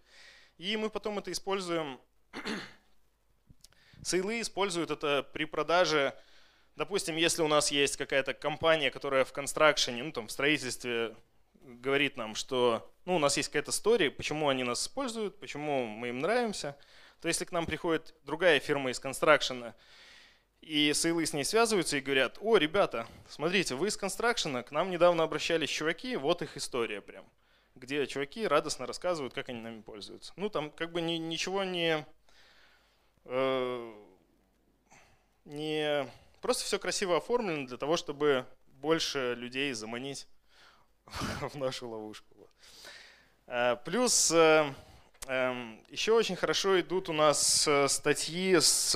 И 0.57 0.77
мы 0.77 0.89
потом 0.89 1.19
это 1.19 1.31
используем 1.31 1.99
Сейлы 4.03 4.41
используют 4.41 4.91
это 4.91 5.23
при 5.33 5.45
продаже, 5.45 6.15
допустим, 6.79 7.15
если 7.15 7.43
у 7.43 7.47
нас 7.47 7.71
есть 7.71 7.97
какая-то 7.97 8.33
компания, 8.33 8.89
которая 8.89 9.23
в 9.23 9.31
констракшене, 9.31 10.03
ну 10.03 10.11
там 10.11 10.27
в 10.27 10.31
строительстве 10.31 11.15
говорит 11.61 12.17
нам, 12.17 12.33
что 12.33 12.91
ну, 13.05 13.17
у 13.17 13.19
нас 13.19 13.37
есть 13.37 13.49
какая-то 13.49 13.69
история, 13.69 14.09
почему 14.09 14.49
они 14.49 14.63
нас 14.63 14.81
используют, 14.81 15.39
почему 15.39 15.85
мы 15.85 16.09
им 16.09 16.19
нравимся, 16.19 16.75
то 17.21 17.27
если 17.27 17.45
к 17.45 17.51
нам 17.51 17.67
приходит 17.67 18.15
другая 18.23 18.59
фирма 18.59 18.89
из 18.89 18.99
констракшена, 18.99 19.75
и 20.61 20.91
сейлы 20.93 21.25
с 21.25 21.33
ней 21.33 21.45
связываются 21.45 21.97
и 21.97 22.01
говорят, 22.01 22.37
о, 22.41 22.57
ребята, 22.57 23.07
смотрите, 23.27 23.75
вы 23.75 23.89
из 23.89 23.97
констракшена, 23.97 24.63
к 24.63 24.71
нам 24.71 24.89
недавно 24.89 25.23
обращались 25.23 25.69
чуваки, 25.69 26.15
вот 26.15 26.41
их 26.41 26.57
история 26.57 27.01
прям, 27.01 27.23
где 27.75 28.07
чуваки 28.07 28.47
радостно 28.47 28.87
рассказывают, 28.87 29.33
как 29.33 29.49
они 29.49 29.61
нами 29.61 29.81
пользуются. 29.81 30.33
Ну, 30.35 30.49
там 30.49 30.71
как 30.71 30.91
бы 30.91 31.01
ни, 31.01 31.13
ничего 31.13 31.63
не 31.63 32.05
Э, 33.31 33.93
не 35.45 36.07
просто 36.41 36.63
все 36.63 36.79
красиво 36.79 37.17
оформлено 37.17 37.67
для 37.67 37.77
того, 37.77 37.97
чтобы 37.97 38.45
больше 38.67 39.35
людей 39.35 39.73
заманить 39.73 40.27
в 41.41 41.55
нашу 41.55 41.89
ловушку. 41.89 42.49
Э, 43.47 43.77
плюс 43.83 44.31
э, 44.31 44.73
эм, 45.27 45.83
еще 45.89 46.13
очень 46.13 46.35
хорошо 46.35 46.79
идут 46.79 47.09
у 47.09 47.13
нас 47.13 47.67
статьи 47.87 48.59
с... 48.59 48.95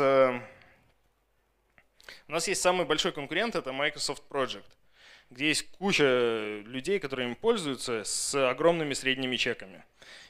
У 2.28 2.32
нас 2.32 2.48
есть 2.48 2.62
самый 2.62 2.86
большой 2.86 3.12
конкурент, 3.12 3.56
это 3.56 3.72
Microsoft 3.74 4.24
Project, 4.30 4.66
где 5.30 5.50
есть 5.50 5.70
куча 5.72 6.62
людей, 6.66 7.00
которые 7.00 7.30
им 7.30 7.36
пользуются 7.36 8.04
с 8.04 8.50
огромными 8.50 8.94
средними 8.94 9.36
чеками. 9.36 9.84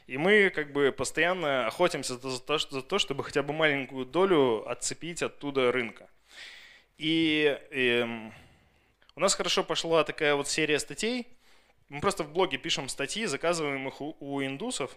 И 0.06 0.18
мы 0.18 0.50
как 0.50 0.72
бы 0.72 0.92
постоянно 0.92 1.66
охотимся 1.66 2.16
за 2.18 2.82
то, 2.82 2.98
чтобы 2.98 3.24
хотя 3.24 3.42
бы 3.42 3.52
маленькую 3.54 4.04
долю 4.04 4.68
отцепить 4.68 5.22
оттуда 5.22 5.72
рынка. 5.72 6.10
И, 6.98 7.58
и 7.70 7.88
эм, 8.02 8.32
у 9.16 9.20
нас 9.20 9.34
хорошо 9.34 9.64
пошла 9.64 10.04
такая 10.04 10.34
вот 10.34 10.48
серия 10.48 10.78
статей. 10.78 11.26
Мы 11.88 12.00
просто 12.00 12.24
в 12.24 12.32
блоге 12.32 12.58
пишем 12.58 12.88
статьи, 12.88 13.26
заказываем 13.26 13.86
их 13.88 14.00
у, 14.00 14.16
у 14.20 14.42
индусов. 14.42 14.96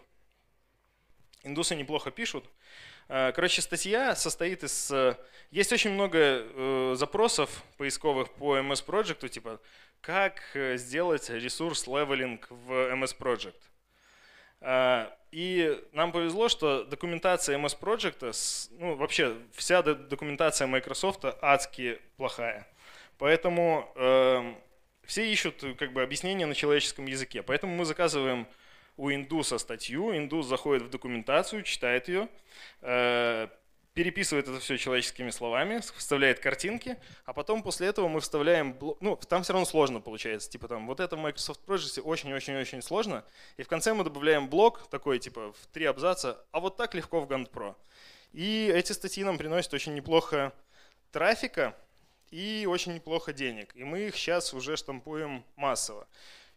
Индусы 1.44 1.76
неплохо 1.76 2.12
пишут. 2.12 2.46
Э, 3.10 3.32
короче, 3.32 3.62
статья 3.62 4.16
состоит 4.16 4.64
из... 4.64 4.92
Э, 4.92 5.16
есть 5.52 5.72
очень 5.72 5.92
много 5.92 6.18
э, 6.20 6.94
запросов 6.96 7.64
поисковых 7.78 8.32
по 8.34 8.58
MS 8.58 8.86
Project, 8.86 9.28
типа 9.30 9.62
как 10.02 10.42
сделать 10.76 11.30
ресурс 11.30 11.88
левелинг 11.88 12.48
в 12.50 12.72
MS 12.72 13.18
Project. 13.18 13.56
А, 14.62 15.14
и 15.32 15.78
нам 15.92 16.12
повезло, 16.12 16.50
что 16.50 16.84
документация 16.86 17.58
MS 17.58 17.80
Project, 17.80 18.70
ну 18.80 18.96
вообще 18.96 19.36
вся 19.54 19.82
документация 19.82 20.68
Microsoft 20.68 21.26
адски 21.42 22.00
плохая. 22.18 22.68
Поэтому 23.18 23.92
э, 23.96 24.54
все 25.06 25.32
ищут 25.32 25.64
как 25.78 25.94
бы 25.94 26.02
объяснение 26.02 26.48
на 26.48 26.56
человеческом 26.56 27.06
языке. 27.06 27.42
Поэтому 27.44 27.76
мы 27.76 27.86
заказываем 27.86 28.48
у 28.96 29.12
индуса 29.12 29.58
статью, 29.58 30.16
индус 30.16 30.48
заходит 30.48 30.84
в 30.84 30.90
документацию, 30.90 31.64
читает 31.64 32.08
ее, 32.08 32.28
э, 32.82 33.48
переписывает 33.98 34.48
это 34.48 34.60
все 34.60 34.78
человеческими 34.78 35.32
словами, 35.32 35.82
вставляет 35.96 36.40
картинки, 36.40 36.98
а 37.26 37.34
потом 37.34 37.64
после 37.64 37.88
этого 37.88 38.08
мы 38.08 38.20
вставляем, 38.20 38.78
ну, 39.00 39.16
там 39.16 39.42
все 39.42 39.54
равно 39.54 39.66
сложно 39.66 40.02
получается, 40.02 40.52
типа 40.52 40.68
там, 40.68 40.86
вот 40.86 41.00
это 41.00 41.16
в 41.16 41.20
Microsoft 41.20 41.62
Project 41.66 42.02
очень-очень-очень 42.02 42.84
сложно, 42.84 43.24
и 43.58 43.64
в 43.64 43.68
конце 43.68 43.96
мы 43.96 44.04
добавляем 44.04 44.50
блок 44.50 44.88
такой, 44.92 45.18
типа, 45.18 45.52
в 45.52 45.66
три 45.74 45.86
абзаца, 45.86 46.46
а 46.52 46.60
вот 46.60 46.78
так 46.78 46.94
легко 46.94 47.22
в 47.22 47.28
Gantt 47.28 47.50
Pro. 47.50 47.74
И 48.34 48.72
эти 48.72 48.92
статьи 48.92 49.24
нам 49.24 49.40
приносят 49.40 49.74
очень 49.74 49.96
неплохо 49.96 50.54
трафика 51.12 51.76
и 52.30 52.68
очень 52.70 52.94
неплохо 52.94 53.34
денег, 53.34 53.76
и 53.76 53.84
мы 53.84 54.02
их 54.02 54.16
сейчас 54.16 54.54
уже 54.54 54.78
штампуем 54.78 55.44
массово. 55.56 56.08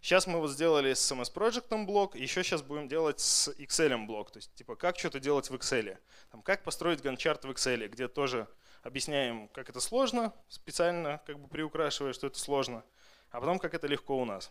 Сейчас 0.01 0.27
мы 0.27 0.41
вот 0.41 0.51
сделали 0.51 0.95
с 0.95 1.13
MS 1.13 1.33
Project 1.33 1.85
блок, 1.85 2.17
еще 2.17 2.43
сейчас 2.43 2.63
будем 2.63 2.89
делать 2.89 3.21
с 3.21 3.49
Excel 3.59 4.07
блок. 4.07 4.31
То 4.31 4.39
есть, 4.39 4.55
типа, 4.55 4.75
как 4.75 4.99
что-то 4.99 5.21
делать 5.21 5.51
в 5.51 5.55
Excel. 5.55 5.99
Там, 6.31 6.43
как 6.43 6.63
построить 6.63 7.03
ганчарт 7.03 7.45
в 7.45 7.51
Excel, 7.51 7.87
где 7.87 8.09
тоже 8.09 8.49
объясняем, 8.83 9.49
как 9.49 9.69
это 9.69 9.81
сложно, 9.81 10.33
специально 10.49 11.21
как 11.27 11.39
бы 11.39 11.49
приукрашивая, 11.49 12.15
что 12.15 12.29
это 12.29 12.39
сложно, 12.39 12.83
а 13.31 13.41
потом, 13.41 13.59
как 13.59 13.75
это 13.75 13.87
легко 13.87 14.19
у 14.19 14.25
нас. 14.25 14.51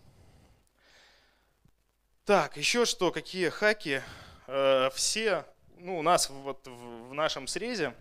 Так, 2.25 2.57
еще 2.57 2.85
что, 2.85 3.11
какие 3.11 3.49
хаки? 3.49 4.01
Э, 4.45 4.89
все, 4.93 5.45
ну, 5.79 5.97
у 5.97 6.03
нас 6.03 6.29
вот 6.29 6.67
в 6.67 7.13
нашем 7.13 7.47
срезе, 7.47 7.95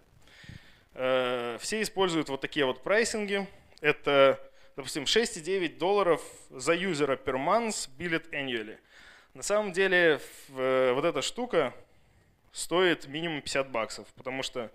э, 0.93 1.57
все 1.61 1.81
используют 1.81 2.29
вот 2.29 2.43
такие 2.43 2.67
вот 2.67 2.83
прайсинги. 2.83 3.49
Это 3.81 4.39
допустим, 4.79 5.03
6,9 5.03 5.77
долларов 5.77 6.23
за 6.51 6.73
юзера 6.73 7.17
per 7.17 7.35
month 7.35 7.91
billed 7.99 8.31
annually. 8.31 8.79
На 9.35 9.43
самом 9.43 9.73
деле 9.73 10.21
э, 10.51 10.93
вот 10.95 11.05
эта 11.05 11.21
штука 11.21 11.75
стоит 12.53 13.09
минимум 13.09 13.43
50 13.43 13.71
баксов, 13.73 14.07
потому 14.15 14.45
что 14.45 14.71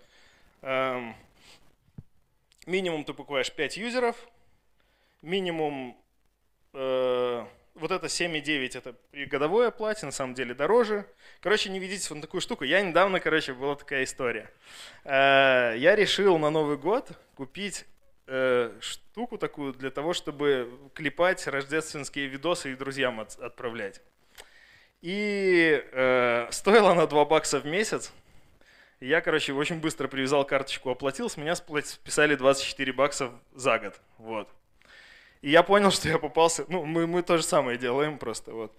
эм, 0.60 1.16
минимум 2.66 3.04
ты 3.04 3.14
покупаешь 3.14 3.50
5 3.50 3.78
юзеров, 3.78 4.28
минимум 5.22 5.96
э, 6.74 7.46
вот 7.74 7.90
это 7.90 8.06
7,9 8.06 8.76
это 8.76 8.92
при 9.10 9.24
годовой 9.24 9.68
оплате, 9.68 10.04
на 10.04 10.12
самом 10.12 10.34
деле 10.34 10.52
дороже. 10.52 11.06
Короче, 11.40 11.70
не 11.70 11.78
ведитесь 11.78 12.10
вот 12.10 12.16
на 12.16 12.20
такую 12.20 12.42
штуку. 12.42 12.64
Я 12.64 12.82
недавно, 12.82 13.20
короче, 13.20 13.54
была 13.54 13.74
такая 13.74 14.04
история. 14.04 14.50
Э, 15.04 15.72
я 15.78 15.96
решил 15.96 16.36
на 16.36 16.50
Новый 16.50 16.76
год 16.76 17.08
купить 17.36 17.86
э, 18.26 18.72
штуку 18.80 19.38
такую 19.38 19.72
для 19.72 19.90
того, 19.90 20.12
чтобы 20.12 20.70
клепать 20.94 21.46
рождественские 21.46 22.26
видосы 22.26 22.72
и 22.72 22.76
друзьям 22.76 23.20
от, 23.20 23.38
отправлять. 23.38 24.00
И 25.02 25.84
э, 25.92 26.48
стоила 26.50 26.92
она 26.92 27.06
2 27.06 27.24
бакса 27.26 27.60
в 27.60 27.66
месяц. 27.66 28.12
Я, 29.00 29.20
короче, 29.20 29.52
очень 29.52 29.80
быстро 29.80 30.08
привязал 30.08 30.44
карточку, 30.46 30.90
оплатил, 30.90 31.28
с 31.28 31.36
меня 31.36 31.54
списали 31.56 32.36
24 32.36 32.92
бакса 32.92 33.30
за 33.54 33.78
год. 33.78 34.00
Вот. 34.18 34.48
И 35.42 35.50
я 35.50 35.62
понял, 35.62 35.90
что 35.90 36.08
я 36.08 36.18
попался... 36.18 36.64
Ну, 36.68 36.86
мы, 36.86 37.06
мы 37.06 37.22
то 37.22 37.36
же 37.36 37.42
самое 37.42 37.76
делаем 37.76 38.18
просто, 38.18 38.52
вот. 38.52 38.74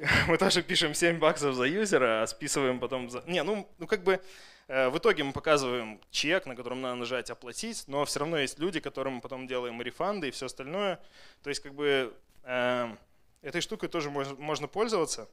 Мы 0.28 0.38
тоже 0.38 0.62
пишем 0.62 0.94
7 0.94 1.18
баксов 1.18 1.54
за 1.54 1.64
юзера, 1.64 2.22
а 2.22 2.26
списываем 2.26 2.80
потом 2.80 3.10
за... 3.10 3.22
Не, 3.26 3.42
ну, 3.42 3.68
ну 3.78 3.86
как 3.86 4.02
бы 4.02 4.20
Э, 4.66 4.88
в 4.88 4.98
итоге 4.98 5.24
мы 5.24 5.32
показываем 5.32 6.00
чек, 6.10 6.46
на 6.46 6.56
котором 6.56 6.80
надо 6.80 6.94
нажать 6.96 7.30
«Оплатить», 7.30 7.84
но 7.86 8.04
все 8.04 8.20
равно 8.20 8.38
есть 8.38 8.58
люди, 8.58 8.80
которым 8.80 9.14
мы 9.14 9.20
потом 9.20 9.46
делаем 9.46 9.80
рефанды 9.82 10.28
и 10.28 10.30
все 10.30 10.46
остальное. 10.46 11.00
То 11.42 11.50
есть 11.50 11.62
как 11.62 11.74
бы 11.74 12.14
э, 12.44 12.96
этой 13.42 13.60
штукой 13.60 13.88
тоже 13.88 14.10
можно, 14.10 14.68
пользоваться. 14.68 15.28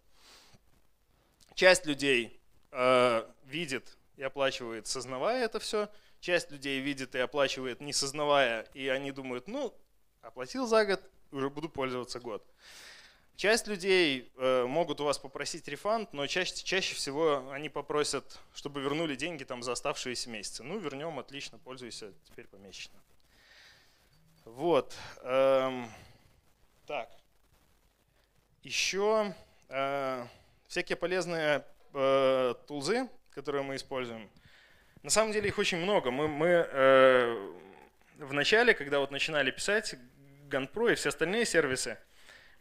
Часть 1.56 1.86
людей 1.86 2.40
э, 2.72 3.26
видит 3.46 3.98
и 4.18 4.24
оплачивает, 4.24 4.88
сознавая 4.88 5.46
это 5.46 5.60
все. 5.60 5.90
Часть 6.20 6.52
людей 6.52 6.80
видит 6.82 7.16
и 7.16 7.20
оплачивает, 7.20 7.82
не 7.82 7.94
сознавая, 7.94 8.64
и 8.74 8.88
они 8.90 9.12
думают, 9.12 9.48
ну, 9.48 9.74
оплатил 10.22 10.68
за 10.68 10.86
год, 10.86 11.02
уже 11.32 11.50
буду 11.50 11.68
пользоваться 11.68 12.20
год. 12.20 12.46
Часть 13.36 13.68
людей 13.68 14.32
э, 14.38 14.66
могут 14.66 15.02
у 15.02 15.06
вас 15.06 15.18
попросить 15.18 15.68
рефанд, 15.68 16.14
но 16.14 16.28
чаще, 16.28 16.54
чаще 16.64 16.94
всего 16.94 17.50
они 17.52 17.70
попросят, 17.70 18.40
чтобы 18.54 18.82
вернули 18.82 19.16
деньги 19.16 19.44
там 19.44 19.64
за 19.64 19.72
оставшиеся 19.72 20.30
месяцы. 20.30 20.64
Ну, 20.64 20.78
вернем, 20.78 21.18
отлично, 21.18 21.58
пользуйся 21.58 22.14
теперь 22.26 22.48
помесячно. 22.48 23.00
Вот. 24.46 24.96
Эм, 25.24 25.90
так. 26.86 27.10
Еще 28.64 29.34
э, 29.70 30.26
всякие 30.68 30.96
полезные 30.96 31.66
э, 31.94 32.54
тулзы, 32.68 33.10
которые 33.32 33.64
мы 33.64 33.76
используем. 33.76 34.30
На 35.04 35.10
самом 35.10 35.32
деле 35.32 35.48
их 35.48 35.58
очень 35.58 35.80
много. 35.80 36.12
Мы, 36.12 36.28
мы 36.28 36.48
э, 36.48 37.52
в 38.18 38.34
начале, 38.34 38.74
когда 38.74 39.00
вот 39.00 39.12
начинали 39.12 39.52
писать 39.52 39.96
GunPro 40.48 40.92
и 40.92 40.96
все 40.96 41.10
остальные 41.10 41.46
сервисы, 41.46 41.98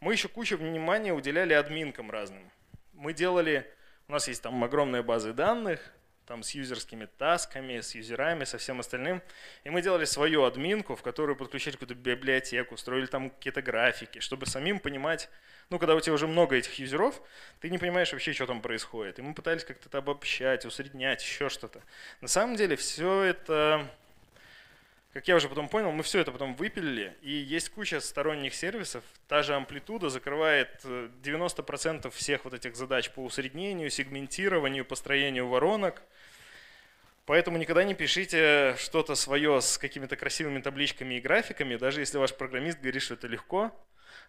мы 0.01 0.13
еще 0.13 0.27
кучу 0.27 0.57
внимания 0.57 1.13
уделяли 1.13 1.53
админкам 1.53 2.11
разным. 2.11 2.51
Мы 2.93 3.13
делали, 3.13 3.71
у 4.07 4.11
нас 4.11 4.27
есть 4.27 4.41
там 4.41 4.63
огромные 4.63 5.03
базы 5.03 5.31
данных, 5.31 5.79
там 6.25 6.43
с 6.43 6.51
юзерскими 6.51 7.05
тасками, 7.17 7.81
с 7.81 7.93
юзерами, 7.93 8.43
со 8.45 8.57
всем 8.57 8.79
остальным. 8.79 9.21
И 9.63 9.69
мы 9.69 9.81
делали 9.81 10.05
свою 10.05 10.43
админку, 10.43 10.95
в 10.95 11.03
которую 11.03 11.35
подключили 11.35 11.73
какую-то 11.73 11.95
библиотеку, 11.95 12.77
строили 12.77 13.05
там 13.05 13.29
какие-то 13.29 13.61
графики, 13.61 14.19
чтобы 14.19 14.47
самим 14.47 14.79
понимать, 14.79 15.29
ну, 15.69 15.77
когда 15.77 15.95
у 15.95 15.99
тебя 15.99 16.13
уже 16.13 16.27
много 16.27 16.55
этих 16.55 16.79
юзеров, 16.79 17.21
ты 17.59 17.69
не 17.69 17.77
понимаешь 17.77 18.11
вообще, 18.11 18.33
что 18.33 18.47
там 18.47 18.61
происходит. 18.61 19.19
И 19.19 19.21
мы 19.21 19.35
пытались 19.35 19.63
как-то 19.63 19.87
это 19.87 19.99
обобщать, 19.99 20.65
усреднять, 20.65 21.21
еще 21.21 21.49
что-то. 21.49 21.81
На 22.21 22.27
самом 22.27 22.55
деле 22.55 22.75
все 22.75 23.21
это 23.21 23.87
как 25.13 25.27
я 25.27 25.35
уже 25.35 25.49
потом 25.49 25.67
понял, 25.67 25.91
мы 25.91 26.03
все 26.03 26.19
это 26.19 26.31
потом 26.31 26.55
выпилили, 26.55 27.17
и 27.21 27.31
есть 27.31 27.69
куча 27.69 27.99
сторонних 27.99 28.53
сервисов. 28.53 29.03
Та 29.27 29.43
же 29.43 29.55
амплитуда 29.55 30.09
закрывает 30.09 30.83
90% 30.85 32.07
э, 32.07 32.09
всех 32.11 32.45
вот 32.45 32.53
этих 32.53 32.75
задач 32.75 33.09
по 33.11 33.19
усреднению, 33.23 33.89
сегментированию, 33.89 34.85
построению 34.85 35.47
воронок. 35.47 36.01
Поэтому 37.25 37.57
никогда 37.57 37.83
не 37.83 37.93
пишите 37.93 38.75
что-то 38.77 39.15
свое 39.15 39.61
с 39.61 39.77
какими-то 39.77 40.15
красивыми 40.15 40.61
табличками 40.61 41.15
и 41.15 41.21
графиками, 41.21 41.75
даже 41.75 41.99
если 41.99 42.17
ваш 42.17 42.33
программист 42.33 42.79
говорит, 42.79 43.01
что 43.01 43.15
это 43.15 43.27
легко. 43.27 43.71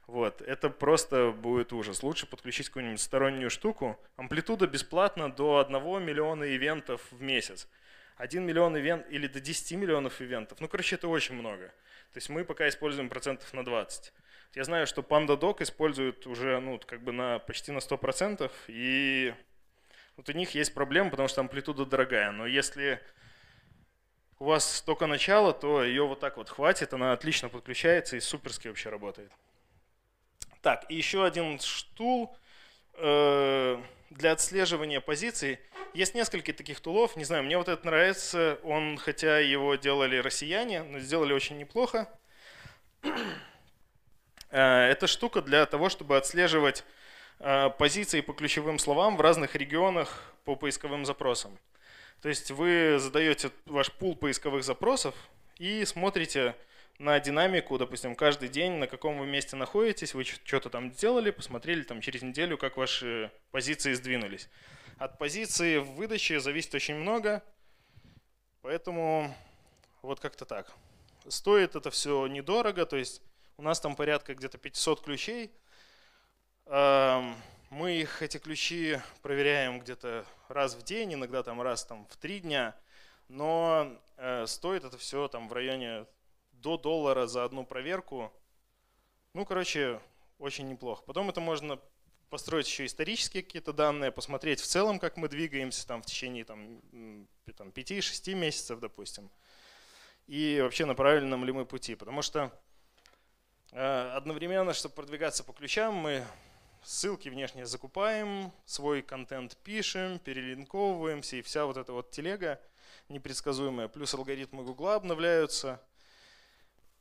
Вот, 0.07 0.43
это 0.43 0.69
просто 0.69 1.31
будет 1.31 1.73
ужас. 1.73 2.03
Лучше 2.03 2.27
подключить 2.27 2.69
какую-нибудь 2.69 3.01
стороннюю 3.01 3.51
штуку. 3.51 3.99
Амплитуда 4.17 4.67
бесплатно 4.67 5.33
до 5.33 5.59
1 5.59 6.05
миллиона 6.05 6.45
ивентов 6.57 7.01
в 7.13 7.23
месяц. 7.23 7.69
1 8.17 8.45
миллион 8.45 8.79
ивент 8.79 9.07
или 9.11 9.27
до 9.27 9.41
10 9.41 9.73
миллионов 9.79 10.21
ивентов. 10.21 10.61
Ну, 10.61 10.69
короче, 10.69 10.97
это 10.97 11.09
очень 11.09 11.35
много. 11.35 11.69
То 12.13 12.19
есть 12.19 12.29
мы 12.29 12.45
пока 12.45 12.69
используем 12.69 13.09
процентов 13.09 13.53
на 13.55 13.65
20. 13.65 14.13
Я 14.55 14.65
знаю, 14.65 14.87
что 14.87 15.01
PandaDoc 15.01 15.63
используют 15.63 16.27
уже 16.27 16.61
ну, 16.61 16.79
как 16.79 17.03
бы 17.03 17.13
на, 17.13 17.39
почти 17.39 17.73
на 17.73 17.79
100%, 17.79 18.51
и 18.69 19.35
вот 20.17 20.29
у 20.29 20.33
них 20.33 20.51
есть 20.55 20.75
проблема, 20.75 21.11
потому 21.11 21.29
что 21.29 21.41
амплитуда 21.41 21.87
дорогая. 21.87 22.33
Но 22.33 22.47
если 22.47 23.01
у 24.39 24.45
вас 24.45 24.83
только 24.83 25.07
начало, 25.07 25.55
то 25.55 25.83
ее 25.83 26.07
вот 26.07 26.21
так 26.21 26.37
вот 26.37 26.51
хватит, 26.51 26.93
она 26.93 27.13
отлично 27.13 27.49
подключается 27.49 28.17
и 28.17 28.21
суперски 28.21 28.69
вообще 28.69 28.91
работает. 28.91 29.33
Так, 30.61 30.85
и 30.91 30.97
еще 30.97 31.25
один 31.25 31.59
штул 31.59 32.37
э, 32.95 33.83
для 34.13 34.33
отслеживания 34.33 35.01
позиций– 35.01 35.59
есть 35.95 36.15
несколько 36.15 36.55
таких 36.55 36.81
тулов, 36.81 37.17
не 37.17 37.25
знаю, 37.25 37.45
мне 37.45 37.59
вот 37.59 37.69
этот 37.69 37.85
нравится, 37.85 38.59
он, 38.63 38.97
хотя 38.97 39.39
его 39.39 39.75
делали 39.75 40.17
россияне, 40.17 40.83
но 40.83 40.99
сделали 41.01 41.33
очень 41.33 41.59
неплохо. 41.59 42.09
Э, 44.55 44.91
это 44.91 45.07
штука 45.07 45.41
для 45.41 45.65
того, 45.65 45.89
чтобы 45.89 46.19
отслеживать 46.19 46.85
э, 47.39 47.71
позиции 47.79 48.21
по 48.21 48.35
ключевым 48.35 48.79
словам 48.79 49.17
в 49.17 49.23
разных 49.23 49.55
регионах 49.55 50.35
по 50.45 50.57
поисковым 50.57 51.07
запросам. 51.07 51.59
То 52.21 52.29
есть 52.29 52.51
вы 52.51 52.99
задаете 52.99 53.51
ваш 53.65 53.91
пул 53.91 54.15
поисковых 54.15 54.63
запросов 54.63 55.15
и 55.57 55.87
смотрите 55.87 56.55
на 56.99 57.19
динамику, 57.21 57.79
допустим, 57.79 58.15
каждый 58.15 58.49
день, 58.49 58.75
на 58.75 58.87
каком 58.87 59.19
вы 59.19 59.27
месте 59.27 59.57
находитесь, 59.57 60.15
вы 60.15 60.25
что-то 60.25 60.71
там 60.71 60.93
сделали, 60.93 61.31
посмотрели 61.31 61.83
там 61.83 62.01
через 62.01 62.23
неделю, 62.23 62.59
как 62.59 62.77
ваши 62.77 63.33
позиции 63.51 63.93
сдвинулись. 63.95 64.49
От 64.99 65.19
позиции 65.19 65.79
в 65.79 65.93
выдаче 65.93 66.39
зависит 66.39 66.75
очень 66.75 66.95
много, 66.95 67.43
поэтому 68.61 69.35
вот 70.03 70.21
как-то 70.21 70.45
так. 70.45 70.73
Стоит 71.29 71.77
это 71.77 71.91
все 71.91 72.27
недорого, 72.27 72.87
то 72.87 72.97
есть 72.97 73.23
у 73.57 73.63
нас 73.63 73.81
там 73.81 73.97
порядка 73.97 74.35
где-то 74.35 74.59
500 74.59 75.03
ключей. 75.03 75.51
Мы 76.67 77.97
их, 77.97 78.23
эти 78.23 78.37
ключи 78.37 78.99
проверяем 79.23 79.81
где-то 79.81 80.27
раз 80.49 80.75
в 80.75 80.83
день, 80.83 81.15
иногда 81.15 81.43
там 81.43 81.63
раз 81.63 81.85
там, 81.85 82.07
в 82.07 82.17
три 82.19 82.41
дня, 82.41 82.77
но 83.29 83.99
э, 84.19 84.47
стоит 84.47 84.85
это 84.85 84.99
все 84.99 85.27
там 85.29 85.49
в 85.49 85.53
районе 85.55 86.05
до 86.63 86.79
доллара 86.79 87.27
за 87.27 87.45
одну 87.45 87.67
проверку. 87.67 88.33
Ну, 89.35 89.45
короче, 89.45 90.01
очень 90.39 90.69
неплохо. 90.69 91.03
Потом 91.07 91.29
это 91.29 91.41
можно 91.41 91.79
построить 92.31 92.67
еще 92.67 92.87
исторические 92.87 93.43
какие-то 93.43 93.73
данные, 93.73 94.11
посмотреть 94.11 94.61
в 94.61 94.67
целом, 94.67 94.99
как 94.99 95.17
мы 95.19 95.29
двигаемся 95.29 95.87
там, 95.87 96.03
в 96.03 96.07
течение 96.07 96.45
там, 96.45 96.81
там, 97.57 97.69
5-6 97.69 98.35
месяцев, 98.35 98.81
допустим. 98.81 99.31
И 100.27 100.61
вообще 100.63 100.87
на 100.87 100.95
правильном 100.95 101.45
ли 101.45 101.53
мы 101.53 101.67
пути. 101.67 101.95
Потому 101.95 102.23
что 102.23 102.51
э, 103.73 104.13
одновременно, 104.17 104.73
чтобы 104.73 104.95
продвигаться 104.95 105.45
по 105.45 105.53
ключам, 105.53 105.95
мы 105.95 106.25
ссылки 106.83 107.29
внешне 107.29 107.67
закупаем, 107.67 108.53
свой 108.65 109.03
контент 109.03 109.57
пишем, 109.59 110.19
перелинковываемся, 110.19 111.37
и 111.37 111.43
вся 111.43 111.67
вот 111.67 111.77
эта 111.77 111.93
вот 111.93 112.11
телега 112.11 112.61
непредсказуемая. 113.09 113.89
Плюс 113.89 114.15
алгоритмы 114.15 114.65
Гугла 114.65 114.95
обновляются. 114.95 115.81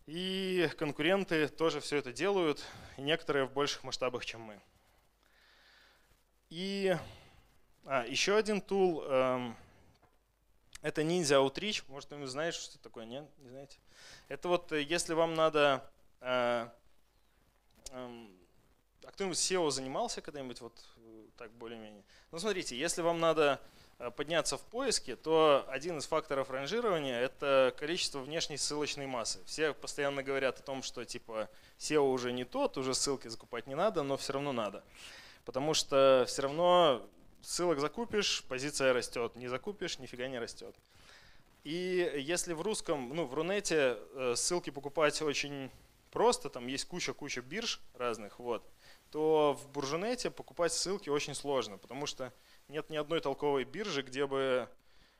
И 0.08 0.70
конкуренты 0.78 1.48
тоже 1.48 1.80
все 1.80 1.98
это 1.98 2.12
делают, 2.12 2.64
и 2.98 3.02
некоторые 3.02 3.46
в 3.46 3.54
больших 3.54 3.84
масштабах, 3.84 4.26
чем 4.26 4.42
мы. 4.42 4.60
И 6.50 6.98
а, 7.86 8.06
еще 8.06 8.36
один 8.36 8.62
тул, 8.62 9.04
эм, 9.04 9.56
это 10.82 11.02
Ninja 11.02 11.38
Outreach. 11.40 11.84
Может, 11.88 12.12
вы 12.12 12.28
знаете, 12.28 12.58
что 12.58 12.74
это 12.74 12.84
такое? 12.84 13.06
Нет, 13.06 13.30
не 13.38 13.50
знаете? 13.50 13.78
Это 14.28 14.48
вот, 14.48 14.72
э, 14.72 14.82
если 14.82 15.14
вам 15.14 15.36
надо... 15.36 15.88
Э, 16.20 16.68
э, 17.92 18.28
а 19.04 19.12
кто-нибудь 19.12 19.38
SEO 19.38 19.70
занимался 19.72 20.22
когда-нибудь 20.22 20.62
вот 20.62 20.84
э, 20.98 21.26
так 21.38 21.52
более-менее? 21.54 22.04
Ну, 22.32 22.40
смотрите, 22.40 22.78
если 22.78 23.02
вам 23.02 23.20
надо 23.20 23.62
подняться 24.10 24.58
в 24.58 24.62
поиске, 24.62 25.16
то 25.16 25.66
один 25.70 26.00
из 26.00 26.08
факторов 26.08 26.50
ранжирования– 26.50 27.20
это 27.22 27.74
количество 27.78 28.20
внешней 28.20 28.58
ссылочной 28.58 29.06
массы. 29.06 29.40
Все 29.46 29.74
постоянно 29.74 30.24
говорят 30.24 30.60
о 30.60 30.64
том, 30.64 30.82
что 30.82 31.06
типа 31.06 31.50
SEO 31.78 32.12
уже 32.12 32.32
не 32.32 32.44
тот, 32.44 32.78
уже 32.78 32.94
ссылки 32.94 33.28
закупать 33.28 33.68
не 33.68 33.76
надо, 33.76 34.04
но 34.04 34.18
все 34.18 34.34
равно 34.34 34.52
надо 34.52 34.84
потому 35.46 35.74
что 35.74 36.26
все 36.28 36.44
равно 36.44 37.08
ссылок 37.42 37.80
закупишь, 37.80 38.44
позиция 38.48 38.94
растет, 38.94 39.36
не 39.36 39.48
закупишь, 39.48 40.00
нифига 40.00 40.28
не 40.28 40.40
растет. 40.40 40.76
И 41.64 42.12
если 42.18 42.54
в 42.54 42.62
русском, 42.62 43.14
ну 43.14 43.26
в 43.26 43.34
Рунете 43.34 43.98
э, 44.14 44.34
ссылки 44.36 44.70
покупать 44.72 45.22
очень 45.22 45.70
просто, 46.12 46.50
там 46.50 46.68
есть 46.68 46.86
куча-куча 46.86 47.42
бирж 47.42 47.80
разных, 47.94 48.40
вот, 48.40 48.64
то 49.12 49.54
в 49.62 49.70
Буржунете 49.72 50.32
покупать 50.32 50.74
ссылки 50.74 51.10
очень 51.10 51.36
сложно, 51.36 51.78
потому 51.78 52.06
что 52.06 52.34
нет 52.72 52.90
ни 52.90 52.96
одной 52.96 53.20
толковой 53.20 53.66
биржи, 53.66 54.02
где 54.02 54.26
бы 54.26 54.68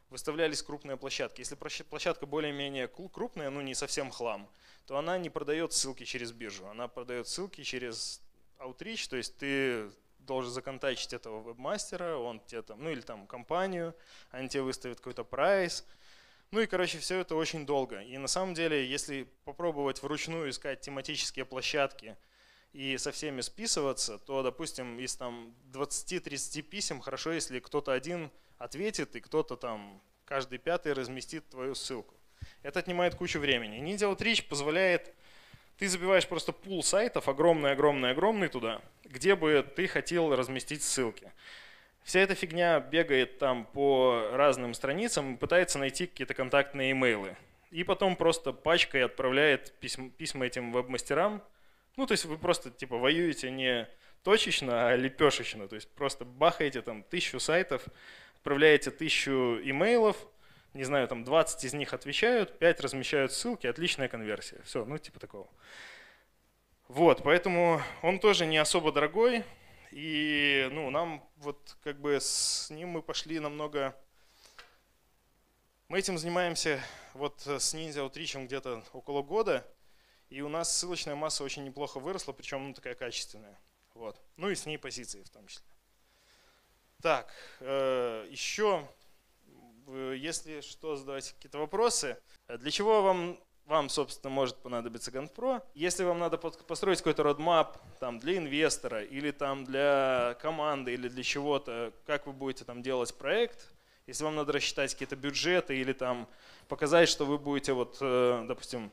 выставлялись 0.10 0.64
крупные 0.64 0.98
площадки. 0.98 1.42
Если 1.42 1.56
площадка 1.56 2.26
более-менее 2.26 2.88
крупная, 2.88 3.50
ну 3.50 3.62
не 3.62 3.76
совсем 3.76 4.10
хлам, 4.10 4.50
то 4.86 4.98
она 4.98 5.18
не 5.18 5.30
продает 5.30 5.74
ссылки 5.74 6.04
через 6.06 6.32
биржу, 6.32 6.68
она 6.68 6.88
продает 6.88 7.28
ссылки 7.28 7.64
через 7.64 8.22
Outreach, 8.60 9.10
то 9.10 9.18
есть 9.18 9.38
ты 9.38 9.90
должен 10.20 10.52
законтачить 10.52 11.14
этого 11.14 11.42
вебмастера, 11.42 12.18
он 12.18 12.40
тебе 12.42 12.62
там, 12.62 12.84
ну 12.84 12.90
или 12.90 13.02
там 13.02 13.28
компанию, 13.28 13.96
они 14.32 14.50
тебе 14.50 14.64
выставят 14.64 14.98
какой-то 14.98 15.24
прайс. 15.24 15.86
Ну 16.52 16.60
и, 16.60 16.66
короче, 16.66 17.00
все 17.00 17.20
это 17.20 17.36
очень 17.36 17.66
долго. 17.66 18.02
И 18.02 18.18
на 18.18 18.28
самом 18.28 18.54
деле, 18.54 18.86
если 18.86 19.24
попробовать 19.46 20.04
вручную 20.04 20.50
искать 20.50 20.82
тематические 20.82 21.46
площадки 21.46 22.18
и 22.74 22.98
со 22.98 23.12
всеми 23.12 23.42
списываться, 23.42 24.18
то, 24.18 24.44
допустим, 24.44 25.00
из 25.00 25.16
там 25.16 25.54
20-30 25.74 26.62
писем, 26.62 27.00
хорошо, 27.02 27.32
если 27.32 27.60
кто-то 27.60 27.92
один 27.92 28.32
ответит, 28.58 29.16
и 29.16 29.20
кто-то 29.20 29.56
там 29.56 30.02
каждый 30.26 30.60
пятый 30.60 30.94
разместит 30.94 31.48
твою 31.50 31.76
ссылку. 31.76 32.16
Это 32.64 32.80
отнимает 32.80 33.16
кучу 33.16 33.40
времени. 33.40 33.82
Ninja 33.82 34.12
Outreach 34.12 34.48
позволяет 34.48 35.14
ты 35.82 35.88
забиваешь 35.88 36.28
просто 36.28 36.52
пул 36.52 36.84
сайтов, 36.84 37.28
огромный-огромный-огромный 37.28 38.50
туда, 38.50 38.84
где 39.04 39.36
бы 39.36 39.66
ты 39.76 39.88
хотел 39.88 40.36
разместить 40.36 40.84
ссылки. 40.84 41.32
Вся 42.04 42.20
эта 42.20 42.36
фигня 42.36 42.80
бегает 42.80 43.40
там 43.40 43.66
по 43.66 44.30
разным 44.34 44.76
страницам 44.76 45.38
пытается 45.38 45.80
найти 45.80 46.06
какие-то 46.06 46.36
контактные 46.36 46.92
имейлы. 46.92 47.36
И 47.72 47.84
потом 47.84 48.16
просто 48.16 48.54
пачкой 48.54 49.04
отправляет 49.04 49.74
письма, 49.80 50.12
письма 50.12 50.46
этим 50.46 50.72
веб-мастерам. 50.72 51.42
Ну, 51.98 52.06
то 52.06 52.14
есть 52.14 52.26
вы 52.26 52.38
просто 52.38 52.72
типа 52.72 52.98
воюете 52.98 53.52
не 53.52 53.88
точечно, 54.24 54.90
а 54.90 54.96
лепешечно. 54.96 55.68
То 55.68 55.76
есть 55.76 55.90
просто 55.92 56.26
бахаете 56.26 56.82
там 56.82 57.04
тысячу 57.04 57.40
сайтов, 57.40 57.86
отправляете 58.36 58.92
тысячу 58.92 59.60
имейлов, 59.64 60.18
не 60.74 60.84
знаю, 60.84 61.08
там 61.08 61.24
20 61.24 61.64
из 61.66 61.74
них 61.74 61.94
отвечают, 61.94 62.58
5 62.58 62.82
размещают 62.82 63.34
ссылки, 63.34 63.68
отличная 63.68 64.08
конверсия. 64.08 64.62
Все, 64.64 64.86
ну 64.86 64.98
типа 64.98 65.20
такого. 65.20 65.50
Вот, 66.88 67.24
поэтому 67.24 67.82
он 68.02 68.20
тоже 68.20 68.46
не 68.46 68.58
особо 68.58 68.92
дорогой, 68.92 69.44
и 69.92 70.70
ну, 70.72 70.90
нам 70.90 71.28
вот 71.38 71.78
как 71.84 72.00
бы 72.00 72.20
с 72.20 72.70
ним 72.70 72.90
мы 72.90 73.02
пошли 73.02 73.40
намного... 73.40 73.96
Мы 75.88 76.00
этим 76.00 76.18
занимаемся 76.18 76.82
вот 77.14 77.42
с 77.42 77.74
Ninja 77.74 78.10
Outreach 78.10 78.46
где-то 78.46 78.84
около 78.94 79.22
года, 79.22 79.68
и 80.32 80.42
у 80.42 80.50
нас 80.50 80.76
ссылочная 80.76 81.16
масса 81.16 81.44
очень 81.44 81.66
неплохо 81.66 82.00
выросла, 82.00 82.32
причем 82.32 82.70
ну, 82.70 82.74
такая 82.74 82.96
качественная. 82.96 83.60
Вот. 83.94 84.20
Ну 84.38 84.50
и 84.50 84.56
с 84.56 84.66
ней 84.66 84.78
позиции 84.78 85.22
в 85.22 85.30
том 85.30 85.46
числе. 85.46 85.66
Так, 87.02 87.32
э, 87.60 88.28
еще 88.32 88.88
если 90.16 90.62
что, 90.62 90.96
задавайте 90.96 91.34
какие-то 91.34 91.58
вопросы. 91.58 92.18
Для 92.48 92.72
чего 92.72 93.02
вам 93.02 93.38
вам, 93.66 93.90
собственно, 93.90 94.34
может 94.34 94.58
понадобиться 94.58 95.12
GandPro. 95.12 95.62
Если 95.76 96.04
вам 96.04 96.20
надо 96.20 96.38
построить 96.38 96.98
какой-то 96.98 97.24
родмап 97.24 97.78
там, 98.00 98.20
для 98.20 98.38
инвестора 98.38 99.04
или 99.04 99.32
там, 99.32 99.64
для 99.64 100.36
команды 100.42 100.94
или 100.94 101.08
для 101.08 101.24
чего-то, 101.24 101.94
как 102.06 102.26
вы 102.28 102.34
будете 102.34 102.66
там 102.66 102.82
делать 102.82 103.14
проект, 103.16 103.72
если 104.08 104.24
вам 104.24 104.36
надо 104.36 104.52
рассчитать 104.52 104.92
какие-то 104.92 105.16
бюджеты 105.16 105.78
или 105.78 105.94
там 105.94 106.28
показать, 106.68 107.08
что 107.08 107.26
вы 107.26 107.38
будете, 107.38 107.72
вот, 107.72 107.98
э, 108.02 108.44
допустим, 108.48 108.92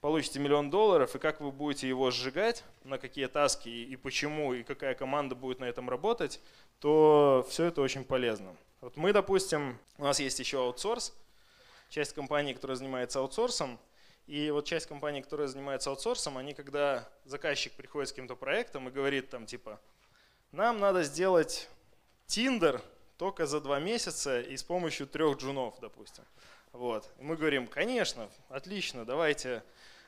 получите 0.00 0.38
миллион 0.38 0.70
долларов, 0.70 1.14
и 1.14 1.18
как 1.18 1.40
вы 1.40 1.52
будете 1.52 1.88
его 1.88 2.10
сжигать, 2.10 2.64
на 2.84 2.98
какие 2.98 3.26
таски 3.26 3.68
и 3.68 3.96
почему, 3.96 4.54
и 4.54 4.62
какая 4.62 4.94
команда 4.94 5.34
будет 5.34 5.60
на 5.60 5.64
этом 5.64 5.90
работать, 5.90 6.40
то 6.78 7.46
все 7.48 7.66
это 7.66 7.82
очень 7.82 8.04
полезно. 8.04 8.56
Вот 8.80 8.96
мы, 8.96 9.12
допустим, 9.12 9.78
у 9.98 10.04
нас 10.04 10.20
есть 10.20 10.38
еще 10.38 10.58
аутсорс, 10.60 11.14
часть 11.90 12.14
компании, 12.14 12.54
которая 12.54 12.76
занимается 12.76 13.18
аутсорсом, 13.18 13.78
и 14.26 14.50
вот 14.50 14.64
часть 14.64 14.86
компаний, 14.86 15.22
которая 15.22 15.48
занимается 15.48 15.90
аутсорсом, 15.90 16.38
они 16.38 16.54
когда 16.54 17.08
заказчик 17.24 17.72
приходит 17.72 18.08
с 18.08 18.12
каким-то 18.12 18.36
проектом 18.36 18.88
и 18.88 18.92
говорит 18.92 19.28
там 19.28 19.44
типа, 19.44 19.80
нам 20.52 20.78
надо 20.78 21.02
сделать 21.02 21.68
Tinder 22.26 22.80
только 23.18 23.46
за 23.46 23.60
два 23.60 23.80
месяца 23.80 24.40
и 24.40 24.56
с 24.56 24.62
помощью 24.62 25.06
трех 25.06 25.38
джунов, 25.38 25.78
допустим. 25.80 26.24
Вот. 26.72 27.10
И 27.18 27.22
мы 27.22 27.36
говорим, 27.36 27.66
конечно, 27.66 28.30
отлично, 28.48 29.04
давайте 29.04 29.62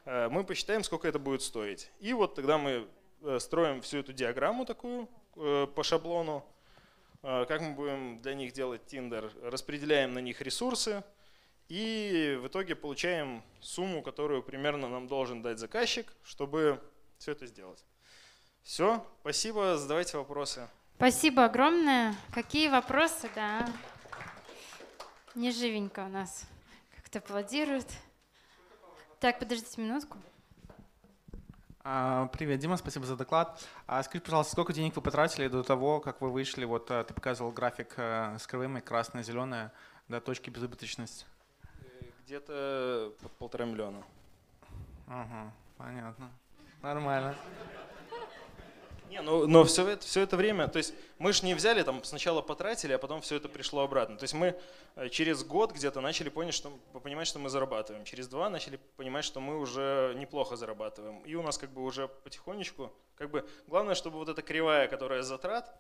мы 0.05 0.45
посчитаем, 0.45 0.83
сколько 0.83 1.07
это 1.09 1.19
будет 1.19 1.43
стоить. 1.43 1.91
И 2.01 2.13
вот 2.13 2.35
тогда 2.35 2.59
мы 2.59 2.89
э, 3.23 3.39
строим 3.39 3.81
всю 3.81 3.99
эту 3.99 4.13
диаграмму 4.13 4.65
такую 4.65 5.09
э, 5.37 5.67
по 5.75 5.83
шаблону, 5.83 6.45
как 7.23 7.61
мы 7.61 7.75
будем 7.75 8.21
для 8.21 8.35
них 8.35 8.53
делать 8.53 8.83
Tinder, 8.93 9.31
распределяем 9.49 10.13
на 10.13 10.19
них 10.19 10.41
ресурсы, 10.41 11.05
и 11.69 12.37
в 12.43 12.49
итоге 12.49 12.75
получаем 12.75 13.45
сумму, 13.61 14.03
которую 14.03 14.43
примерно 14.43 14.89
нам 14.89 15.07
должен 15.07 15.41
дать 15.41 15.61
заказчик, 15.61 16.13
чтобы 16.25 16.83
все 17.19 17.31
это 17.31 17.47
сделать. 17.47 17.85
Все, 18.63 19.07
спасибо, 19.21 19.79
задавайте 19.79 20.19
вопросы. 20.19 20.69
Спасибо 20.97 21.45
огромное. 21.45 22.15
Какие 22.35 22.69
вопросы, 22.69 23.31
да? 23.35 23.69
Не 25.35 25.51
живенько 25.51 26.01
у 26.01 26.09
нас. 26.09 26.45
Как-то 26.95 27.21
аплодируют. 27.21 27.87
Так, 29.23 29.39
подождите 29.39 29.81
минутку. 29.81 30.19
А, 31.85 32.27
привет, 32.33 32.59
Дима, 32.59 32.77
спасибо 32.77 33.07
за 33.07 33.17
доклад. 33.17 33.65
А 33.87 34.03
скажи, 34.03 34.21
пожалуйста, 34.21 34.51
сколько 34.51 34.73
денег 34.73 34.97
вы 34.97 35.03
потратили 35.03 35.47
до 35.47 35.63
того, 35.63 36.01
как 36.01 36.21
вы 36.21 36.29
вышли? 36.29 36.65
Вот 36.65 36.91
э, 36.91 37.05
ты 37.05 37.15
показывал 37.15 37.53
график 37.53 37.95
э, 37.99 38.37
с 38.41 38.49
кривыми, 38.49 38.81
красное, 38.81 39.23
зеленое, 39.23 39.71
до 40.09 40.21
точки 40.21 40.51
безубыточности. 40.51 41.25
Где-то 42.25 43.13
полтора 43.39 43.65
миллиона. 43.65 44.03
Ага, 45.07 45.53
понятно. 45.77 46.29
Нормально. 46.83 47.37
Не, 49.13 49.21
ну, 49.21 49.47
но 49.47 49.63
все 49.65 49.87
это, 49.87 50.07
все 50.07 50.23
это 50.23 50.39
время, 50.39 50.69
то 50.69 50.79
есть 50.79 50.95
мы 51.19 51.35
же 51.35 51.45
не 51.45 51.53
взяли, 51.53 51.83
там 51.83 52.03
сначала 52.03 52.41
потратили, 52.41 52.95
а 52.95 52.99
потом 52.99 53.21
все 53.21 53.37
это 53.37 53.47
пришло 53.47 53.83
обратно. 53.83 54.17
То 54.17 54.23
есть 54.23 54.33
мы 54.33 54.59
э, 54.97 55.11
через 55.11 55.45
год 55.45 55.73
где-то 55.73 56.01
начали 56.01 56.31
понять, 56.31 56.55
что, 56.55 56.71
понимать, 57.03 57.27
что 57.27 57.39
мы 57.39 57.51
зарабатываем. 57.51 58.07
Через 58.07 58.27
два 58.27 58.49
начали 58.49 58.81
понимать, 58.97 59.27
что 59.27 59.39
мы 59.41 59.59
уже 59.59 60.15
неплохо 60.17 60.57
зарабатываем. 60.57 61.21
И 61.25 61.35
у 61.35 61.43
нас 61.43 61.59
как 61.59 61.69
бы 61.73 61.83
уже 61.83 62.09
потихонечку, 62.09 62.91
как 63.15 63.31
бы 63.31 63.47
главное, 63.67 63.95
чтобы 63.95 64.17
вот 64.17 64.31
эта 64.31 64.41
кривая, 64.41 64.89
которая 64.89 65.23
затрат, 65.23 65.79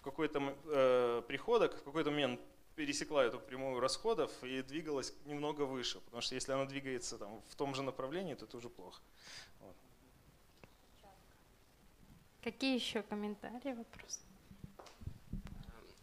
в 0.00 0.02
какой-то 0.02 0.52
э, 0.64 1.22
приходах, 1.28 1.76
в 1.76 1.84
какой-то 1.84 2.10
момент 2.10 2.40
пересекла 2.74 3.24
эту 3.24 3.38
прямую 3.38 3.80
расходов 3.80 4.30
и 4.42 4.62
двигалась 4.62 5.14
немного 5.24 5.62
выше, 5.62 6.00
потому 6.00 6.22
что 6.22 6.34
если 6.34 6.52
она 6.52 6.64
двигается 6.64 7.18
там, 7.18 7.42
в 7.48 7.54
том 7.54 7.74
же 7.74 7.82
направлении, 7.82 8.34
то 8.34 8.44
это 8.44 8.56
уже 8.56 8.68
плохо. 8.68 9.00
Какие 12.42 12.74
еще 12.74 13.02
комментарии, 13.02 13.72
вопросы? 13.72 14.18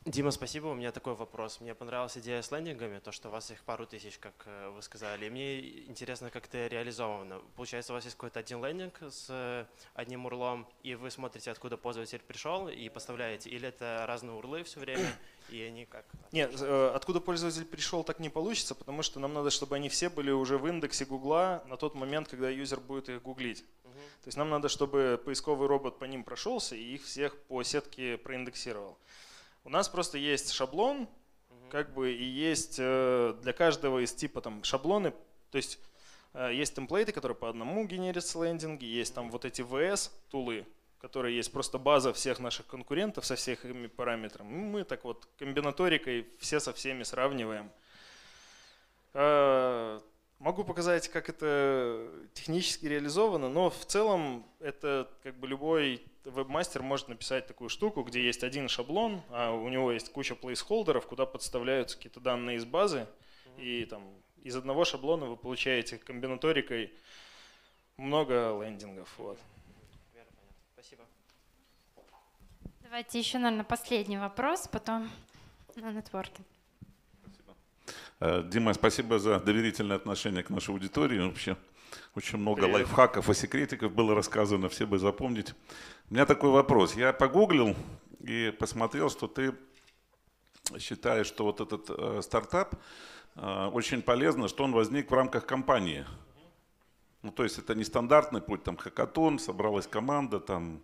Дима, 0.06 0.32
спасибо. 0.32 0.68
У 0.68 0.74
меня 0.74 0.92
такой 0.92 1.14
вопрос. 1.14 1.60
Мне 1.60 1.76
понравилась 1.76 2.18
идея 2.18 2.42
с 2.42 2.50
лендингами, 2.50 3.00
то, 3.00 3.12
что 3.12 3.28
у 3.28 3.32
вас 3.32 3.52
их 3.52 3.62
пару 3.64 3.86
тысяч, 3.86 4.18
как 4.18 4.34
э, 4.46 4.70
вы 4.70 4.82
сказали. 4.82 5.26
И 5.26 5.30
мне 5.30 5.88
интересно, 5.88 6.32
как 6.32 6.46
это 6.46 6.66
реализовано. 6.68 7.42
Получается, 7.58 7.92
у 7.92 7.96
вас 7.96 8.06
есть 8.06 8.16
какой-то 8.16 8.40
один 8.40 8.66
лендинг 8.66 9.02
с 9.02 9.28
э, 9.30 9.66
одним 9.94 10.26
урлом, 10.26 10.66
и 10.82 10.96
вы 10.96 11.12
смотрите, 11.12 11.52
откуда 11.52 11.76
пользователь 11.76 12.22
пришел, 12.26 12.70
и 12.70 12.88
поставляете. 12.88 13.50
Или 13.50 13.68
это 13.68 14.06
разные 14.08 14.34
урлы 14.34 14.64
все 14.64 14.80
время, 14.80 15.06
и 15.50 15.62
они 15.62 15.86
как? 15.86 16.06
Нет, 16.32 16.56
э, 16.60 16.92
откуда 16.96 17.20
пользователь 17.20 17.66
пришел, 17.66 18.04
так 18.04 18.20
не 18.20 18.30
получится, 18.30 18.76
потому 18.76 19.04
что 19.04 19.20
нам 19.20 19.34
надо, 19.34 19.50
чтобы 19.50 19.76
они 19.76 19.90
все 19.90 20.10
были 20.10 20.32
уже 20.32 20.58
в 20.58 20.66
индексе 20.66 21.04
Гугла 21.06 21.64
на 21.68 21.76
тот 21.76 21.94
момент, 21.94 22.30
когда 22.30 22.50
юзер 22.50 22.80
будет 22.80 23.10
их 23.10 23.22
гуглить. 23.22 23.66
Угу. 23.90 24.00
То 24.24 24.28
есть 24.28 24.38
нам 24.38 24.50
надо, 24.50 24.70
чтобы 24.70 25.22
поисковый 25.24 25.68
робот 25.68 26.00
по 26.00 26.06
ним 26.06 26.24
прошелся 26.24 26.76
и 26.76 26.96
их 26.96 27.04
всех 27.04 27.38
по 27.44 27.64
сетке 27.64 28.18
проиндексировал. 28.18 28.98
У 29.64 29.70
нас 29.70 29.90
просто 29.90 30.18
есть 30.18 30.52
шаблон, 30.52 31.08
как 31.70 31.94
бы 31.94 32.12
и 32.12 32.24
есть 32.24 32.78
э, 32.80 33.36
для 33.42 33.54
каждого 33.54 34.04
из 34.04 34.14
типа 34.14 34.42
там 34.42 34.64
шаблоны, 34.64 35.12
то 35.52 35.58
есть 35.58 35.80
э, 36.34 36.52
есть 36.54 36.76
темплейты, 36.76 37.12
которые 37.12 37.36
по 37.36 37.50
одному 37.50 37.86
генерятся 37.86 38.44
лендинги, 38.44 38.86
есть 38.86 39.14
там 39.14 39.30
вот 39.32 39.46
эти 39.46 39.62
VS 39.62 40.12
тулы, 40.30 40.66
которые 41.00 41.36
есть 41.36 41.52
просто 41.52 41.78
база 41.78 42.14
всех 42.14 42.40
наших 42.40 42.68
конкурентов 42.68 43.26
со 43.26 43.36
всеми 43.36 43.88
параметрами. 43.88 44.50
Мы 44.50 44.84
так 44.84 45.04
вот 45.04 45.28
комбинаторикой 45.38 46.28
все 46.40 46.60
со 46.60 46.74
всеми 46.74 47.04
сравниваем. 47.04 47.72
Могу 50.40 50.64
показать, 50.64 51.10
как 51.10 51.28
это 51.28 52.10
технически 52.34 52.86
реализовано, 52.86 53.50
но 53.50 53.70
в 53.70 53.86
целом 53.86 54.46
это 54.62 55.10
как 55.22 55.36
бы 55.36 55.50
любой 55.50 56.02
вебмастер 56.24 56.82
может 56.82 57.10
написать 57.10 57.46
такую 57.46 57.68
штуку, 57.68 58.04
где 58.04 58.24
есть 58.24 58.46
один 58.46 58.70
шаблон, 58.70 59.22
а 59.32 59.52
у 59.52 59.68
него 59.68 59.92
есть 59.92 60.14
куча 60.14 60.36
плейсхолдеров, 60.36 61.06
куда 61.08 61.26
подставляются 61.26 61.98
какие-то 61.98 62.22
данные 62.22 62.56
из 62.56 62.64
базы, 62.64 63.06
и 63.58 63.84
там 63.84 64.02
из 64.42 64.56
одного 64.56 64.86
шаблона 64.86 65.26
вы 65.26 65.36
получаете 65.36 65.98
комбинаторикой 65.98 66.94
много 67.98 68.58
лендингов. 68.64 69.14
Вот. 69.18 69.38
Спасибо. 70.74 71.04
Давайте 72.82 73.20
еще, 73.20 73.40
наверное, 73.40 73.66
последний 73.66 74.18
вопрос, 74.18 74.70
потом 74.70 75.10
на 75.76 75.92
нетворкинг. 75.92 76.48
Э, 78.22 78.44
Дима, 78.44 78.74
спасибо 78.74 79.18
за 79.18 79.40
доверительное 79.40 79.96
отношение 79.96 80.44
к 80.44 80.50
нашей 80.50 80.72
аудитории. 80.72 81.20
Вообще 81.20 81.56
очень 82.16 82.38
много 82.38 82.62
Привет. 82.62 82.76
лайфхаков 82.76 83.30
и 83.30 83.34
секретиков 83.34 83.94
было 83.94 84.14
рассказано, 84.14 84.68
все 84.68 84.86
бы 84.86 85.00
запомнить. 85.00 85.54
У 86.10 86.14
меня 86.14 86.26
такой 86.26 86.50
вопрос. 86.50 86.96
Я 86.96 87.14
погуглил 87.14 87.76
и 88.20 88.54
посмотрел, 88.60 89.10
что 89.10 89.28
ты 89.28 89.56
считаешь, 90.80 91.28
что 91.28 91.46
вот 91.46 91.62
этот 91.62 91.86
э, 91.90 92.22
стартап 92.22 92.76
э, 93.36 93.68
очень 93.68 94.02
полезно, 94.02 94.50
что 94.50 94.66
он 94.66 94.74
возник 94.74 95.10
в 95.10 95.14
рамках 95.14 95.46
компании. 95.46 96.06
Ну, 97.22 97.32
то 97.32 97.44
есть 97.44 97.58
это 97.58 97.74
не 97.74 97.84
стандартный 97.84 98.42
путь, 98.42 98.64
там 98.64 98.76
хакатон, 98.78 99.40
собралась 99.40 99.88
команда, 99.88 100.40
там 100.40 100.82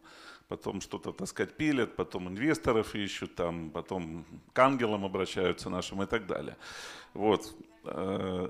потом 0.47 0.81
что-то, 0.81 1.11
так 1.11 1.27
сказать, 1.27 1.55
пилят, 1.55 1.95
потом 1.95 2.27
инвесторов 2.27 2.95
ищут, 2.95 3.36
там, 3.36 3.71
потом 3.71 4.25
к 4.53 4.59
ангелам 4.59 5.05
обращаются 5.05 5.69
нашим 5.69 6.03
и 6.03 6.05
так 6.05 6.27
далее. 6.27 6.57
Вот. 7.16 7.55
Э, 7.86 8.49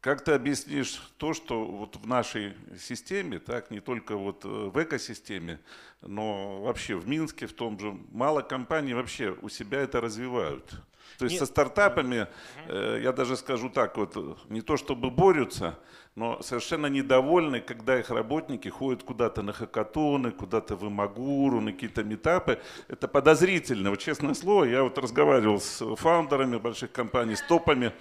как 0.00 0.22
ты 0.22 0.32
объяснишь 0.32 1.00
то, 1.16 1.32
что 1.32 1.64
вот 1.64 1.96
в 1.96 2.06
нашей 2.06 2.52
системе, 2.78 3.38
так, 3.38 3.70
не 3.70 3.80
только 3.80 4.16
вот 4.16 4.44
э, 4.44 4.48
в 4.48 4.82
экосистеме, 4.82 5.58
но 6.02 6.60
вообще 6.60 6.94
в 6.96 7.08
Минске, 7.08 7.46
в 7.46 7.54
том 7.54 7.80
же, 7.80 7.98
мало 8.12 8.42
компаний 8.42 8.92
вообще 8.92 9.36
у 9.40 9.48
себя 9.48 9.80
это 9.80 10.02
развивают. 10.02 10.74
То 11.18 11.24
есть 11.26 11.34
Нет. 11.34 11.40
со 11.40 11.46
стартапами, 11.46 12.26
э, 12.68 13.00
я 13.02 13.12
даже 13.12 13.36
скажу 13.36 13.68
так, 13.70 13.96
вот 13.96 14.16
не 14.48 14.60
то 14.60 14.76
чтобы 14.76 15.10
борются, 15.10 15.78
но 16.16 16.40
совершенно 16.42 16.86
недовольны, 16.86 17.60
когда 17.60 17.98
их 17.98 18.10
работники 18.10 18.68
ходят 18.68 19.02
куда-то 19.02 19.42
на 19.42 19.52
хакатоны, 19.52 20.30
куда-то 20.30 20.76
в 20.76 20.86
Имагуру, 20.86 21.60
на 21.60 21.72
какие-то 21.72 22.04
метапы. 22.04 22.60
Это 22.88 23.08
подозрительно. 23.08 23.90
Вот 23.90 23.98
честное 23.98 24.34
слово, 24.34 24.64
я 24.64 24.82
вот 24.84 24.96
разговаривал 24.98 25.60
с 25.60 25.84
фаундерами 25.96 26.58
больших 26.58 26.92
компаний, 26.92 27.34
с 27.34 27.42
топами. 27.42 27.92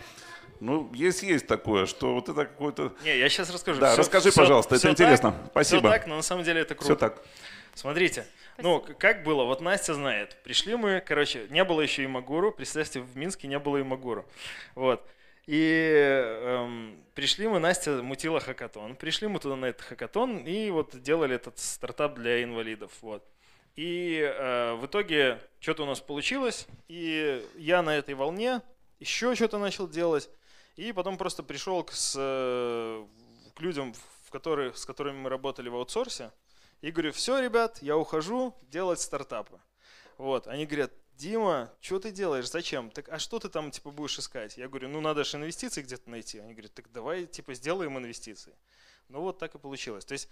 Ну, 0.60 0.89
есть, 0.93 1.24
есть 1.24 1.47
такое, 1.47 1.86
что 1.88 2.14
вот 2.14 2.30
это 2.30 2.45
какое-то... 2.45 2.93
Не, 3.04 3.18
я 3.18 3.28
сейчас 3.30 3.51
расскажу. 3.51 3.82
Да, 3.82 3.93
все, 3.93 4.01
расскажи, 4.01 4.30
все, 4.30 4.41
пожалуйста, 4.41 4.76
все 4.76 4.89
это 4.89 4.93
интересно. 4.93 5.32
Так, 5.32 5.51
Спасибо. 5.51 5.82
Все 5.82 5.89
так, 5.89 6.08
но 6.08 6.16
на 6.16 6.22
самом 6.22 6.43
деле 6.43 6.62
это 6.62 6.76
круто. 6.76 6.86
Все 6.86 6.95
так. 6.95 7.22
Смотрите, 7.74 8.28
Спасибо. 8.54 8.86
ну, 8.88 8.95
как 8.97 9.24
было, 9.24 9.43
вот 9.43 9.62
Настя 9.62 9.93
знает. 9.93 10.38
Пришли 10.43 10.76
мы, 10.76 11.01
короче, 11.06 11.47
не 11.49 11.64
было 11.64 11.82
еще 11.82 12.04
и 12.04 12.08
Магуру, 12.08 12.51
представьте, 12.51 12.99
в 13.01 13.18
Минске 13.18 13.47
не 13.47 13.60
было 13.60 13.78
и 13.78 13.84
Магуру. 13.84 14.26
Вот. 14.76 15.06
И 15.45 16.22
эм, 16.24 17.04
пришли 17.16 17.47
мы, 17.47 17.60
Настя 17.60 18.01
мутила 18.01 18.39
хакатон. 18.39 18.95
Пришли 18.95 19.28
мы 19.28 19.39
туда 19.39 19.56
на 19.56 19.66
этот 19.66 19.82
хакатон 19.82 20.38
и 20.38 20.70
вот 20.70 21.01
делали 21.01 21.36
этот 21.36 21.60
стартап 21.60 22.16
для 22.16 22.43
инвалидов. 22.43 22.91
Вот. 23.01 23.26
И 23.76 24.20
э, 24.22 24.74
в 24.76 24.86
итоге 24.86 25.39
что-то 25.60 25.84
у 25.84 25.86
нас 25.86 25.99
получилось, 25.99 26.68
и 26.88 27.43
я 27.56 27.82
на 27.82 27.97
этой 27.97 28.14
волне 28.14 28.62
еще 28.99 29.36
что-то 29.36 29.58
начал 29.58 29.88
делать. 29.88 30.30
И 30.76 30.91
потом 30.91 31.18
просто 31.18 31.43
пришел 31.43 31.84
к, 31.84 31.91
с, 31.91 32.16
э, 32.18 33.06
к 33.54 33.62
людям, 33.62 33.93
в 34.26 34.32
которые, 34.32 34.74
с 34.74 34.86
которыми 34.86 35.18
мы 35.18 35.30
работали 35.30 35.70
в 35.70 35.76
аутсорсе, 35.76 36.32
и 36.84 36.92
говорю, 36.92 37.14
все, 37.14 37.40
ребят, 37.40 37.82
я 37.82 37.98
ухожу 37.98 38.54
делать 38.64 39.00
стартапы. 39.00 39.58
Вот, 40.18 40.48
они 40.48 40.66
говорят, 40.66 40.92
Дима, 41.16 41.74
что 41.80 41.98
ты 41.98 42.12
делаешь, 42.12 42.50
зачем? 42.50 42.92
Так, 42.92 43.08
а 43.08 43.20
что 43.20 43.40
ты 43.40 43.48
там 43.48 43.72
типа 43.72 43.90
будешь 43.90 44.20
искать? 44.20 44.58
Я 44.58 44.68
говорю, 44.68 44.90
ну 44.90 45.00
надо 45.00 45.24
же 45.24 45.38
инвестиции 45.38 45.82
где-то 45.82 46.10
найти. 46.10 46.40
Они 46.40 46.52
говорят, 46.52 46.74
так 46.74 46.92
давай 46.92 47.26
типа 47.26 47.54
сделаем 47.54 47.98
инвестиции. 47.98 48.54
Ну 49.08 49.22
вот 49.22 49.40
так 49.40 49.56
и 49.56 49.60
получилось. 49.60 50.04
То 50.04 50.12
есть 50.12 50.28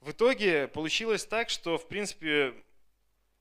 в 0.00 0.12
итоге 0.12 0.66
получилось 0.66 1.26
так, 1.26 1.50
что 1.50 1.76
в 1.76 1.86
принципе 1.88 2.54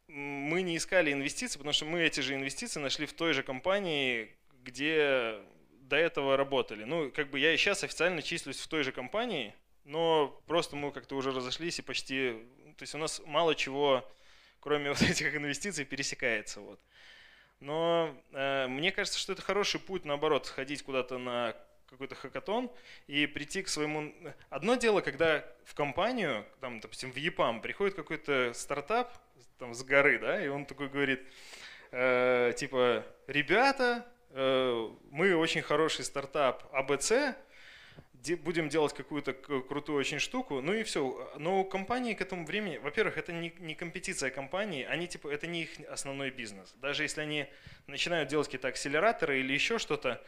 мы 0.08 0.62
не 0.62 0.76
искали 0.76 1.14
инвестиции, 1.14 1.58
потому 1.58 1.72
что 1.72 1.86
мы 1.86 2.01
эти 2.01 2.20
же 2.20 2.36
инвестиции 2.36 2.82
нашли 2.82 3.06
в 3.06 3.14
той 3.14 3.32
же 3.32 3.43
компании, 3.43 4.36
где 4.62 5.39
до 5.72 5.95
этого 5.95 6.36
работали. 6.36 6.84
Ну, 6.84 7.12
как 7.12 7.30
бы 7.30 7.39
я 7.39 7.53
и 7.53 7.58
сейчас 7.58 7.86
официально 7.86 8.22
числюсь 8.22 8.60
в 8.60 8.68
той 8.68 8.84
же 8.84 8.91
компании, 8.91 9.56
но 9.86 10.41
просто 10.47 10.75
мы 10.75 10.91
как-то 10.91 11.15
уже 11.15 11.31
разошлись 11.31 11.79
и 11.79 11.81
почти... 11.81 12.33
То 12.77 12.83
есть 12.83 12.93
у 12.93 12.97
нас 12.97 13.21
мало 13.25 13.55
чего 13.55 14.03
кроме 14.65 14.89
вот 14.89 15.01
этих 15.01 15.33
инвестиций, 15.36 15.86
пересекается. 15.86 16.59
Вот. 16.59 16.79
Но 17.61 18.13
э, 18.33 18.67
мне 18.67 18.91
кажется, 18.91 19.19
что 19.19 19.31
это 19.33 19.41
хороший 19.41 19.79
путь, 19.79 20.03
наоборот, 20.03 20.47
сходить 20.47 20.83
куда-то 20.83 21.17
на 21.17 21.55
какой-то 21.89 22.15
хакатон 22.15 22.71
и 23.07 23.27
прийти 23.27 23.61
к 23.61 23.69
своему... 23.69 24.11
Одно 24.49 24.75
дело, 24.75 25.01
когда 25.01 25.45
в 25.63 25.75
компанию, 25.75 26.45
там, 26.59 26.79
допустим, 26.79 27.11
в 27.11 27.15
ЕПАМ 27.15 27.61
приходит 27.61 27.95
какой-то 27.95 28.51
стартап 28.53 29.13
там, 29.59 29.73
с 29.73 29.83
горы, 29.83 30.19
да, 30.19 30.43
и 30.43 30.47
он 30.47 30.65
такой 30.65 30.89
говорит, 30.89 31.21
э, 31.91 32.51
типа, 32.57 33.05
ребята, 33.27 34.05
э, 34.31 34.89
мы 35.11 35.36
очень 35.36 35.61
хороший 35.61 36.03
стартап 36.03 36.67
АБЦ, 36.73 37.36
будем 38.43 38.69
делать 38.69 38.93
какую-то 38.93 39.33
крутую 39.33 39.99
очень 39.99 40.19
штуку, 40.19 40.61
ну 40.61 40.73
и 40.73 40.83
все. 40.83 41.31
Но 41.37 41.63
компании 41.63 42.13
к 42.13 42.21
этому 42.21 42.45
времени, 42.45 42.77
во-первых, 42.77 43.17
это 43.17 43.31
не, 43.31 43.53
не 43.59 43.75
компетиция 43.75 44.31
компании, 44.31 44.83
они 44.83 45.07
типа, 45.07 45.27
это 45.27 45.45
не 45.45 45.63
их 45.63 45.69
основной 45.89 46.31
бизнес. 46.31 46.73
Даже 46.81 47.03
если 47.03 47.21
они 47.21 47.45
начинают 47.87 48.29
делать 48.29 48.47
какие-то 48.47 48.69
акселераторы 48.69 49.39
или 49.39 49.53
еще 49.53 49.77
что-то, 49.77 50.23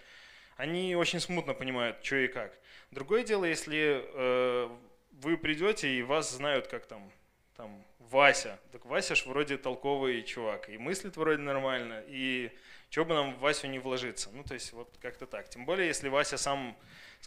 они 0.57 0.95
очень 0.95 1.19
смутно 1.19 1.53
понимают, 1.53 2.03
что 2.03 2.17
и 2.17 2.27
как. 2.27 2.57
Другое 2.91 3.23
дело, 3.23 3.45
если 3.45 4.03
э, 4.03 4.69
вы 5.11 5.37
придете 5.37 5.89
и 5.89 6.03
вас 6.03 6.31
знают 6.31 6.67
как 6.67 6.85
там, 6.85 7.11
там 7.55 7.83
Вася. 7.99 8.59
Так 8.71 8.85
Вася 8.85 9.15
ж 9.15 9.25
вроде 9.25 9.57
толковый 9.57 10.23
чувак, 10.23 10.69
и 10.69 10.77
мыслит 10.77 11.17
вроде 11.17 11.41
нормально, 11.41 12.03
и 12.07 12.51
чего 12.89 13.05
бы 13.05 13.13
нам 13.13 13.33
в 13.33 13.39
Васю 13.39 13.67
не 13.67 13.79
вложиться. 13.79 14.29
Ну, 14.33 14.43
то 14.43 14.53
есть 14.53 14.73
вот 14.73 14.95
как-то 15.01 15.25
так. 15.25 15.49
Тем 15.49 15.65
более, 15.65 15.87
если 15.87 16.09
Вася 16.09 16.37
сам 16.37 16.77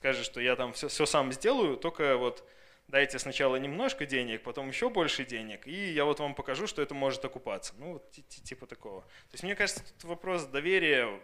скажет, 0.00 0.24
что 0.24 0.40
я 0.40 0.56
там 0.56 0.72
все, 0.72 0.88
все 0.88 1.04
сам 1.04 1.30
сделаю, 1.30 1.76
только 1.76 2.16
вот 2.16 2.42
дайте 2.88 3.18
сначала 3.18 3.56
немножко 3.56 4.06
денег, 4.06 4.42
потом 4.42 4.68
еще 4.68 4.88
больше 4.88 5.26
денег, 5.26 5.66
и 5.66 5.92
я 5.92 6.06
вот 6.06 6.20
вам 6.20 6.34
покажу, 6.34 6.66
что 6.66 6.80
это 6.80 6.94
может 6.94 7.22
окупаться. 7.22 7.74
Ну, 7.76 7.92
вот 7.92 8.10
типа 8.10 8.66
такого. 8.66 9.02
То 9.02 9.34
есть 9.34 9.44
мне 9.44 9.54
кажется, 9.54 9.84
тут 9.84 10.04
вопрос 10.04 10.46
доверия 10.46 11.20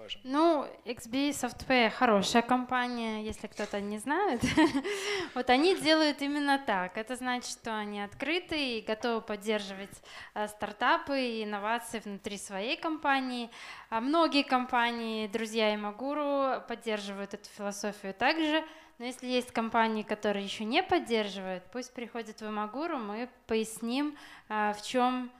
важен. 0.00 0.20
Ну, 0.24 0.66
XB 0.84 1.30
Software 1.30 1.90
хорошая 1.90 2.42
компания, 2.42 3.22
если 3.24 3.46
кто-то 3.46 3.80
не 3.80 3.98
знает. 3.98 4.42
вот 5.34 5.50
они 5.50 5.76
делают 5.76 6.22
именно 6.22 6.58
так. 6.58 6.96
Это 6.96 7.16
значит, 7.16 7.50
что 7.50 7.76
они 7.76 8.00
открыты 8.00 8.78
и 8.78 8.80
готовы 8.80 9.20
поддерживать 9.20 10.02
э, 10.34 10.48
стартапы 10.48 11.20
и 11.20 11.44
инновации 11.44 12.00
внутри 12.04 12.38
своей 12.38 12.76
компании. 12.76 13.50
А 13.90 14.00
многие 14.00 14.42
компании, 14.42 15.26
друзья 15.26 15.74
Имагуру, 15.74 16.62
поддерживают 16.68 17.34
эту 17.34 17.48
философию 17.50 18.14
также. 18.14 18.64
Но 18.98 19.06
если 19.06 19.26
есть 19.26 19.50
компании, 19.52 20.02
которые 20.02 20.44
еще 20.44 20.64
не 20.64 20.82
поддерживают, 20.82 21.64
пусть 21.72 21.92
приходят 21.94 22.40
в 22.40 22.46
Имагуру, 22.46 22.98
мы 22.98 23.28
поясним, 23.46 24.16
э, 24.48 24.74
в 24.74 24.82
чем 24.82 25.30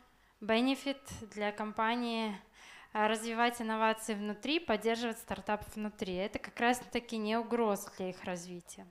бенефит 0.40 1.00
для 1.34 1.52
компании 1.52 2.34
развивать 2.93 3.61
инновации 3.61 4.14
внутри, 4.14 4.59
поддерживать 4.59 5.18
стартап 5.18 5.64
внутри. 5.74 6.14
Это 6.14 6.38
как 6.38 6.59
раз-таки 6.59 7.16
не 7.16 7.36
угроза 7.36 7.91
для 7.97 8.11
их 8.11 8.24
развития. 8.24 8.86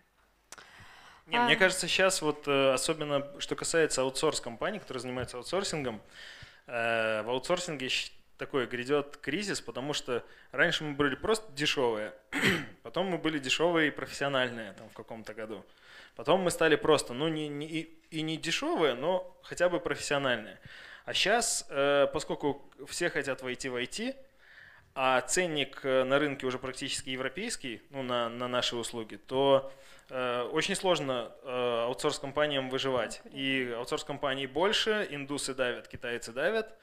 Не, 1.27 1.37
а... 1.37 1.45
Мне 1.45 1.55
кажется, 1.55 1.87
сейчас 1.87 2.21
вот 2.21 2.47
э, 2.47 2.73
особенно, 2.73 3.27
что 3.39 3.55
касается 3.55 4.01
аутсорс-компаний, 4.01 4.79
которые 4.79 5.01
занимаются 5.01 5.37
аутсорсингом, 5.37 6.01
э, 6.65 7.21
в 7.23 7.29
аутсорсинге 7.29 7.89
такой 8.37 8.65
грядет 8.65 9.17
кризис, 9.17 9.61
потому 9.61 9.93
что 9.93 10.23
раньше 10.51 10.83
мы 10.85 10.93
были 10.93 11.15
просто 11.15 11.51
дешевые, 11.51 12.13
потом 12.83 13.07
мы 13.07 13.17
были 13.17 13.37
дешевые 13.37 13.89
и 13.89 13.91
профессиональные 13.91 14.73
там, 14.73 14.89
в 14.89 14.93
каком-то 14.93 15.33
году. 15.33 15.63
Потом 16.15 16.41
мы 16.41 16.51
стали 16.51 16.75
просто, 16.75 17.13
ну 17.13 17.27
не, 17.27 17.47
не, 17.47 17.67
и 17.67 18.21
не 18.21 18.37
дешевые, 18.37 18.95
но 18.95 19.37
хотя 19.43 19.69
бы 19.69 19.79
профессиональные. 19.79 20.59
А 21.09 21.13
сейчас, 21.15 21.65
э, 21.69 22.05
поскольку 22.13 22.61
все 22.87 23.09
хотят 23.09 23.41
войти 23.41 23.67
в 23.67 23.75
IT, 23.75 24.15
а 24.93 25.21
ценник 25.21 25.79
э, 25.81 26.03
на 26.03 26.19
рынке 26.19 26.45
уже 26.45 26.59
практически 26.59 27.09
европейский, 27.09 27.81
ну, 27.89 28.03
на, 28.03 28.29
на 28.29 28.47
наши 28.47 28.75
услуги, 28.75 29.15
то 29.15 29.73
э, 30.11 30.47
очень 30.51 30.75
сложно 30.75 31.31
э, 31.41 31.85
аутсорс-компаниям 31.87 32.69
выживать. 32.69 33.23
И 33.31 33.73
аутсорс-компаний 33.75 34.45
больше, 34.45 35.07
индусы 35.09 35.55
давят, 35.55 35.87
китайцы 35.87 36.31
давят. 36.31 36.77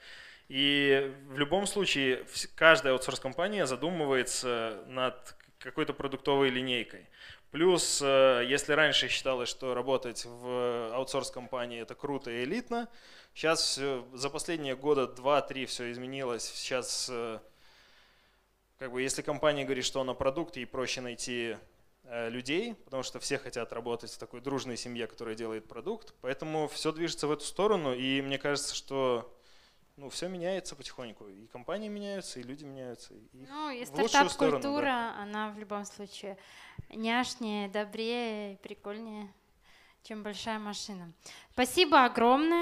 И 0.49 1.09
в 1.29 1.37
любом 1.37 1.65
случае 1.65 2.25
каждая 2.55 2.91
аутсорс-компания 2.95 3.65
задумывается 3.65 4.83
над 4.87 5.37
какой-то 5.57 5.93
продуктовой 5.93 6.49
линейкой. 6.49 7.07
Плюс, 7.51 8.01
э, 8.03 8.43
если 8.45 8.73
раньше 8.73 9.07
считалось, 9.07 9.47
что 9.47 9.73
работать 9.73 10.25
в 10.25 10.93
аутсорс-компании 10.95 11.81
это 11.81 11.95
круто 11.95 12.29
и 12.29 12.43
элитно, 12.43 12.89
Сейчас 13.37 13.75
за 13.75 14.29
последние 14.31 14.75
года 14.75 15.05
два-три 15.05 15.67
все 15.67 15.91
изменилось. 15.91 16.43
Сейчас, 16.43 17.07
э, 17.07 17.39
как 18.79 18.91
бы, 18.91 19.03
если 19.03 19.21
компания 19.21 19.63
говорит, 19.63 19.85
что 19.85 20.01
она 20.01 20.15
продукт, 20.15 20.57
ей 20.57 20.65
проще 20.65 21.01
найти 21.01 21.55
э, 22.05 22.29
людей, 22.29 22.73
потому 22.73 23.03
что 23.03 23.19
все 23.19 23.37
хотят 23.37 23.71
работать 23.73 24.09
в 24.11 24.17
такой 24.17 24.41
дружной 24.41 24.75
семье, 24.75 25.05
которая 25.05 25.35
делает 25.35 25.67
продукт. 25.67 26.15
Поэтому 26.21 26.67
все 26.67 26.91
движется 26.91 27.27
в 27.27 27.31
эту 27.31 27.45
сторону, 27.45 27.93
и 27.93 28.23
мне 28.23 28.39
кажется, 28.39 28.73
что 28.73 29.31
ну, 29.97 30.09
все 30.09 30.29
меняется 30.29 30.75
потихоньку. 30.75 31.27
И 31.27 31.45
компании 31.45 31.89
меняются, 31.89 32.39
и 32.39 32.43
люди 32.43 32.65
меняются. 32.65 33.13
И 33.13 33.45
ну, 33.47 33.69
и 33.69 33.85
стартап-культура, 33.85 34.81
да. 34.81 35.15
она 35.21 35.51
в 35.51 35.59
любом 35.59 35.85
случае 35.85 36.39
няшнее, 36.89 37.67
добрее, 37.67 38.57
прикольнее, 38.63 39.31
чем 40.01 40.23
большая 40.23 40.57
машина. 40.57 41.13
Спасибо 41.51 42.05
огромное. 42.05 42.55